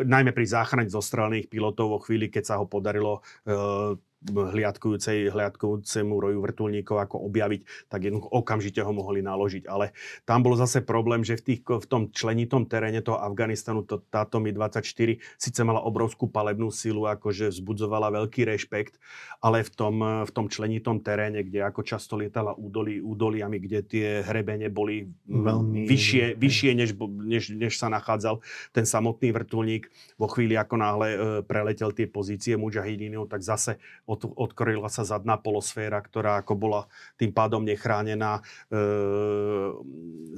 [0.00, 3.94] najmä pri záchrane zostrelených pilotov vo chvíli, keď sa ho podarilo e,
[4.26, 9.70] hliadkujúcej, hliadkujúcemu roju vrtulníkov ako objaviť, tak jednoducho okamžite ho mohli naložiť.
[9.70, 9.94] Ale
[10.26, 14.42] tam bol zase problém, že v, tých, v tom členitom teréne toho Afganistanu to, táto
[14.42, 18.98] Mi-24 síce mala obrovskú palebnú silu, akože vzbudzovala veľký rešpekt,
[19.38, 24.06] ale v tom, v tom členitom teréne, kde ako často lietala údolí, údoliami, kde tie
[24.26, 25.86] hrebene boli Veľmi...
[25.86, 26.90] vyššie, vyššie než,
[27.22, 28.42] než, než sa nachádzal
[28.74, 29.86] ten samotný vrtulník,
[30.18, 33.78] vo chvíli ako náhle e, preletel tie pozície Mujahidinov, tak zase
[34.08, 36.80] od, odkryla sa zadná polosféra, ktorá ako bola
[37.20, 38.40] tým pádom nechránená.
[38.40, 38.80] E,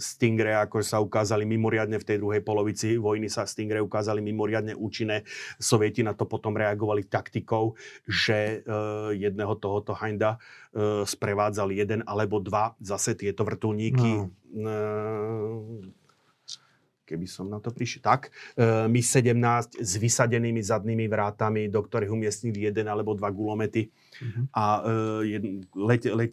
[0.02, 5.22] Stingre, ako sa ukázali mimoriadne v tej druhej polovici vojny, sa Stingre ukázali mimoriadne účinné.
[5.62, 7.78] Sovieti na to potom reagovali taktikou,
[8.10, 8.76] že e,
[9.14, 10.42] jedného tohoto Heinda
[10.74, 14.26] e, sprevádzali jeden alebo dva zase tieto vrtulníky.
[14.50, 14.74] No.
[15.86, 15.99] E,
[17.10, 18.06] keby som na to prišiel.
[18.06, 23.90] Tak, e, my 17 s vysadenými zadnými vrátami, do ktorých umiestnili jeden alebo dva gulomety
[24.18, 24.44] uh-huh.
[24.54, 24.64] a
[25.22, 25.38] e,
[25.74, 26.32] let, let,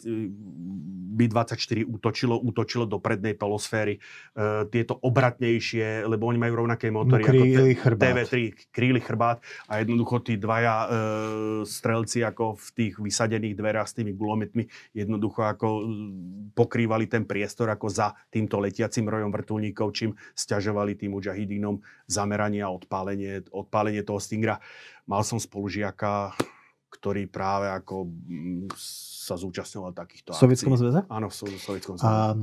[1.17, 3.97] B-24 útočilo, útočilo do prednej polosféry.
[3.97, 3.99] E,
[4.69, 7.43] tieto obratnejšie, lebo oni majú rovnaké motory no, ako
[7.81, 8.01] chrbát.
[8.05, 8.33] TV3,
[8.69, 10.87] kríli chrbát a jednoducho tí dvaja e,
[11.65, 15.67] strelci ako v tých vysadených dverách s tými gulometmi jednoducho ako
[16.53, 22.73] pokrývali ten priestor ako za týmto letiacim rojom vrtulníkov, čím stiažovali tým mujahidínom zameranie a
[22.73, 24.61] odpálenie, odpálenie toho Stingra.
[25.07, 26.35] Mal som spolužiaka,
[26.87, 30.31] ktorý práve ako mm, sa zúčastňoval takýchto.
[30.31, 31.03] V Sovietskom zväze?
[31.11, 32.07] Áno, v Sovietskom zväze.
[32.07, 32.33] A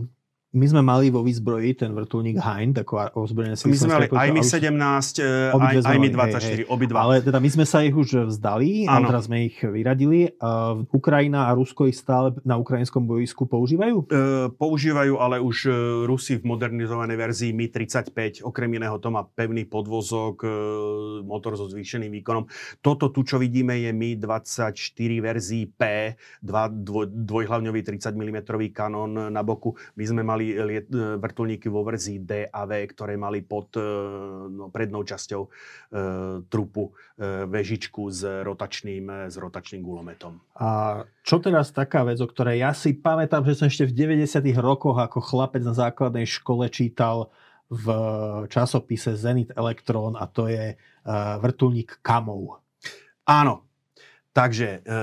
[0.54, 3.74] my sme mali vo výzbroji ten vrtulník Hind, ako ozbrojené sily.
[3.74, 4.78] My sme mali aj Mi-17,
[5.50, 7.10] aj, aj Mi-24, obidva.
[7.10, 10.30] Ale teda my sme sa ich už vzdali, a teraz sme ich vyradili.
[10.38, 14.06] Uh, Ukrajina a Rusko ich stále na ukrajinskom bojisku používajú?
[14.06, 15.74] Uh, používajú, ale už
[16.06, 20.52] Rusi v modernizovanej verzii Mi-35, okrem iného to má pevný podvozok, uh,
[21.26, 22.46] motor so zvýšeným výkonom.
[22.78, 24.70] Toto tu, čo vidíme, je Mi-24
[25.18, 25.82] verzii P,
[26.38, 28.38] dva, dvoj, dvojhlavňový 30 mm
[28.70, 29.74] kanón na boku.
[29.98, 33.72] My sme mali mali liet, e, vrtulníky vo verzii D a V, ktoré mali pod
[33.76, 33.80] e,
[34.52, 35.48] no, prednou časťou e,
[36.52, 40.36] trupu e, vežičku s rotačným, s rotačným gulometom.
[40.60, 44.44] A čo teraz taká vec, o ktorej ja si pamätám, že som ešte v 90.
[44.60, 47.32] rokoch ako chlapec na základnej škole čítal
[47.72, 47.86] v
[48.52, 52.60] časopise Zenit Electron a to je uh, vrtulník Kamov.
[53.24, 53.64] Áno,
[54.34, 54.98] Takže e,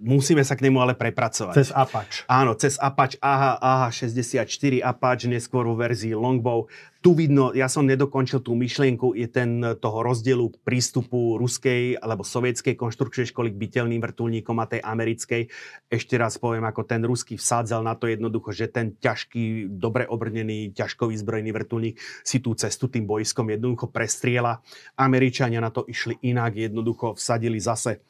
[0.00, 1.54] musíme sa k nemu ale prepracovať.
[1.60, 2.24] Cez Apache.
[2.24, 6.72] Áno, cez Apache AH, AH64 Apache, neskôr v verzii Longbow.
[7.04, 12.72] Tu vidno, ja som nedokončil tú myšlienku, je ten toho rozdielu prístupu ruskej alebo sovietskej
[12.72, 15.52] konštrukčnej školy k bytelným vrtulníkom a tej americkej.
[15.92, 20.72] Ešte raz poviem, ako ten ruský vsádzal na to jednoducho, že ten ťažký, dobre obrnený,
[20.72, 24.64] ťažko vyzbrojený vrtulník si tú cestu tým bojskom jednoducho prestriela.
[24.96, 28.00] Američania na to išli inak, jednoducho vsadili zase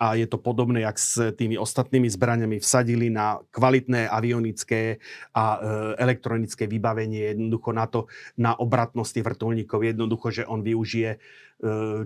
[0.00, 2.56] a je to podobné, jak s tými ostatnými zbraniami.
[2.56, 4.96] Vsadili na kvalitné avionické
[5.36, 5.58] a e,
[6.00, 8.08] elektronické vybavenie, jednoducho na to,
[8.40, 11.18] na obratnosti vrtulníkov, jednoducho, že on využije e,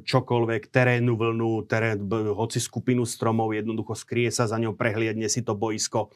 [0.02, 2.02] čokoľvek, terénu vlnu, terén,
[2.34, 6.10] hoci skupinu stromov, jednoducho skrie sa za ňou, prehliadne si to boisko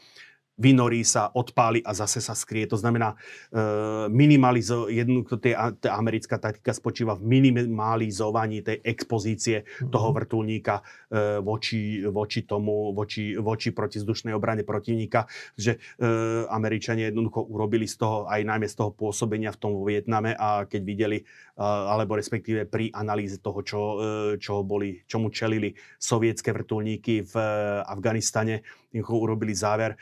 [0.58, 2.66] vynorí sa, odpáli a zase sa skrie.
[2.66, 3.16] To znamená, e,
[4.10, 5.38] minimalizo, jednoducho
[5.78, 9.88] tá americká taktika spočíva v minimalizovaní tej expozície mm-hmm.
[9.94, 15.30] toho vrtulníka e, voči, voči tomu, voči, voči protizdušnej obrane protivníka.
[15.54, 16.04] Že e,
[16.50, 20.82] Američania jednoducho urobili z toho, aj najmä z toho pôsobenia v tom Vietname a keď
[20.82, 21.18] videli,
[21.58, 23.80] alebo respektíve pri analýze toho, čo,
[24.38, 27.34] čo boli, čomu čelili sovietské vrtulníky v
[27.82, 28.62] Afganistane,
[29.18, 29.96] urobili záver,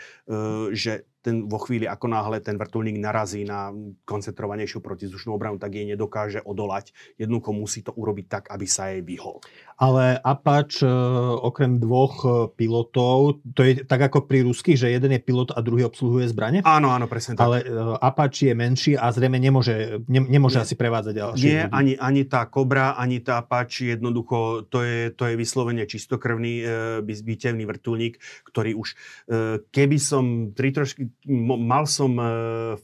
[0.73, 3.75] že ten vo chvíli, ako náhle ten vrtulník narazí na
[4.07, 6.95] koncentrovanejšiu protizdušnú obranu, tak jej nedokáže odolať.
[7.19, 9.43] Jednoducho musí to urobiť tak, aby sa jej vyhol.
[9.83, 10.89] Ale Apač, e,
[11.43, 15.59] okrem dvoch e, pilotov, to je tak ako pri ruských, že jeden je pilot a
[15.67, 16.63] druhý obsluhuje zbranie?
[16.63, 17.43] Áno, áno, presne tak.
[17.43, 17.67] Ale
[17.99, 20.65] Apač je menší a zrejme nemôže, ne, nemôže Nie.
[20.65, 25.27] asi prevádzať ďalšie Nie, ani, ani tá Kobra, ani tá Apač, jednoducho, to je, to
[25.27, 26.67] je vyslovene čistokrvný e,
[27.03, 28.97] bitevný vrtulník, ktorý už, e,
[29.69, 32.25] keby som tri trošky, mal som e,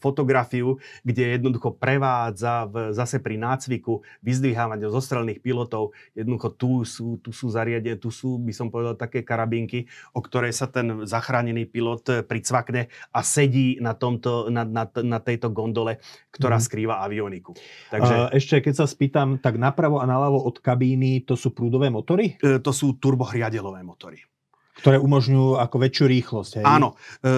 [0.02, 7.30] fotografiu, kde jednoducho prevádza v, zase pri nácviku vyzdvihávania zostrelných pilotov, jednoducho tu sú, tu
[7.30, 12.02] sú zariadenie, tu sú, by som povedal, také karabinky, o ktoré sa ten zachránený pilot
[12.10, 16.02] e, pricvakne a sedí na, tomto, na, na, na tejto gondole,
[16.34, 16.64] ktorá mm.
[16.66, 17.54] skrýva avioniku.
[17.94, 18.34] Takže...
[18.34, 22.34] Ešte keď sa spýtam, tak napravo a naľavo od kabíny to sú prúdové motory?
[22.40, 24.31] To sú turbohriadelové motory
[24.72, 26.52] ktoré umožňujú ako väčšiu rýchlosť.
[26.60, 26.64] Hej?
[26.64, 26.96] Áno.
[27.20, 27.36] E,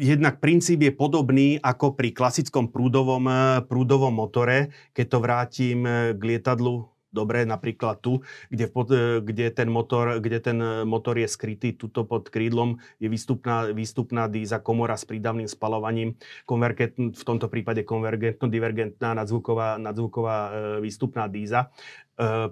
[0.00, 4.72] jednak princíp je podobný ako pri klasickom prúdovom, e, prúdovom motore.
[4.96, 10.38] Keď to vrátim e, k lietadlu, dobre, napríklad tu, kde, e, kde, ten motor, kde
[10.40, 10.58] ten
[10.88, 16.16] motor je skrytý, tuto pod krídlom je výstupná, výstupná díza komora s prídavným spalovaním,
[16.48, 20.36] v tomto prípade konvergentno-divergentná nadzvuková, nadzvuková
[20.80, 21.68] výstupná díza.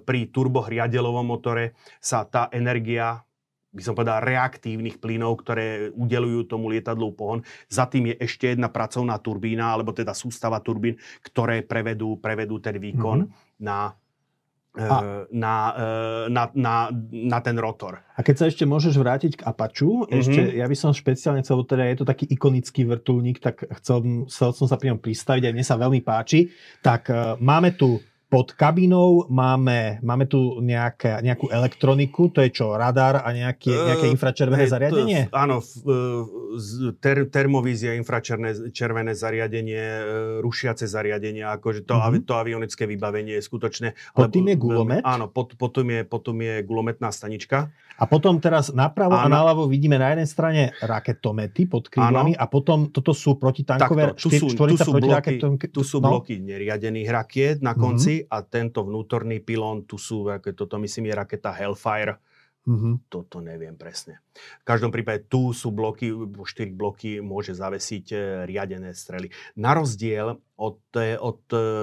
[0.05, 3.23] Pri turbohriadelovom motore sa tá energia
[3.71, 7.39] by som povedal, reaktívnych plynov, ktoré udelujú tomu lietadlu pohon.
[7.71, 12.75] Za tým je ešte jedna pracovná turbína, alebo teda sústava turbín, ktoré prevedú, prevedú ten
[12.75, 13.63] výkon mm-hmm.
[13.63, 13.95] na
[14.71, 15.27] a...
[15.35, 15.55] Na,
[16.31, 16.75] na, na,
[17.11, 17.99] na ten rotor.
[18.15, 20.15] A keď sa ešte môžeš vrátiť k Apaču, mm-hmm.
[20.15, 24.55] ešte ja by som špeciálne chcel, teda je to taký ikonický vrtulník, tak chcel, chcel
[24.55, 26.55] som sa pri ňom pristaviť, aj mne sa veľmi páči.
[26.79, 27.99] Tak uh, máme tu
[28.31, 34.07] pod kabinou máme, máme tu nejaké, nejakú elektroniku, to je čo, radar a nejaké, nejaké
[34.07, 35.19] infračervené uh, zariadenie?
[35.27, 35.55] To, áno,
[37.03, 40.03] ter, termovízia, infračervené zariadenie, e,
[40.39, 42.23] rušiace zariadenie, akože to, uh-huh.
[42.23, 43.99] to avionické vybavenie je skutočné.
[44.15, 45.03] Pod tým je gulomet?
[45.03, 47.67] Áno, pod, potom, je, potom je gulometná stanička.
[47.99, 49.27] A potom teraz napravo áno.
[49.27, 54.25] a naľavo vidíme na jednej strane raketomety pod krídlami a potom toto sú protitankové Takto,
[54.25, 55.37] tu sú, tu sú bloky,
[55.69, 56.15] tu sú no?
[56.15, 61.53] bloky neriadených rakiet na konci a tento vnútorný pilón, tu sú, toto myslím je raketa
[61.53, 62.19] Hellfire,
[62.61, 63.09] Mm-hmm.
[63.09, 64.21] Toto neviem presne.
[64.61, 69.33] V každom prípade tu sú bloky, 4 bloky môže zavesiť e, riadené strely.
[69.57, 70.77] Na rozdiel od,
[71.17, 71.39] od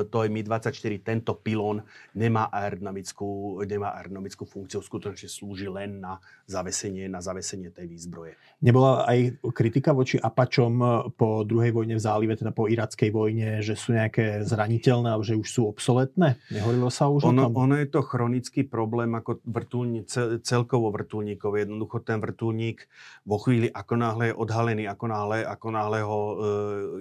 [0.07, 1.83] toho Mi-24 tento pilón
[2.15, 8.39] nemá aerodynamickú, nemá aerodynamickú funkciu, skutočne slúži len na zavesenie, na zavesenie tej výzbroje.
[8.63, 10.79] Nebola aj kritika voči Apačom
[11.19, 15.35] po druhej vojne v zálive, teda po irackej vojne, že sú nejaké zraniteľné a že
[15.35, 16.39] už sú obsoletné?
[16.55, 17.59] Nehovorilo sa už ono, o tom?
[17.67, 20.07] Ono je to chronický problém ako vrtulní,
[20.47, 21.59] celkovo vrtulníkov.
[21.59, 22.87] Jednoducho ten vrtulník
[23.27, 26.35] vo chvíli, ako náhle je odhalený, ako náhle, ako náhle ho, e,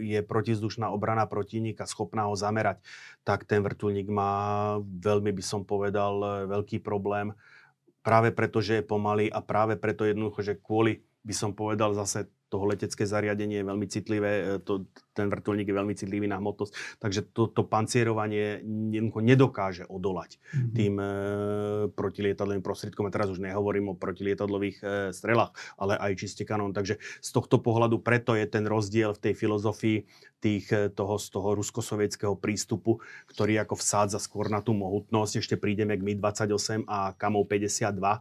[0.08, 2.80] je protizdušná obrana proti vrtulníka schopná ho zamerať,
[3.28, 7.36] tak ten vrtulník má veľmi, by som povedal, veľký problém.
[8.00, 12.32] Práve preto, že je pomalý a práve preto jednoducho, že kvôli, by som povedal zase
[12.48, 17.00] toho letecké zariadenie je veľmi citlivé, e, to, ten vrtulník je veľmi citlivý na hmotnosť,
[17.00, 18.64] takže to, to pancierovanie
[19.20, 20.72] nedokáže odolať mm-hmm.
[20.72, 21.06] tým e,
[21.92, 23.04] protilietadlovým prostriedkom.
[23.08, 26.72] A teraz už nehovorím o protilietadlových e, strelách, ale aj čiste kanón.
[26.72, 29.98] Takže z tohto pohľadu preto je ten rozdiel v tej filozofii
[30.40, 35.42] tých, e, toho, z toho ruskosovietského prístupu, ktorý ako vsádza skôr na tú mohutnosť.
[35.42, 38.20] Ešte prídeme k Mi-28 a Kamov 52 e,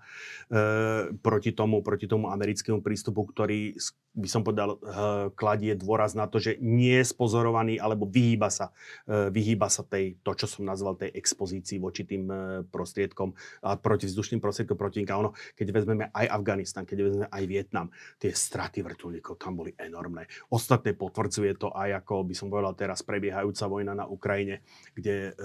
[1.20, 3.76] proti, tomu, proti tomu americkému prístupu, ktorý
[4.16, 8.72] by som povedal, eh, kladie dôraz na to, že nie je spozorovaný alebo vyhýba sa,
[9.04, 13.76] eh, vyhýba sa tej, to, čo som nazval tej expozícii voči tým eh, prostriedkom a
[13.76, 15.20] proti vzdušným prostriedkom protivníka.
[15.20, 17.86] Ono, keď vezmeme aj Afganistan, keď vezmeme aj Vietnam,
[18.16, 20.24] tie straty vrtulníkov tam boli enormné.
[20.48, 24.62] Ostatné potvrdzuje to aj ako by som povedal teraz prebiehajúca vojna na Ukrajine,
[24.94, 25.42] kde e,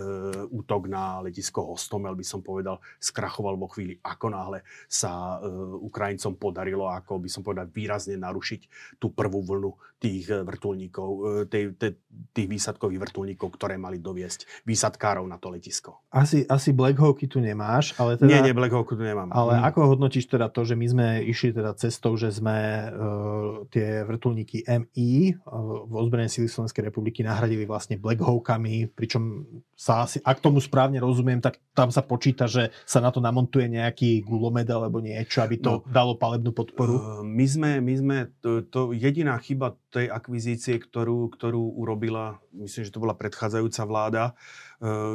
[0.53, 5.49] útok na letisko Hostomel by som povedal skrachoval vo chvíli, ako náhle sa e,
[5.81, 11.45] Ukrajincom podarilo, ako by som povedal výrazne narušiť tú prvú vlnu tých eh, vrtulníkov, eh,
[11.45, 11.91] tej, tej,
[12.33, 16.01] tých výsadkových vrtulníkov, ktoré mali doviesť výsadkárov na to letisko.
[16.09, 18.27] Asi, asi Black Hawky tu nemáš, ale teda...
[18.27, 19.29] Nie, nie, Black Hawky tu nemám.
[19.29, 19.69] Ale hmm.
[19.69, 24.65] ako hodnotíš teda to, že my sme išli teda cestou, že sme uh, tie vrtulníky
[24.65, 30.43] MI uh, v ozbrojenej síly Slovenskej republiky nahradili vlastne Black Hawkami, pričom sa asi, ak
[30.43, 34.99] tomu správne rozumiem, tak tam sa počíta, že sa na to namontuje nejaký gulomed alebo
[34.99, 36.93] niečo, aby to no, dalo palebnú podporu.
[36.99, 42.83] Uh, my sme, my sme to, to jediná chyba tej akvizície, ktorú, ktorú urobila, myslím,
[42.85, 44.70] že to bola predchádzajúca vláda, Eh,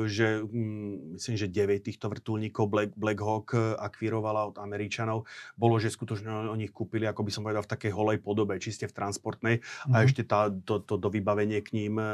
[0.06, 5.26] že mm, myslím, že 9 týchto vrtulníkov Black, Black Hawk eh, akvírovala od Američanov.
[5.58, 8.86] Bolo, že skutočne oni ich kúpili, ako by som povedal, v takej holej podobe, čiste
[8.86, 9.90] v transportnej mm-hmm.
[9.90, 10.04] a mhm.
[10.06, 12.06] ešte tá, to, to, to vybavenie k ním eh,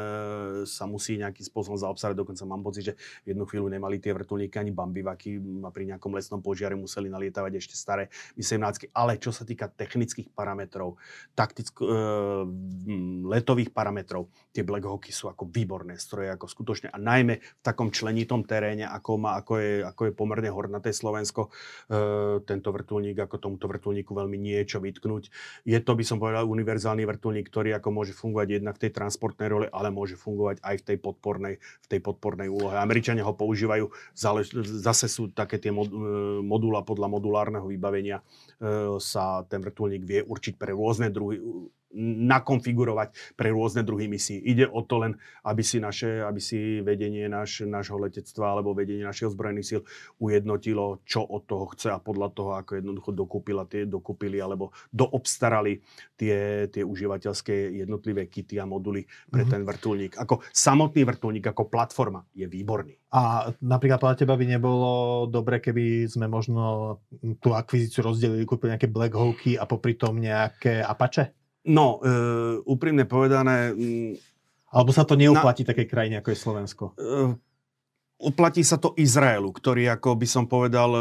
[0.65, 2.17] sa musí nejakým spôsobom zaobstarať.
[2.17, 2.95] Dokonca mám pocit, že
[3.29, 7.77] jednu chvíľu nemali tie vrtulníky ani bambivaky a pri nejakom lesnom požiare museli nalietavať ešte
[7.77, 8.89] staré vysemnácky.
[8.97, 10.97] Ale čo sa týka technických parametrov,
[11.37, 11.87] taktick, e,
[13.29, 16.89] letových parametrov, tie Black Hawky sú ako výborné stroje, ako skutočne.
[16.93, 21.51] A najmä v takom členitom teréne, ako, má, ako, je, ako je pomerne hornaté Slovensko,
[21.91, 25.29] e, tento vrtulník, ako tomuto vrtulníku veľmi niečo vytknúť.
[25.67, 29.49] Je to, by som povedal, univerzálny vrtulník, ktorý ako môže fungovať jednak v tej transportnej
[29.51, 32.79] role, ale môže fungovať aj v tej podpornej, v tej podpornej úlohe.
[32.79, 35.79] Američania ho používajú, zase sú také tie e,
[36.41, 41.43] modula podľa modulárneho vybavenia e, sa ten vrtulník vie určiť pre rôzne druhy
[42.01, 44.41] nakonfigurovať pre rôzne druhy misií.
[44.41, 45.13] Ide o to len,
[45.45, 49.81] aby si, naše, aby si vedenie naš, našho letectva alebo vedenie našich ozbrojených síl
[50.19, 55.85] ujednotilo, čo od toho chce a podľa toho, ako jednoducho dokúpila tie, dokúpili alebo doobstarali
[56.17, 59.53] tie, tie užívateľské jednotlivé kity a moduly pre mm-hmm.
[59.53, 60.13] ten vrtulník.
[60.17, 62.97] Ako samotný vrtulník, ako platforma je výborný.
[63.13, 64.91] A napríklad podľa teba by nebolo
[65.29, 66.97] dobre, keby sme možno
[67.45, 71.42] tú akvizíciu rozdelili, kúpili nejaké Black Hawky a popri tom nejaké Apache?
[71.69, 73.71] No, uh, úprimne povedané...
[73.71, 74.19] Um,
[74.73, 76.85] Alebo sa to neuplatí na, takej krajine, ako je Slovensko?
[76.99, 77.37] Uh,
[78.23, 80.95] uplatí sa to Izraelu, ktorý, ako by som povedal,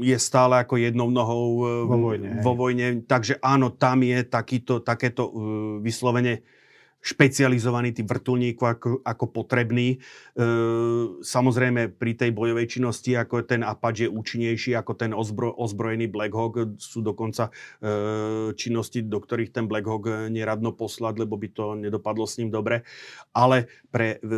[0.00, 2.38] je stále ako jednou nohou vo vojne.
[2.40, 3.02] Vo vojne.
[3.02, 5.26] Takže áno, tam je takýto, takéto
[5.82, 6.46] vyslovene
[7.00, 9.96] špecializovaný tým vrtulníku ako, ako potrebný.
[9.96, 9.98] E,
[11.24, 16.36] samozrejme pri tej bojovej činnosti ako ten Apache je účinnejší ako ten ozbro, ozbrojený Black
[16.36, 16.76] Hawk.
[16.76, 17.48] Sú dokonca
[17.80, 22.52] e, činnosti, do ktorých ten Black Hawk neradno poslať, lebo by to nedopadlo s ním
[22.52, 22.84] dobre.
[23.32, 24.28] Ale pre e,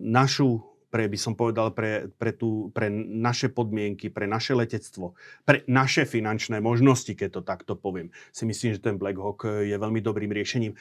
[0.00, 5.14] našu pre, by som povedal, pre, pre, tú, pre naše podmienky, pre naše letectvo,
[5.46, 9.76] pre naše finančné možnosti, keď to takto poviem, si myslím, že ten Black Hawk je
[9.78, 10.74] veľmi dobrým riešením.
[10.74, 10.76] E,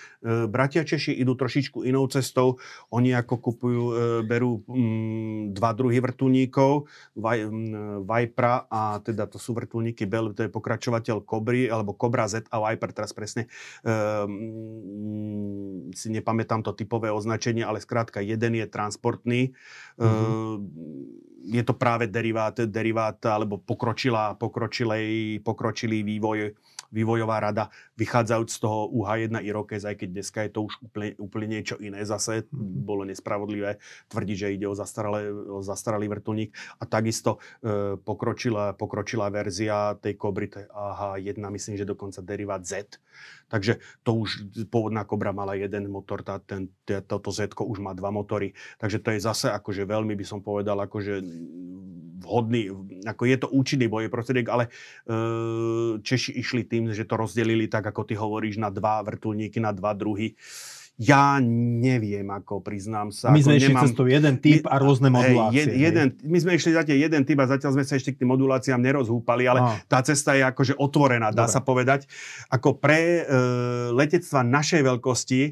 [0.50, 2.58] bratia Češi idú trošičku inou cestou.
[2.90, 3.94] Oni ako kupujú, e,
[4.26, 10.52] berú mm, dva druhy vrtulníkov, mm, Vipera a teda to sú vrtulníky Bell, to je
[10.52, 13.46] pokračovateľ Cobry, alebo Cobra Z a Viper, teraz presne
[13.86, 19.54] um, si nepamätám to typové označenie, ale skrátka jeden je transportný,
[20.00, 20.88] Mm-hmm.
[21.50, 26.54] Je to práve derivát, derivát alebo pokročilá, pokročilej, pokročilý vývoj
[26.92, 31.48] vývojová rada, vychádzajúc z toho UH1 Irokez, aj keď dneska je to už úplne, úplne
[31.48, 32.82] niečo iné zase, mm-hmm.
[32.86, 33.78] bolo nespravodlivé
[34.10, 36.50] tvrdiť, že ide o, zastaralé, o zastaralý vrtulník.
[36.82, 42.98] A takisto e, pokročilá, pokročilá verzia tej Kobry, AH1, myslím, že dokonca derivát Z.
[43.50, 44.30] Takže to už
[44.70, 48.54] pôvodná Kobra mala jeden motor, tá, ten, toto Z už má dva motory.
[48.78, 51.20] Takže to je zase akože veľmi by som povedal, akože
[52.20, 52.70] vhodný,
[53.08, 54.72] ako je to účinný boj prostriedok, ale e,
[56.04, 59.96] Češi išli tým, že to rozdelili tak, ako ty hovoríš, na dva vrtulníky, na dva
[59.96, 60.36] druhy.
[61.00, 63.32] Ja neviem, ako priznám sa.
[63.32, 63.88] My sme išli nemám...
[63.88, 65.72] cestou jeden typ a rôzne modulácie.
[65.72, 68.36] Hej, jeden, my sme išli zatiaľ jeden typ a zatiaľ sme sa ešte k tým
[68.36, 69.80] moduláciám nerozhúpali, ale Aha.
[69.88, 71.56] tá cesta je akože otvorená, dá Dobre.
[71.56, 72.04] sa povedať.
[72.52, 73.32] Ako pre e,
[73.96, 75.52] letectva našej veľkosti, e,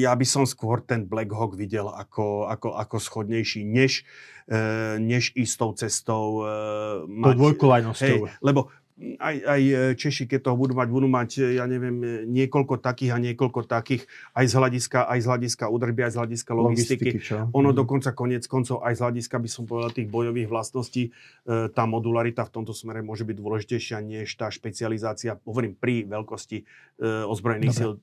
[0.00, 4.08] ja by som skôr ten Black Hawk videl ako, ako, ako schodnejší, než
[4.48, 7.36] E, než istou cestou e, mať...
[7.36, 8.20] dvojkolajnosťou.
[8.24, 12.82] Hej, lebo aj, aj e, Češi, keď toho budú mať, budú mať, ja neviem, niekoľko
[12.82, 17.10] takých a niekoľko takých, aj z hľadiska, aj z hľadiska údrby, aj z hľadiska logistiky.
[17.14, 17.76] logistiky ono mm.
[17.78, 21.14] dokonca konec koncov, aj z hľadiska, by som povedal, tých bojových vlastností,
[21.46, 26.66] tá modularita v tomto smere môže byť dôležitejšia než tá špecializácia, hovorím, pri veľkosti
[27.26, 28.02] ozbrojených síl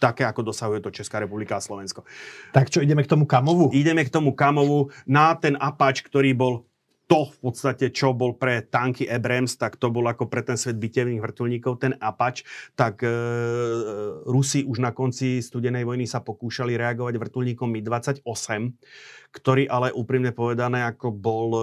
[0.00, 2.08] také, ako dosahuje to Česká republika a Slovensko.
[2.56, 3.68] Tak čo, ideme k tomu Kamovu?
[3.76, 6.64] Ideme k tomu Kamovu na ten Apač, ktorý bol
[7.10, 10.78] to v podstate, čo bol pre tanky Abrams, tak to bol ako pre ten svet
[10.78, 12.46] bitevných vrtulníkov, ten Apač,
[12.78, 13.10] tak e,
[14.30, 18.22] Rusi už na konci studenej vojny sa pokúšali reagovať vrtulníkom Mi-28,
[19.34, 21.62] ktorý ale úprimne povedané ako bol e,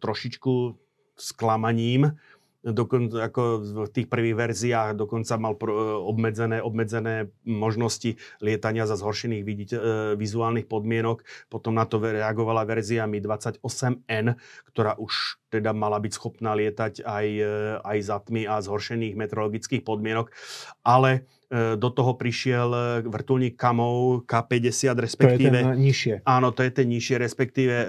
[0.00, 0.80] trošičku
[1.12, 2.16] sklamaním,
[2.64, 3.42] dokonca ako
[3.84, 5.52] v tých prvých verziách dokonca mal
[6.00, 9.86] obmedzené, obmedzené možnosti lietania za zhoršených viditeľ, e,
[10.16, 11.20] vizuálnych podmienok.
[11.52, 14.40] Potom na to reagovala verzia Mi 28N,
[14.72, 17.52] ktorá už teda mala byť schopná lietať aj, e,
[17.84, 20.32] aj za tmy a zhoršených meteorologických podmienok.
[20.80, 25.54] Ale E, do toho prišiel e, vrtulník Kamov K50, respektíve...
[25.54, 26.14] To je ten nižšie.
[26.26, 27.86] Áno, to je ten nižšie, respektíve e,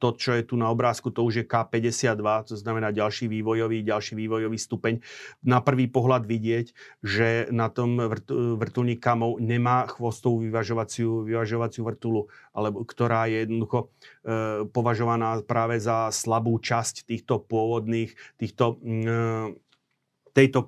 [0.00, 4.16] to, čo je tu na obrázku, to už je K52, to znamená ďalší vývojový, ďalší
[4.16, 5.04] vývojový stupeň.
[5.44, 6.66] Na prvý pohľad vidieť,
[7.04, 8.00] že na tom
[8.56, 13.92] vrtulník Kamov nemá chvostovú vyvažovaciu, vyvažovaciu vrtulu, alebo, ktorá je jednoducho
[14.72, 18.80] považovaná práve za slabú časť týchto pôvodných, týchto
[20.34, 20.66] tejto,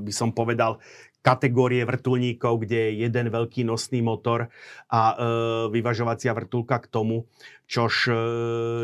[0.00, 0.80] by som povedal,
[1.20, 4.48] kategórie vrtulníkov, kde je jeden veľký nosný motor
[4.88, 5.14] a e,
[5.68, 7.28] vyvažovacia vrtulka k tomu,
[7.68, 8.14] čož e,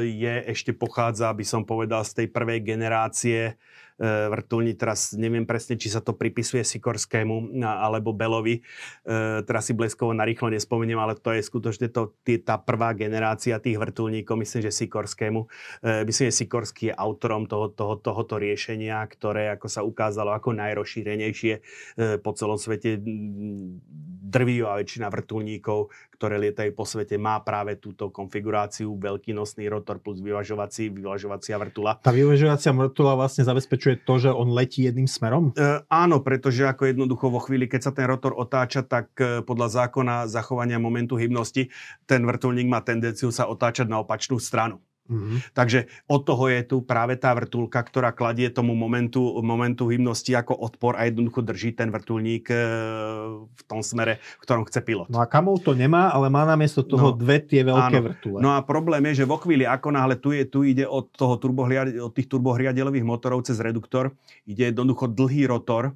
[0.05, 3.57] je ešte pochádza, by som povedal, z tej prvej generácie
[4.05, 8.63] vrtulní, teraz neviem presne, či sa to pripisuje Sikorskému alebo Belovi, e,
[9.49, 12.13] teraz si bleskovo narýchlo nespomeniem, ale to je skutočne to,
[12.45, 15.41] tá prvá generácia tých vrtulníkov, myslím, že Sikorskému.
[15.81, 20.53] E, myslím, že Sikorský je autorom toho, toho, tohoto riešenia, ktoré ako sa ukázalo ako
[20.53, 21.65] najrozšírenejšie
[22.21, 23.01] po celom svete
[24.27, 30.25] drvivá väčšina vrtulníkov, ktoré lietajú po svete, má práve túto konfiguráciu, veľký nosný rotor plus
[30.25, 32.01] vyvažovací, vyvažovacia vrtula.
[32.01, 35.53] Tá vyvažovacia vrtula vlastne zabezpečuje to, že on letí jedným smerom?
[35.53, 39.85] E, áno, pretože ako jednoducho vo chvíli, keď sa ten rotor otáča, tak e, podľa
[39.85, 41.69] zákona zachovania momentu hybnosti
[42.09, 44.81] ten vrtulník má tendenciu sa otáčať na opačnú stranu.
[45.07, 45.39] Mm-hmm.
[45.55, 50.55] Takže od toho je tu práve tá vrtulka, ktorá kladie tomu momentu, momentu hybnosti ako
[50.55, 52.57] odpor a jednoducho drží ten vrtulník e,
[53.47, 55.09] v tom smere, v ktorom chce pilot.
[55.09, 58.07] No a kamov to nemá, ale má namiesto toho no, dve tie veľké áno.
[58.13, 58.39] vrtule.
[58.43, 61.39] No a problém je, že vo chvíli, ako náhle tu, je, tu ide od, toho
[61.39, 64.13] od tých turbohriadelových motorov cez reduktor,
[64.45, 65.95] ide jednoducho dlhý rotor,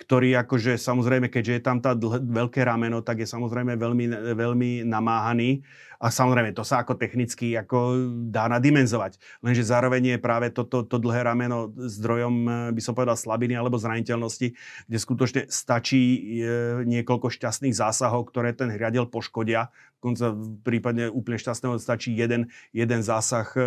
[0.00, 4.70] ktorý akože samozrejme, keďže je tam tá dl- veľké rameno, tak je samozrejme veľmi, veľmi
[4.88, 5.60] namáhaný
[6.00, 9.20] a samozrejme to sa ako technicky ako dá nadimenzovať.
[9.44, 13.52] Lenže zároveň je práve toto to, to dlhé rameno zdrojom, eh, by som povedal, slabiny
[13.52, 14.56] alebo zraniteľnosti,
[14.88, 16.00] kde skutočne stačí
[16.40, 19.68] e, niekoľko šťastných zásahov, ktoré ten hriadel poškodia.
[20.00, 20.32] Konca
[20.64, 23.60] prípadne úplne šťastného stačí jeden, jeden zásah e,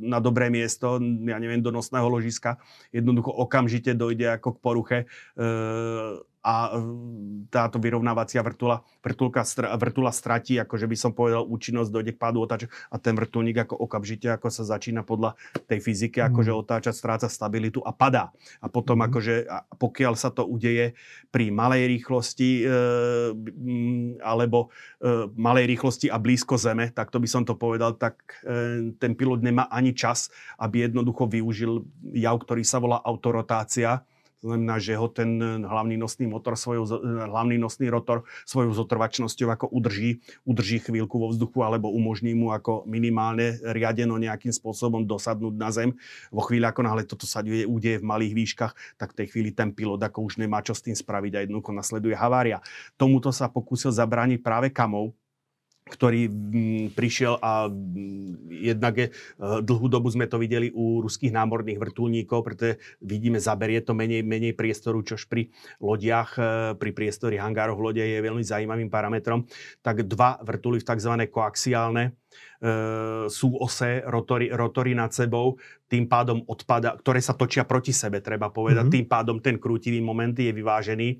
[0.00, 2.56] na dobré miesto, ja neviem, do nosného ložiska.
[2.94, 5.06] Jednoducho okamžite dojde ako k poruche e,
[6.42, 6.74] a
[7.54, 9.46] táto vyrovnávacia vrtula, vrtulka,
[9.78, 13.78] vrtula stratí, akože by som povedal, účinnosť, dojde k pádu otáča a ten vrtulník ako
[13.78, 15.38] okamžite, ako sa začína podľa
[15.70, 16.34] tej fyziky, mm.
[16.34, 18.34] akože otáčať, stráca stabilitu a padá.
[18.58, 19.06] A potom mm.
[19.06, 19.34] akože,
[19.78, 20.98] pokiaľ sa to udeje
[21.30, 22.64] pri malej rýchlosti e,
[24.18, 28.90] alebo e, malej rýchlosti a blízko zeme, tak to by som to povedal, tak e,
[28.98, 30.26] ten pilot nemá ani čas,
[30.58, 31.86] aby jednoducho využil
[32.18, 34.02] jav, ktorý sa volá autorotácia,
[34.42, 36.98] to znamená, že ho ten hlavný nosný motor, svojou,
[37.30, 42.82] hlavný nosný rotor svojou zotrvačnosťou ako udrží, udrží chvíľku vo vzduchu alebo umožní mu ako
[42.90, 45.94] minimálne riadeno nejakým spôsobom dosadnúť na zem.
[46.34, 49.54] Vo chvíli, ako náhle toto sa deje, udeje v malých výškach, tak v tej chvíli
[49.54, 52.58] ten pilot ako už nemá čo s tým spraviť a jednoducho nasleduje havária.
[52.98, 55.14] Tomuto sa pokúsil zabrániť práve Kamov,
[55.82, 61.34] ktorý mm, prišiel a mm, jednak je, eh, dlhú dobu sme to videli u ruských
[61.34, 65.50] námorných vrtulníkov, pretože vidíme, zaberie to menej, menej priestoru, čož pri
[65.82, 66.44] lodiach, eh,
[66.78, 69.44] pri priestore hangároch lode je veľmi zaujímavým parametrom.
[69.82, 71.12] Tak dva vrtuly v tzv.
[71.26, 72.21] koaxiálne
[72.62, 75.58] E, sú ose, rotory, rotory nad sebou,
[75.90, 78.96] tým pádom odpada, ktoré sa točia proti sebe, treba povedať, mm-hmm.
[79.02, 81.16] tým pádom ten krútivý moment je vyvážený, e,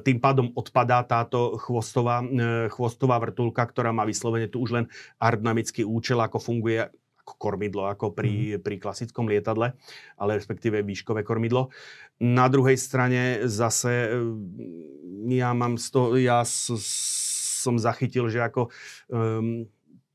[0.00, 4.84] tým pádom odpadá táto chvostová, e, chvostová vrtulka, ktorá má vyslovene tu už len
[5.20, 6.88] aerodynamický účel, ako funguje
[7.24, 8.60] ako kormidlo, ako pri, mm.
[8.60, 9.72] pri klasickom lietadle,
[10.20, 11.72] ale respektíve výškové kormidlo.
[12.20, 14.12] Na druhej strane zase
[15.32, 16.68] ja mám toho, ja s,
[17.64, 18.68] som zachytil, že ako
[19.08, 19.64] um,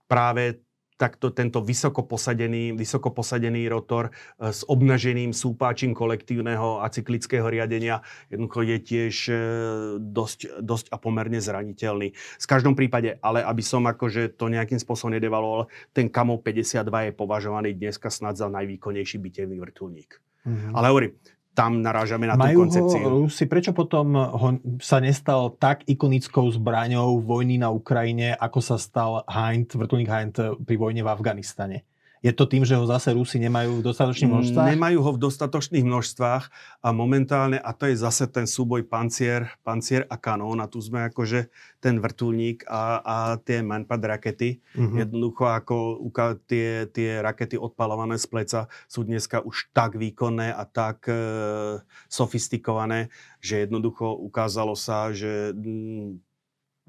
[0.10, 0.66] práve
[1.00, 8.04] takto tento vysoko posadený, vysoko posadený rotor e, s obnaženým súpáčim kolektívneho a cyklického riadenia
[8.28, 9.36] jednoducho je tiež e,
[10.04, 12.12] dosť, dosť a pomerne zraniteľný.
[12.20, 17.12] V každom prípade, ale aby som akože to nejakým spôsobom nedevaloval, ten Kamo 52 je
[17.16, 20.20] považovaný dneska snad za najvýkonnejší bitevný vrtulník.
[20.44, 20.76] Mm-hmm.
[20.76, 21.12] Ale hovorím,
[21.60, 23.04] tam narážame na Majú tú koncepciu.
[23.04, 24.48] Ho Rusi, prečo potom ho,
[24.80, 30.76] sa nestal tak ikonickou zbraňou vojny na Ukrajine, ako sa stal Hind, vrtulník Hind pri
[30.80, 31.84] vojne v Afganistane?
[32.20, 34.68] Je to tým, že ho zase Rusi nemajú v dostatočných mm, množstvách?
[34.76, 36.44] Nemajú ho v dostatočných množstvách
[36.84, 41.08] a momentálne, a to je zase ten súboj pancier, pancier a kanón a tu sme
[41.08, 41.48] akože
[41.80, 44.60] ten vrtulník a, a tie manpad rakety.
[44.76, 44.98] Mm-hmm.
[45.00, 45.76] Jednoducho ako
[46.44, 48.60] tie, tie rakety odpalované z pleca
[48.92, 51.16] sú dneska už tak výkonné a tak e,
[52.12, 53.08] sofistikované,
[53.40, 56.29] že jednoducho ukázalo sa, že mm,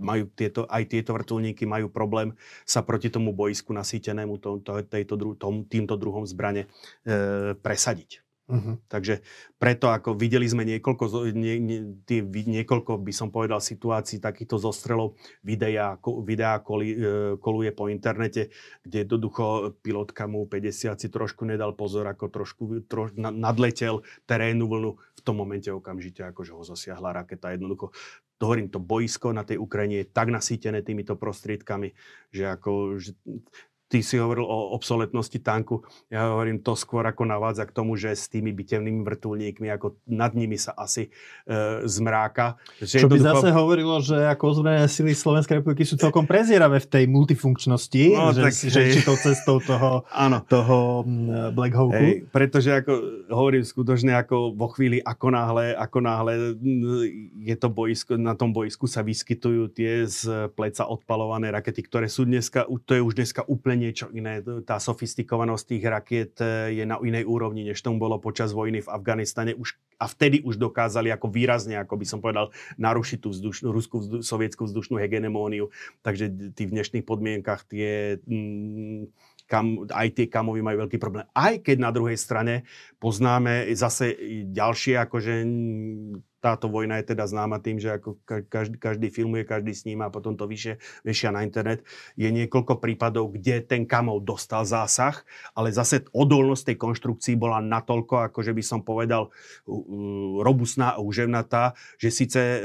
[0.01, 2.33] majú tieto, aj tieto vrtulníky majú problém
[2.65, 6.67] sa proti tomu boisku nasýtenému to, to, tejto, tom, týmto druhom zbrane
[7.05, 8.25] e, presadiť.
[8.51, 8.75] Uh-huh.
[8.91, 9.23] Takže
[9.63, 15.15] preto ako videli sme niekoľko, nie, nie, tie, niekoľko, by som povedal, situácií takýchto zostrelov,
[15.47, 15.95] videa,
[16.27, 16.99] videa koli, e,
[17.39, 18.51] koluje po internete,
[18.83, 24.91] kde jednoducho pilotka mu 50 si trošku nedal pozor, ako trošku troš, nadletel terénu vlnu.
[24.99, 27.55] V tom momente okamžite akože ho zasiahla raketa.
[27.55, 27.95] Jednoducho
[28.41, 31.93] to hovorím, to boisko na tej Ukrajine je tak nasýtené týmito prostriedkami,
[32.33, 33.13] že ako, že
[33.91, 35.83] ty si hovoril o obsoletnosti tanku.
[36.07, 40.31] Ja hovorím to skôr ako navádza k tomu, že s tými bitevnými vrtulníkmi, ako nad
[40.39, 42.55] nimi sa asi e, zmráka.
[42.79, 46.87] Že Čo by zase hovorilo, že ako ozbrojené sily Slovenskej republiky sú celkom prezieravé v
[46.87, 50.07] tej multifunkčnosti, no, že, tak, že či tou cestou toho,
[50.55, 51.99] toho mm, Black Hawku.
[51.99, 57.67] Hej, pretože ako hovorím skutočne, ako vo chvíli, ako náhle, ako náhle mm, je to
[57.67, 62.95] boisko, na tom boisku sa vyskytujú tie z pleca odpalované rakety, ktoré sú dneska, to
[62.95, 64.45] je už dneska úplne niečo iné.
[64.69, 68.93] Tá sofistikovanosť tých rakiet e, je na inej úrovni, než tomu bolo počas vojny v
[68.93, 69.57] Afganistane.
[69.57, 74.05] Už, a vtedy už dokázali ako výrazne, ako by som povedal, narušiť tú vzdušnú, ruskú,
[74.05, 75.73] vzdu, sovietskú vzdušnú hegenemóniu.
[76.05, 78.21] Takže tí v dnešných podmienkach tie...
[78.29, 79.09] Mm,
[79.51, 81.27] kam, aj tie kamovy majú veľký problém.
[81.35, 82.63] Aj keď na druhej strane
[83.03, 84.15] poznáme zase
[84.47, 85.43] ďalšie akože
[86.41, 88.17] táto vojna je teda známa tým, že ako
[88.49, 91.85] každý, každý filmuje, každý sníma a potom to vyššie, vyššia na internet.
[92.17, 95.21] Je niekoľko prípadov, kde ten kamov dostal zásah,
[95.53, 99.29] ale zase odolnosť tej konštrukcii bola natoľko, ako že by som povedal,
[100.41, 102.61] robustná a uževnatá, že síce e,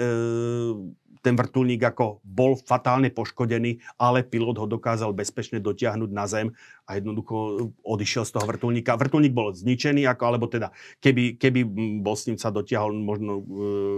[1.26, 6.54] ten vrtulník ako bol fatálne poškodený, ale pilot ho dokázal bezpečne dotiahnuť na zem
[6.86, 8.94] a jednoducho odišiel z toho vrtulníka.
[8.94, 10.70] Vrtulník bol zničený, ako, alebo teda
[11.02, 11.66] keby, keby
[12.06, 13.44] bol s ním sa dotiahol možno e,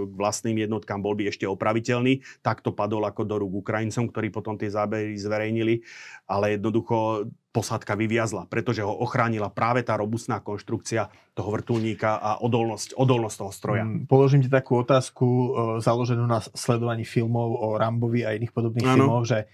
[0.07, 4.31] k vlastným jednotkám, bol by ešte opraviteľný, tak to padol ako do rúk Ukrajincom, ktorí
[4.31, 5.83] potom tie zábery zverejnili,
[6.31, 7.27] ale jednoducho
[7.57, 13.51] posádka vyviazla, pretože ho ochránila práve tá robustná konštrukcia toho vrtulníka a odolnosť, odolnosť toho
[13.51, 13.83] stroja.
[13.89, 15.47] Mm, položím ti takú otázku e,
[15.81, 18.97] založenú na sledovaní filmov o Rambovi a iných podobných ano.
[19.01, 19.45] filmov, že e,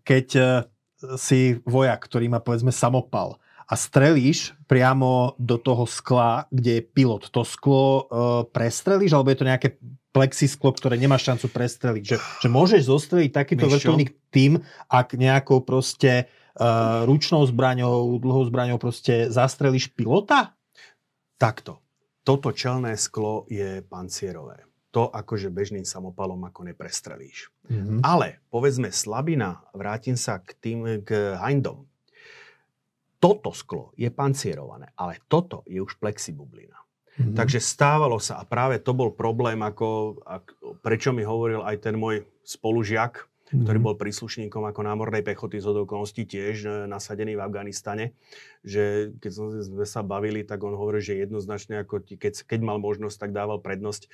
[0.00, 0.42] keď e,
[1.20, 3.36] si vojak, ktorý má povedzme samopal
[3.68, 8.02] a strelíš priamo do toho skla, kde je pilot, to sklo e,
[8.48, 9.68] prestrelíš, alebo je to nejaké
[10.16, 12.04] plexisklo, ktoré nemáš šancu prestreliť?
[12.08, 18.80] Že, že môžeš zostreliť takýto vrtulník tým, ak nejakou proste uh, ručnou zbraňou, dlhou zbraňou
[18.80, 20.56] proste zastrelíš pilota?
[21.36, 21.84] Takto.
[22.26, 24.66] Toto čelné sklo je pancierové.
[24.90, 27.52] To akože bežným samopalom ako neprestrelíš.
[27.68, 28.00] Mm-hmm.
[28.00, 31.84] Ale povedzme slabina, vrátim sa k tým, k Hindom.
[33.20, 36.80] Toto sklo je pancierované, ale toto je už plexibublina.
[37.16, 37.36] Mm-hmm.
[37.36, 41.96] Takže stávalo sa a práve to bol problém, ako, ako, prečo mi hovoril aj ten
[41.96, 43.24] môj spolužiak.
[43.46, 48.04] Ktorý bol príslušníkom ako námornej pechoty z okolností tiež e, nasadený v Afganistane,
[48.66, 49.30] že keď
[49.62, 53.62] sme sa bavili, tak on hovoril, že jednoznačne, ako keď, keď mal možnosť, tak dával
[53.62, 54.08] prednosť e,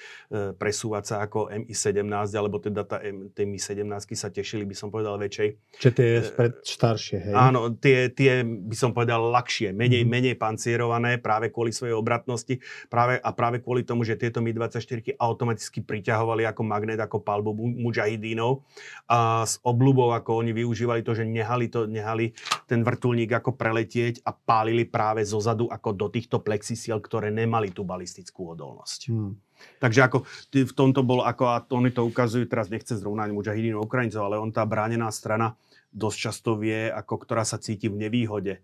[0.53, 2.05] presúvať sa ako MI-17,
[2.37, 3.01] alebo teda tá,
[3.33, 5.49] tie MI-17 sa tešili, by som povedal, väčšej.
[5.81, 7.35] Čiže tie e, staršie, hej?
[7.35, 10.13] Áno, tie, tie by som povedal ľahšie, menej, mm-hmm.
[10.13, 12.61] menej pancierované, práve kvôli svojej obratnosti
[12.93, 18.61] práve, a práve kvôli tomu, že tieto Mi-24 automaticky priťahovali ako magnet, ako palbu mujahidínov.
[19.09, 22.37] A s obľubou, ako oni využívali to, že nehali, to, nehali
[22.69, 27.71] ten vrtulník ako preletieť a pálili práve zo zadu ako do týchto plexisiel, ktoré nemali
[27.71, 29.01] tú balistickú odolnosť.
[29.11, 29.39] Hmm.
[29.79, 34.27] Takže ako v tomto bol, ako a oni to ukazujú, teraz nechce zrovnať mujahidínu Ukrajincov,
[34.27, 35.55] ale on tá bránená strana
[35.93, 38.61] dosť často vie, ako ktorá sa cíti v nevýhode, e,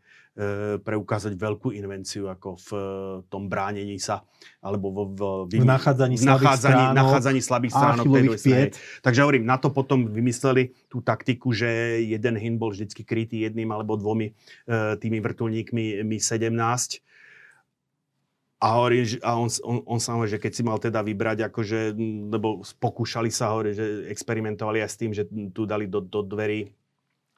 [0.80, 2.80] preukázať veľkú invenciu ako v e,
[3.28, 4.24] tom bránení sa,
[4.64, 5.20] alebo v, v,
[5.52, 8.06] v, v nachádzaní, v nachádzaní, stránok, nachádzaní slabých stránok
[9.04, 13.68] Takže hovorím, na to potom vymysleli tú taktiku, že jeden hin bol vždycky krytý jedným
[13.70, 14.32] alebo dvomi e,
[14.96, 17.04] tými vrtulníkmi Mi-17
[18.58, 21.94] a, hovorí, a on, on, on sa hovorí, že keď si mal teda vybrať, akože,
[22.26, 26.66] lebo pokúšali sa, hovorí, že experimentovali aj s tým, že tu dali do, do dverí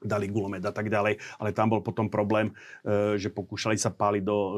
[0.01, 2.51] dali gulomet a tak ďalej, ale tam bol potom problém,
[2.82, 4.52] e, že pokúšali sa páliť do, e,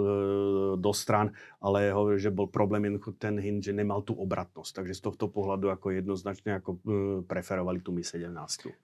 [0.78, 4.94] do stran, ale hovorí, že bol problém jednoducho ten hin, že nemal tú obratnosť, takže
[4.94, 6.78] z tohto pohľadu ako jednoznačne ako e,
[7.26, 8.30] preferovali tú Mi 17.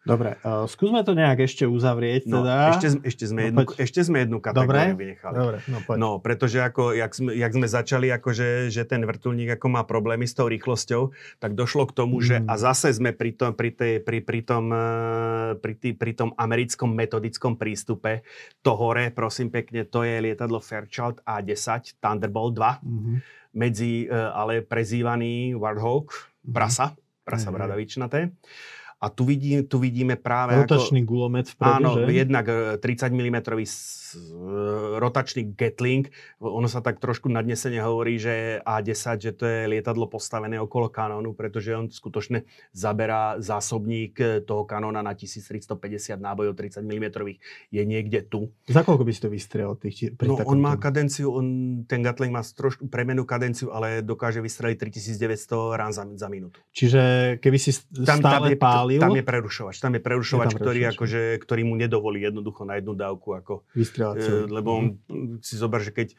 [0.03, 2.27] Dobre, uh, skúsme to nejak ešte uzavrieť.
[2.27, 2.75] No, teda.
[2.75, 5.01] ešte, ešte, sme no, jednu, ešte sme jednu kategóriu Dobre?
[5.01, 5.35] vynechali.
[5.39, 5.97] Dobre, no, poď.
[5.97, 10.27] no pretože ako, jak, sme, jak sme začali, akože, že ten vrtulník ako má problémy
[10.27, 12.25] s tou rýchlosťou, tak došlo k tomu, mm.
[12.25, 14.65] že a zase sme pri tom, pri tej, pri, pri tom,
[15.63, 18.25] pri, tý, pri tom americkom metodickom prístupe.
[18.65, 23.17] To hore, prosím pekne, to je lietadlo Fairchild A10 Thunderbolt 2, mm-hmm.
[23.61, 26.55] medzi, e, ale prezývaný Warthog, mm-hmm.
[26.57, 27.57] prasa, prasa mm-hmm.
[27.61, 28.21] bradavičnaté.
[28.99, 32.11] A tu, vidí, tu vidíme práve Rotačný ako, gulomet vpredu, Áno, že?
[32.11, 32.47] jednak
[32.83, 33.37] 30 e, mm
[34.99, 36.09] rotačný Gatling.
[36.41, 41.37] Ono sa tak trošku nadnesene hovorí, že A10, že to je lietadlo postavené okolo kanónu,
[41.37, 47.07] pretože on skutočne zaberá zásobník e, toho kanóna na 1350 nábojov 30 mm
[47.69, 48.49] je niekde tu.
[48.69, 49.77] Za koľko by si to vystrelil?
[49.77, 51.47] Tých, no on má kadenciu, on,
[51.85, 56.61] ten Gatling má trošku premenú kadenciu, ale dokáže vystreliť 3900 rán za, za minútu.
[56.73, 58.88] Čiže keby si tam, stále tam je, pálil...
[58.97, 62.81] Tam je prerušovač, tam je prerušovač, je tam ktorý, akože, ktorý mu nedovolí jednoducho na
[62.81, 63.37] jednu dávku.
[63.37, 65.45] Ako, e, lebo on mm-hmm.
[65.45, 66.17] si zober, že keď e,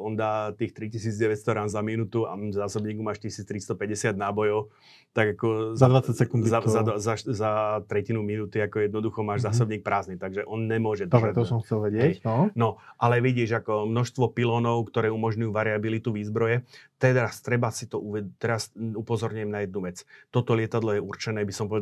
[0.00, 4.72] on dá tých 3900 rán za minútu a zásobníku máš 1350 nábojov,
[5.12, 5.76] tak ako...
[5.76, 6.42] Za 20 sekúnd.
[6.46, 6.72] Za, to...
[6.72, 7.50] za, za, za
[7.84, 9.52] tretinu minúty ako jednoducho máš mm-hmm.
[9.52, 11.04] zásobník prázdny, takže on nemôže...
[11.10, 12.24] Dobre, to som chcel vedieť.
[12.24, 12.48] No.
[12.56, 16.62] no, ale vidíš, ako množstvo pilónov, ktoré umožňujú variabilitu výzbroje,
[17.04, 20.06] teraz treba si to uved- teraz upozorním na jednu vec.
[20.30, 21.73] Toto lietadlo je určené, by som povedal,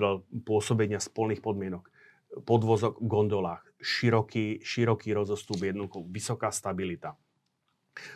[0.47, 1.93] pôsobenia z polných podmienok
[2.40, 7.20] podvozok v gondolách, široký, široký rozostup jednoducho, vysoká stabilita.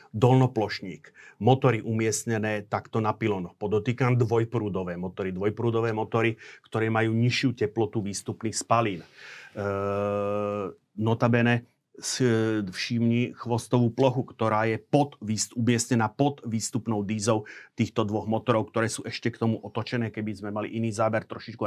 [0.08, 1.12] Dolnoplošník,
[1.44, 3.52] motory umiestnené takto na pilónoch.
[3.60, 5.36] Podotýkam dvojprúdové motory.
[5.36, 9.04] Dvojprúdové motory, ktoré majú nižšiu teplotu výstupných spalín.
[9.04, 9.08] E,
[10.96, 11.68] notabene
[12.68, 15.16] všimni chvostovú plochu, ktorá je pod,
[15.56, 20.50] umiestnená pod výstupnou dízou týchto dvoch motorov, ktoré sú ešte k tomu otočené, keby sme
[20.52, 21.64] mali iný záber trošičku.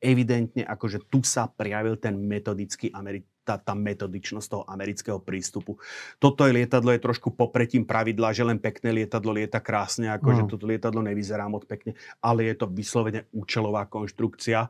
[0.00, 5.80] Evidentne, akože tu sa prijavil ten metodický Ameri- tá, tá metodičnosť toho amerického prístupu.
[6.20, 10.48] Toto je lietadlo, je trošku popretím pravidla, že len pekné lietadlo lieta krásne, akože no.
[10.52, 14.68] toto lietadlo nevyzerá moc pekne, ale je to vyslovene účelová konštrukcia,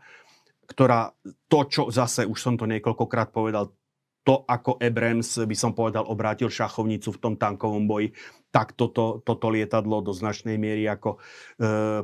[0.70, 1.10] ktorá
[1.50, 3.74] to, čo zase, už som to niekoľkokrát povedal,
[4.20, 8.12] to, ako Abrams, by som povedal, obrátil šachovnicu v tom tankovom boji,
[8.52, 11.18] tak toto, toto lietadlo do značnej miery ako e,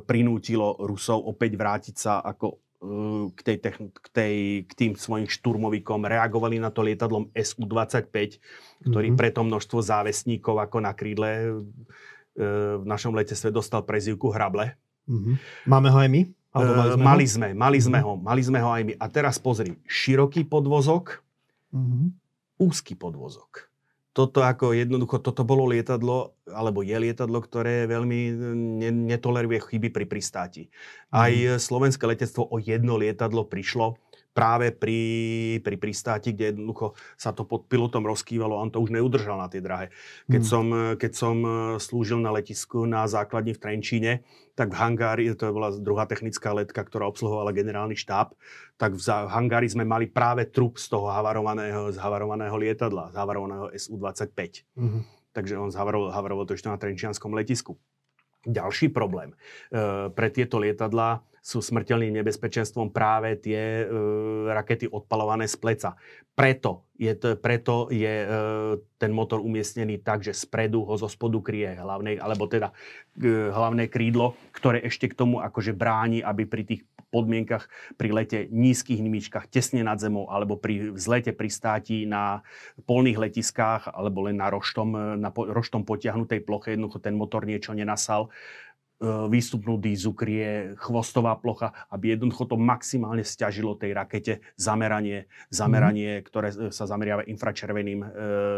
[0.06, 2.56] prinútilo Rusov opäť vrátiť sa ako e,
[3.34, 3.56] k, tej,
[3.92, 4.34] k, tej,
[4.64, 6.06] k tým svojim šturmovikom.
[6.06, 8.14] Reagovali na to lietadlom Su-25,
[8.86, 9.18] ktorý mm-hmm.
[9.18, 11.50] pre to množstvo závesníkov ako na krídle e,
[12.80, 14.78] v našom letectve dostal prezivku Hrable.
[15.10, 15.34] Mm-hmm.
[15.68, 16.22] Máme ho aj my?
[16.56, 18.92] Alebo mali sme, mali sme, mali sme ho, mali sme ho aj my.
[18.96, 21.25] A teraz pozri, široký podvozok,
[21.74, 22.06] Mm-hmm.
[22.62, 23.68] Úzky podvozok.
[24.16, 28.20] Toto ako jednoducho, toto bolo lietadlo, alebo je lietadlo, ktoré veľmi
[28.80, 30.72] ne, netoleruje chyby pri pristáti.
[31.12, 31.60] Aj mm.
[31.60, 34.00] slovenské letectvo o jedno lietadlo prišlo,
[34.36, 35.00] práve pri,
[35.64, 39.48] pri pristáti, kde jednoducho sa to pod pilotom rozkývalo a on to už neudržal na
[39.48, 39.86] tej drahe.
[40.28, 40.50] Keď, mm.
[40.52, 40.66] som,
[41.00, 41.50] keď som e,
[41.80, 44.12] slúžil na letisku na základni v Trenčíne,
[44.52, 48.36] tak v hangári, to bola druhá technická letka, ktorá obsluhovala generálny štáb,
[48.76, 54.64] tak v hangári sme mali práve trup z toho havarovaného, zhavarovaného lietadla, zhavarovaného Su-25.
[54.76, 55.02] Mm-hmm.
[55.32, 57.76] Takže on zhavaroval, havaroval to ešte na Trenčianskom letisku.
[58.48, 59.36] Ďalší problém.
[59.72, 63.94] E, pre tieto lietadlá sú smrteľným nebezpečenstvom práve tie e,
[64.50, 65.94] rakety odpalované z pleca.
[66.34, 68.28] Preto je, to, preto je e,
[68.98, 72.74] ten motor umiestnený tak, že spredu ho zo spodu kryje hlavné, alebo teda
[73.14, 76.82] e, hlavné krídlo, ktoré ešte k tomu akože bráni, aby pri tých
[77.14, 82.42] podmienkach pri lete nízkych nimičkách tesne nad zemou alebo pri vzlete pristáti na
[82.82, 87.78] polných letiskách alebo len na roštom, na po, roštom potiahnutej ploche jednoducho ten motor niečo
[87.78, 88.34] nenasal
[88.65, 88.65] E,
[89.02, 96.24] výstupnú dízu kryje chvostová plocha, aby jednoducho to maximálne stiažilo tej rakete zameranie, zameranie mm.
[96.24, 98.08] ktoré sa zameriava infračerveným e,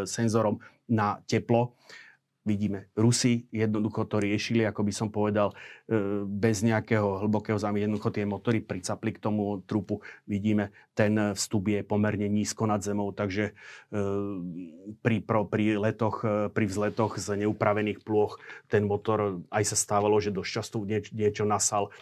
[0.06, 1.74] senzorom na teplo
[2.48, 5.54] vidíme, Rusi jednoducho to riešili, ako by som povedal, e,
[6.24, 7.84] bez nejakého hlbokého zámy.
[7.84, 10.00] Jednoducho tie motory pricapli k tomu trupu.
[10.24, 14.02] Vidíme, ten vstup je pomerne nízko nad zemou, takže e,
[14.98, 20.18] pri, pro, pri letoch, e, pri vzletoch z neupravených plôch ten motor aj sa stávalo,
[20.18, 21.94] že dosť často nieč, niečo nasal.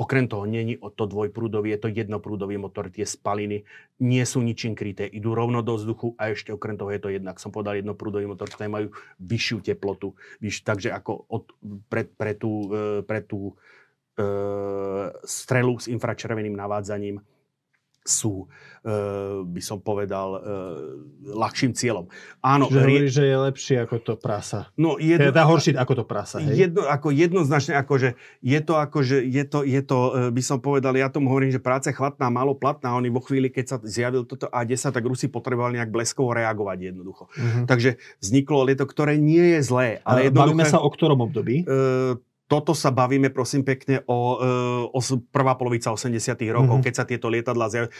[0.00, 2.88] Okrem toho, je to dvojprúdový, je to jednoprúdový motor.
[2.88, 3.68] Tie spaliny
[4.00, 7.36] nie sú ničím kryté, idú rovno do vzduchu a ešte okrem toho je to jednak,
[7.36, 10.16] som povedal, jednoprúdový motor, ktoré majú vyššiu teplotu.
[10.40, 11.52] Víš, takže ako od,
[11.92, 12.72] pre, pre tú,
[13.04, 13.52] pre tú
[14.16, 14.24] e,
[15.20, 17.20] strelu s infračerveným navádzaním
[18.02, 18.50] sú,
[18.82, 18.96] e,
[19.46, 20.40] by som povedal, e,
[21.30, 22.10] ľahším cieľom.
[22.42, 23.06] Áno, Čiže rie...
[23.06, 24.74] že je lepšie ako to prasa.
[24.74, 26.66] No, jedno, teda horšie ako to prasa, hej?
[26.66, 30.92] Jedno, ako jednoznačne, akože je to, akože je to, je to, e, by som povedal,
[30.98, 32.98] ja tomu hovorím, že práca chvatná, malo platná.
[32.98, 37.30] Oni vo chvíli, keď sa zjavil toto A10, tak Rusi potrebovali nejak bleskovo reagovať jednoducho.
[37.30, 37.64] Uh-huh.
[37.70, 40.02] Takže vzniklo lieto, ktoré nie je zlé.
[40.02, 41.62] Ale, ale Bavíme sa o ktorom období?
[41.62, 42.14] E,
[42.52, 44.52] toto sa bavíme, prosím pekne, o, e,
[44.92, 45.00] o
[45.32, 46.84] prvá polovica 80 rokov, mm-hmm.
[46.84, 47.92] keď sa tieto lietadla zjav, e,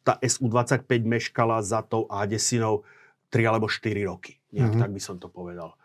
[0.00, 2.64] tá SU-25 meškala za tou A10
[3.28, 4.40] 3 alebo 4 roky.
[4.56, 4.80] Nejak mm-hmm.
[4.80, 5.76] tak by som to povedal.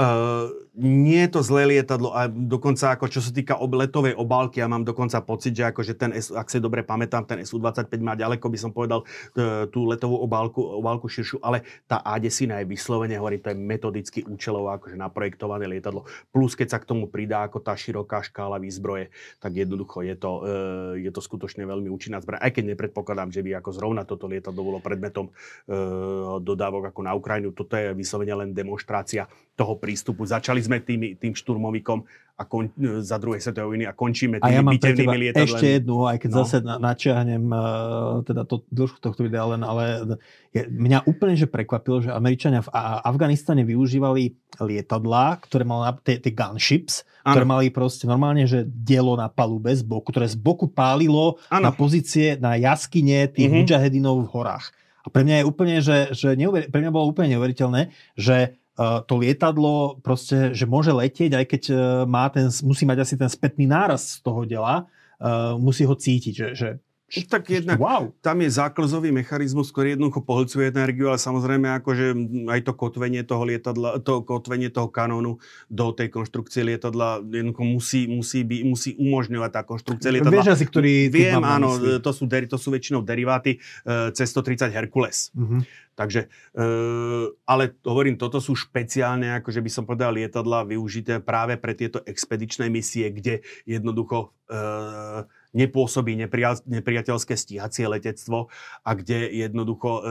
[0.00, 0.48] Uh,
[0.80, 4.70] nie je to zlé lietadlo a dokonca ako čo sa týka ob, letovej obálky, ja
[4.70, 8.58] mám dokonca pocit, že akože ten, ak si dobre pamätám, ten SU-25 má ďaleko, by
[8.58, 9.04] som povedal,
[9.36, 14.24] t- tú letovú obálku, obálku širšiu, ale tá A10 je vyslovene, hovorí, to je metodicky
[14.24, 16.08] účelovo akože naprojektované lietadlo.
[16.32, 20.32] Plus keď sa k tomu pridá ako tá široká škála výzbroje, tak jednoducho je to,
[20.40, 22.40] uh, je to skutočne veľmi účinná zbraň.
[22.40, 27.12] Aj keď nepredpokladám, že by ako zrovna toto lietadlo bolo predmetom uh, dodávok ako na
[27.12, 27.52] Ukrajinu.
[27.52, 29.28] Toto je vyslovene len demonstrácia
[29.60, 30.24] toho prístupu.
[30.24, 32.00] Začali sme tým, tým šturmovikom
[32.40, 32.72] a kon,
[33.04, 35.44] za druhej svetovej vojny a končíme tými a ja mám bitevnými lietadlami.
[35.44, 36.36] ešte jednu, aj keď no.
[36.40, 40.16] zase na, načiahnem uh, teda to, dĺžku tohto videa len, ale
[40.48, 42.72] je, mňa úplne že prekvapilo, že Američania v
[43.04, 47.36] Afganistane využívali lietadlá, ktoré mali tie, tie gunships, ano.
[47.36, 51.68] ktoré mali proste normálne, že dielo na palube z boku, ktoré z boku pálilo ano.
[51.68, 53.68] na pozície, na jaskyne tých uh-huh.
[53.68, 54.72] mujahedinov v horách.
[55.04, 59.20] A pre mňa je úplne, že, že neuver, pre mňa bolo úplne neuveriteľné, že to
[59.20, 61.74] lietadlo proste, že môže letieť, aj keď e,
[62.08, 64.88] má ten, musí mať asi ten spätný náraz z toho dela,
[65.20, 66.68] uh, musí ho cítiť, že, že
[67.26, 68.14] tak jednak wow.
[68.22, 72.06] tam je záklzový mechanizmus, ktorý jednoducho pohlcuje energiu, ale samozrejme akože
[72.46, 78.06] aj to kotvenie toho lietadla, to kotvenie toho kanónu do tej konštrukcie lietadla jednoducho musí,
[78.06, 80.38] musí, by, musí umožňovať tá konštrukcia lietadla.
[80.38, 80.92] Vieš asi, ktorý...
[81.10, 85.34] Viem, áno, to sú, to sú väčšinou deriváty uh, C-130 Hercules.
[85.34, 85.66] Uh-huh.
[86.00, 86.66] Takže, e,
[87.44, 92.72] ale hovorím, toto sú špeciálne, akože by som povedal, lietadla využité práve pre tieto expedičné
[92.72, 94.58] misie, kde jednoducho e,
[95.52, 96.14] nepôsobí
[96.66, 98.50] nepriateľské stíhacie letectvo
[98.86, 100.02] a kde jednoducho e,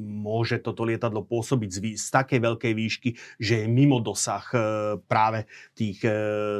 [0.00, 4.58] môže toto lietadlo pôsobiť z, z takej veľkej výšky, že je mimo dosah e,
[5.04, 5.44] práve
[5.76, 6.10] tých e,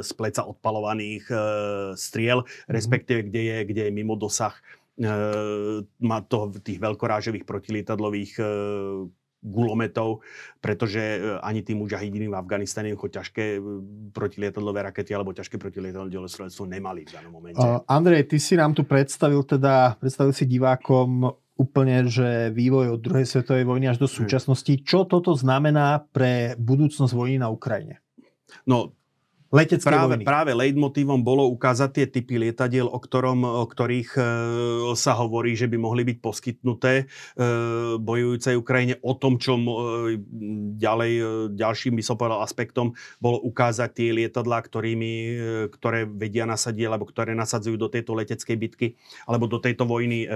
[0.05, 1.35] z pleca odpalovaných e,
[1.97, 2.69] striel, mm-hmm.
[2.69, 4.53] respektíve kde je, kde je mimo dosah
[5.97, 8.43] má to tých veľkorážových protilietadlových e,
[9.41, 10.21] gulometov,
[10.61, 13.59] pretože e, ani tí mužahidiny v Afganistane ako ťažké e,
[14.13, 17.57] protilietadlové rakety alebo ťažké protilietadlové strelstvo nemali v danom momente.
[17.57, 23.01] Uh, Andrej, ty si nám tu predstavil teda, predstavil si divákom úplne, že vývoj od
[23.01, 24.71] druhej svetovej vojny až do súčasnosti.
[24.81, 28.01] Čo toto znamená pre budúcnosť vojny na Ukrajine?
[28.65, 28.93] No,
[29.51, 30.23] letecké práve, vojny.
[30.23, 34.21] Práve leitmotívom bolo ukázať tie typy lietadiel, o, ktorom, o ktorých e,
[34.95, 37.05] sa hovorí, že by mohli byť poskytnuté e,
[37.99, 38.95] bojujúcej Ukrajine.
[39.03, 39.63] O tom, čo e,
[40.79, 41.23] ďalej, e,
[41.53, 45.33] ďalším by som povedal aspektom, bolo ukázať tie lietadlá, ktorými, e,
[45.67, 48.87] ktoré vedia nasadiť, alebo ktoré nasadzujú do tejto leteckej bitky,
[49.27, 50.27] alebo do tejto vojny e,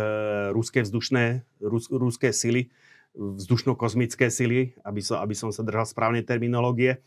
[0.51, 2.67] ruské vzdušné, rus, ruské sily
[3.15, 6.99] vzdušno kozmické sily, aby som, aby som sa držal správnej terminológie.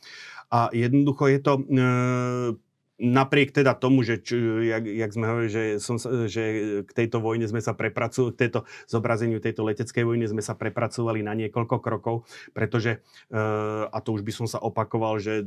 [0.51, 1.53] A jednoducho je to...
[1.61, 1.85] E,
[2.99, 6.43] napriek teda tomu, že čo, jak, jak sme hovorili, že, som, že
[6.83, 11.23] k tejto vojne sme sa prepracovali, k tejto zobrazeniu tejto leteckej vojny sme sa prepracovali
[11.23, 12.99] na niekoľko krokov, pretože,
[13.31, 13.41] e,
[13.87, 15.47] a to už by som sa opakoval, že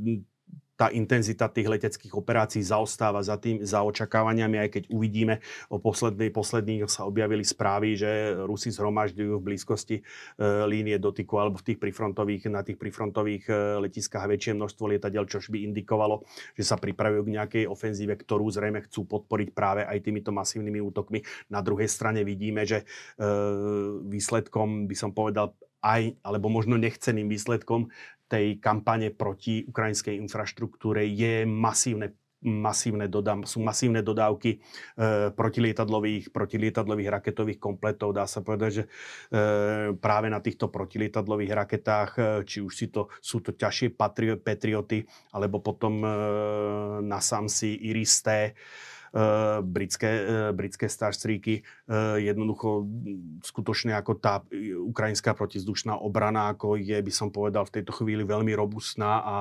[0.82, 5.38] tá intenzita tých leteckých operácií zaostáva za tým, za očakávaniami, aj keď uvidíme,
[5.70, 10.04] o poslednej, posledných sa objavili správy, že Rusi zhromažďujú v blízkosti e,
[10.66, 13.54] línie dotyku alebo v tých prifrontových, na tých prifrontových e,
[13.86, 16.26] letiskách väčšie množstvo lietadiel, čož by indikovalo,
[16.58, 21.22] že sa pripravujú k nejakej ofenzíve, ktorú zrejme chcú podporiť práve aj týmito masívnymi útokmi.
[21.54, 22.86] Na druhej strane vidíme, že e,
[24.10, 27.90] výsledkom by som povedal aj, alebo možno nechceným výsledkom
[28.32, 37.22] tej kampane proti ukrajinskej infraštruktúre je masívne masívne dodám, sú masívne dodávky e, protilietadlových, protilietadlových
[37.22, 38.18] raketových kompletov.
[38.18, 38.90] Dá sa povedať, že e,
[40.02, 43.94] práve na týchto protilietadlových raketách, e, či už si to, sú to ťažšie
[44.42, 45.06] patrioty,
[45.38, 46.10] alebo potom e,
[47.06, 48.58] na Samsi Iris-T,
[49.62, 51.62] britské, eh, britské starstríky.
[51.62, 52.88] Eh, jednoducho
[53.44, 54.40] skutočne ako tá
[54.88, 59.38] ukrajinská protizdušná obrana, ako je, by som povedal, v tejto chvíli veľmi robustná a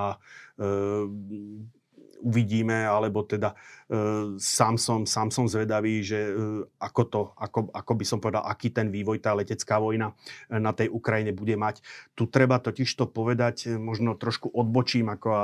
[2.20, 3.56] uvidíme, alebo teda
[3.88, 6.32] e, sám, som, sám som zvedavý, že e,
[6.78, 10.12] ako to, ako, ako by som povedal, aký ten vývoj tá letecká vojna
[10.48, 11.80] e, na tej Ukrajine bude mať.
[12.14, 15.42] Tu treba totiž to povedať, e, možno trošku odbočím, ako a,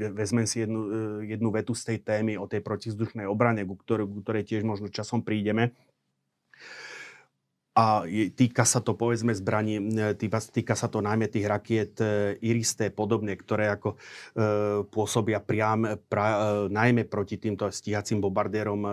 [0.00, 0.80] e, vezmem si jednu,
[1.22, 4.66] e, jednu vetu z tej témy o tej protizdušnej obrane, ku ktorej, ku ktorej tiež
[4.66, 5.76] možno časom prídeme
[7.76, 12.88] a týka sa to povedzme zbraní, e, týka, sa to najmä tých rakiet e, Iristé
[12.88, 13.96] podobne, ktoré ako e,
[14.88, 16.36] pôsobia priam, pra, e,
[16.72, 18.90] najmä proti týmto stíhacím bombardérom e,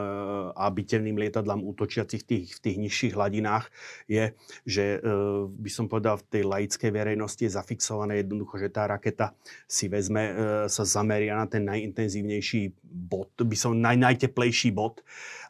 [0.51, 3.72] a bitevným lietadlám útočiacich tých, v tých nižších hladinách,
[4.11, 4.35] je,
[4.68, 5.07] že e,
[5.47, 9.31] by som povedal v tej laickej verejnosti je zafixované jednoducho, že tá raketa
[9.64, 10.34] si vezme, e,
[10.68, 14.99] sa zameria na ten najintenzívnejší bod, by som naj, najteplejší bod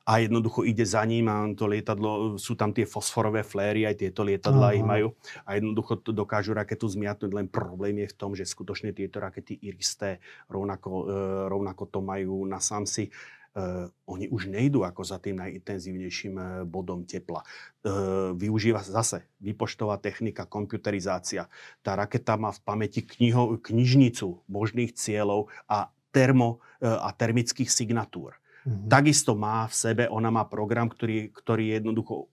[0.04, 4.28] a jednoducho ide za ním a to lietadlo, sú tam tie fosforové fléry, aj tieto
[4.28, 5.16] lietadla ich majú
[5.48, 9.56] a jednoducho to dokážu raketu zmiatnúť, len problém je v tom, že skutočne tieto rakety
[9.64, 10.20] Iris-T
[10.52, 11.04] rovnako, e,
[11.48, 13.10] rovnako to majú na SAMSI
[13.54, 17.46] Uh, oni už nejdú ako za tým najintenzívnejším uh, bodom tepla.
[17.86, 21.46] Uh, využíva zase výpočtová technika, komputerizácia.
[21.86, 28.34] Tá raketa má v pamäti kniho, knižnicu možných cieľov a termo a termických signatúr.
[28.64, 28.88] Mm-hmm.
[28.88, 32.32] Takisto má v sebe, ona má program, ktorý, ktorý jednoducho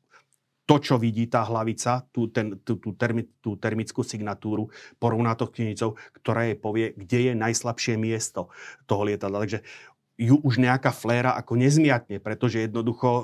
[0.70, 4.70] to, čo vidí tá hlavica, tú, ten, tú, tú, termi, tú termickú signatúru,
[5.02, 8.54] porovná to knižnicou, ktorá jej povie, kde je najslabšie miesto
[8.86, 9.42] toho lietadla.
[9.42, 9.66] Takže
[10.14, 13.22] ju už nejaká fléra ako nezmiatne, pretože jednoducho uh,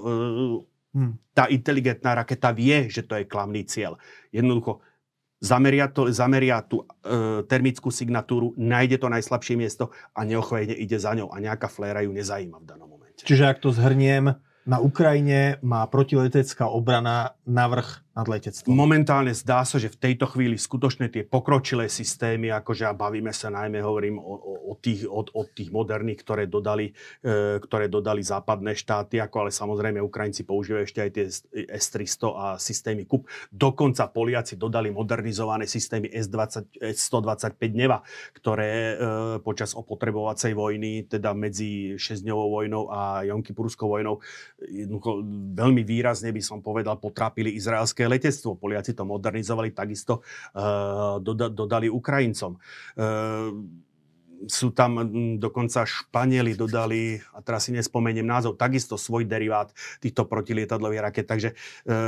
[0.99, 1.13] hmm.
[1.39, 3.95] tá inteligentná raketa vie, že to je klamný cieľ.
[4.35, 4.83] Jednoducho
[5.39, 11.15] zameria, to, zameria tú uh, termickú signatúru, nájde to najslabšie miesto a neochvejne ide za
[11.15, 12.96] ňou a nejaká fléra ju nezajíma v danom.
[13.17, 14.37] Čiže ak to zhrniem,
[14.67, 18.73] na Ukrajine má protiletecká obrana navrh nad letectvom?
[18.73, 23.53] Momentálne zdá sa, že v tejto chvíli skutočne tie pokročilé systémy, akože a bavíme sa
[23.53, 28.25] najmä, hovorím o, o, o, tých, o, o tých moderných, ktoré dodali, e, ktoré dodali
[28.25, 31.25] západné štáty, ako ale samozrejme Ukrajinci používajú ešte aj tie
[31.77, 33.29] S-300 a systémy KUP.
[33.53, 38.01] Dokonca Poliaci dodali modernizované systémy S-20, S-125 Neva,
[38.33, 39.05] ktoré e,
[39.45, 44.25] počas opotrebovacej vojny, teda medzi 6-dňovou vojnou a Jonkypurskou vojnou,
[45.53, 48.57] veľmi výrazne by som povedal, potrápili izraelské letectvo.
[48.57, 50.23] Poliaci to modernizovali, takisto
[50.55, 52.57] uh, dodali Ukrajincom.
[52.97, 53.85] Uh,
[54.45, 55.01] sú tam
[55.41, 59.73] dokonca Španieli dodali, a teraz si nespomeniem názov, takisto svoj derivát
[60.05, 61.27] týchto protilietadlových raket.
[61.27, 61.55] Takže e,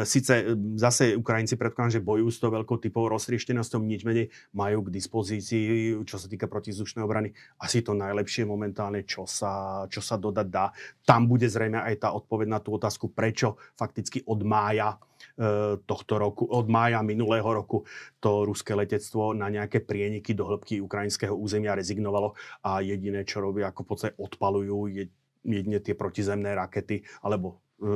[0.04, 4.92] síce zase Ukrajinci predkladám, že bojujú s tou veľkou typou roztrieštenosťou, nič menej majú k
[4.92, 10.46] dispozícii, čo sa týka protizdušnej obrany, asi to najlepšie momentálne, čo sa, čo sa dodať
[10.52, 10.70] dá.
[11.08, 15.00] Tam bude zrejme aj tá odpoveď na tú otázku, prečo fakticky od mája
[15.86, 17.86] tohto roku, od mája minulého roku
[18.18, 22.34] to ruské letectvo na nejaké prieniky do hĺbky ukrajinského územia rezignovalo
[22.66, 24.90] a jediné, čo robia, ako v podstate odpalujú
[25.46, 27.94] jedine tie protizemné rakety alebo e,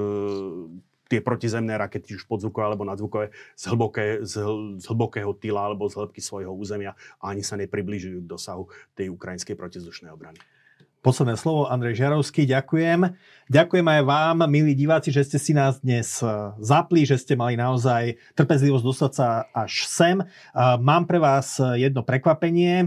[1.10, 5.90] tie protizemné rakety, už podzvukové alebo nadzvukové, z, hlboké, z, hl, z hlbokého tyla alebo
[5.90, 10.38] z hĺbky svojho územia a ani sa nepribližujú k dosahu tej ukrajinskej protizdušnej obrany.
[11.02, 13.10] Posledné slovo, Andrej Žarovský, ďakujem.
[13.50, 16.30] Ďakujem aj vám, milí diváci, že ste si nás dnes e,
[16.62, 20.22] zapli, že ste mali naozaj trpezlivosť dostať sa až sem.
[20.22, 20.26] E,
[20.78, 22.86] mám pre vás jedno prekvapenie.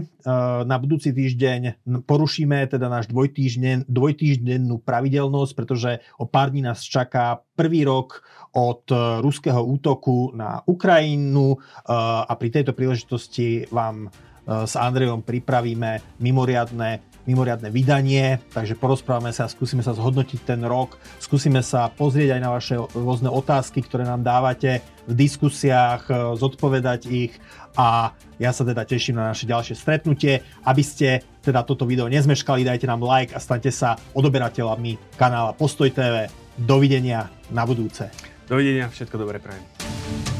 [0.64, 7.44] na budúci týždeň porušíme teda náš dvojtýžden, dvojtýždennú pravidelnosť, pretože o pár dní nás čaká
[7.52, 8.24] prvý rok
[8.56, 8.88] od
[9.20, 14.08] ruského útoku na Ukrajinu a pri tejto príležitosti vám
[14.48, 21.60] s Andrejom pripravíme mimoriadne mimoriadne vydanie, takže porozprávame sa, skúsime sa zhodnotiť ten rok, skúsime
[21.60, 27.34] sa pozrieť aj na vaše rôzne otázky, ktoré nám dávate v diskusiách, e, zodpovedať ich
[27.76, 30.40] a ja sa teda teším na naše ďalšie stretnutie.
[30.64, 35.92] Aby ste teda toto video nezmeškali, dajte nám like a stante sa odoberateľami kanála Postoj
[35.92, 36.28] TV.
[36.56, 38.08] Dovidenia na budúce.
[38.48, 40.35] Dovidenia, všetko dobré prajem.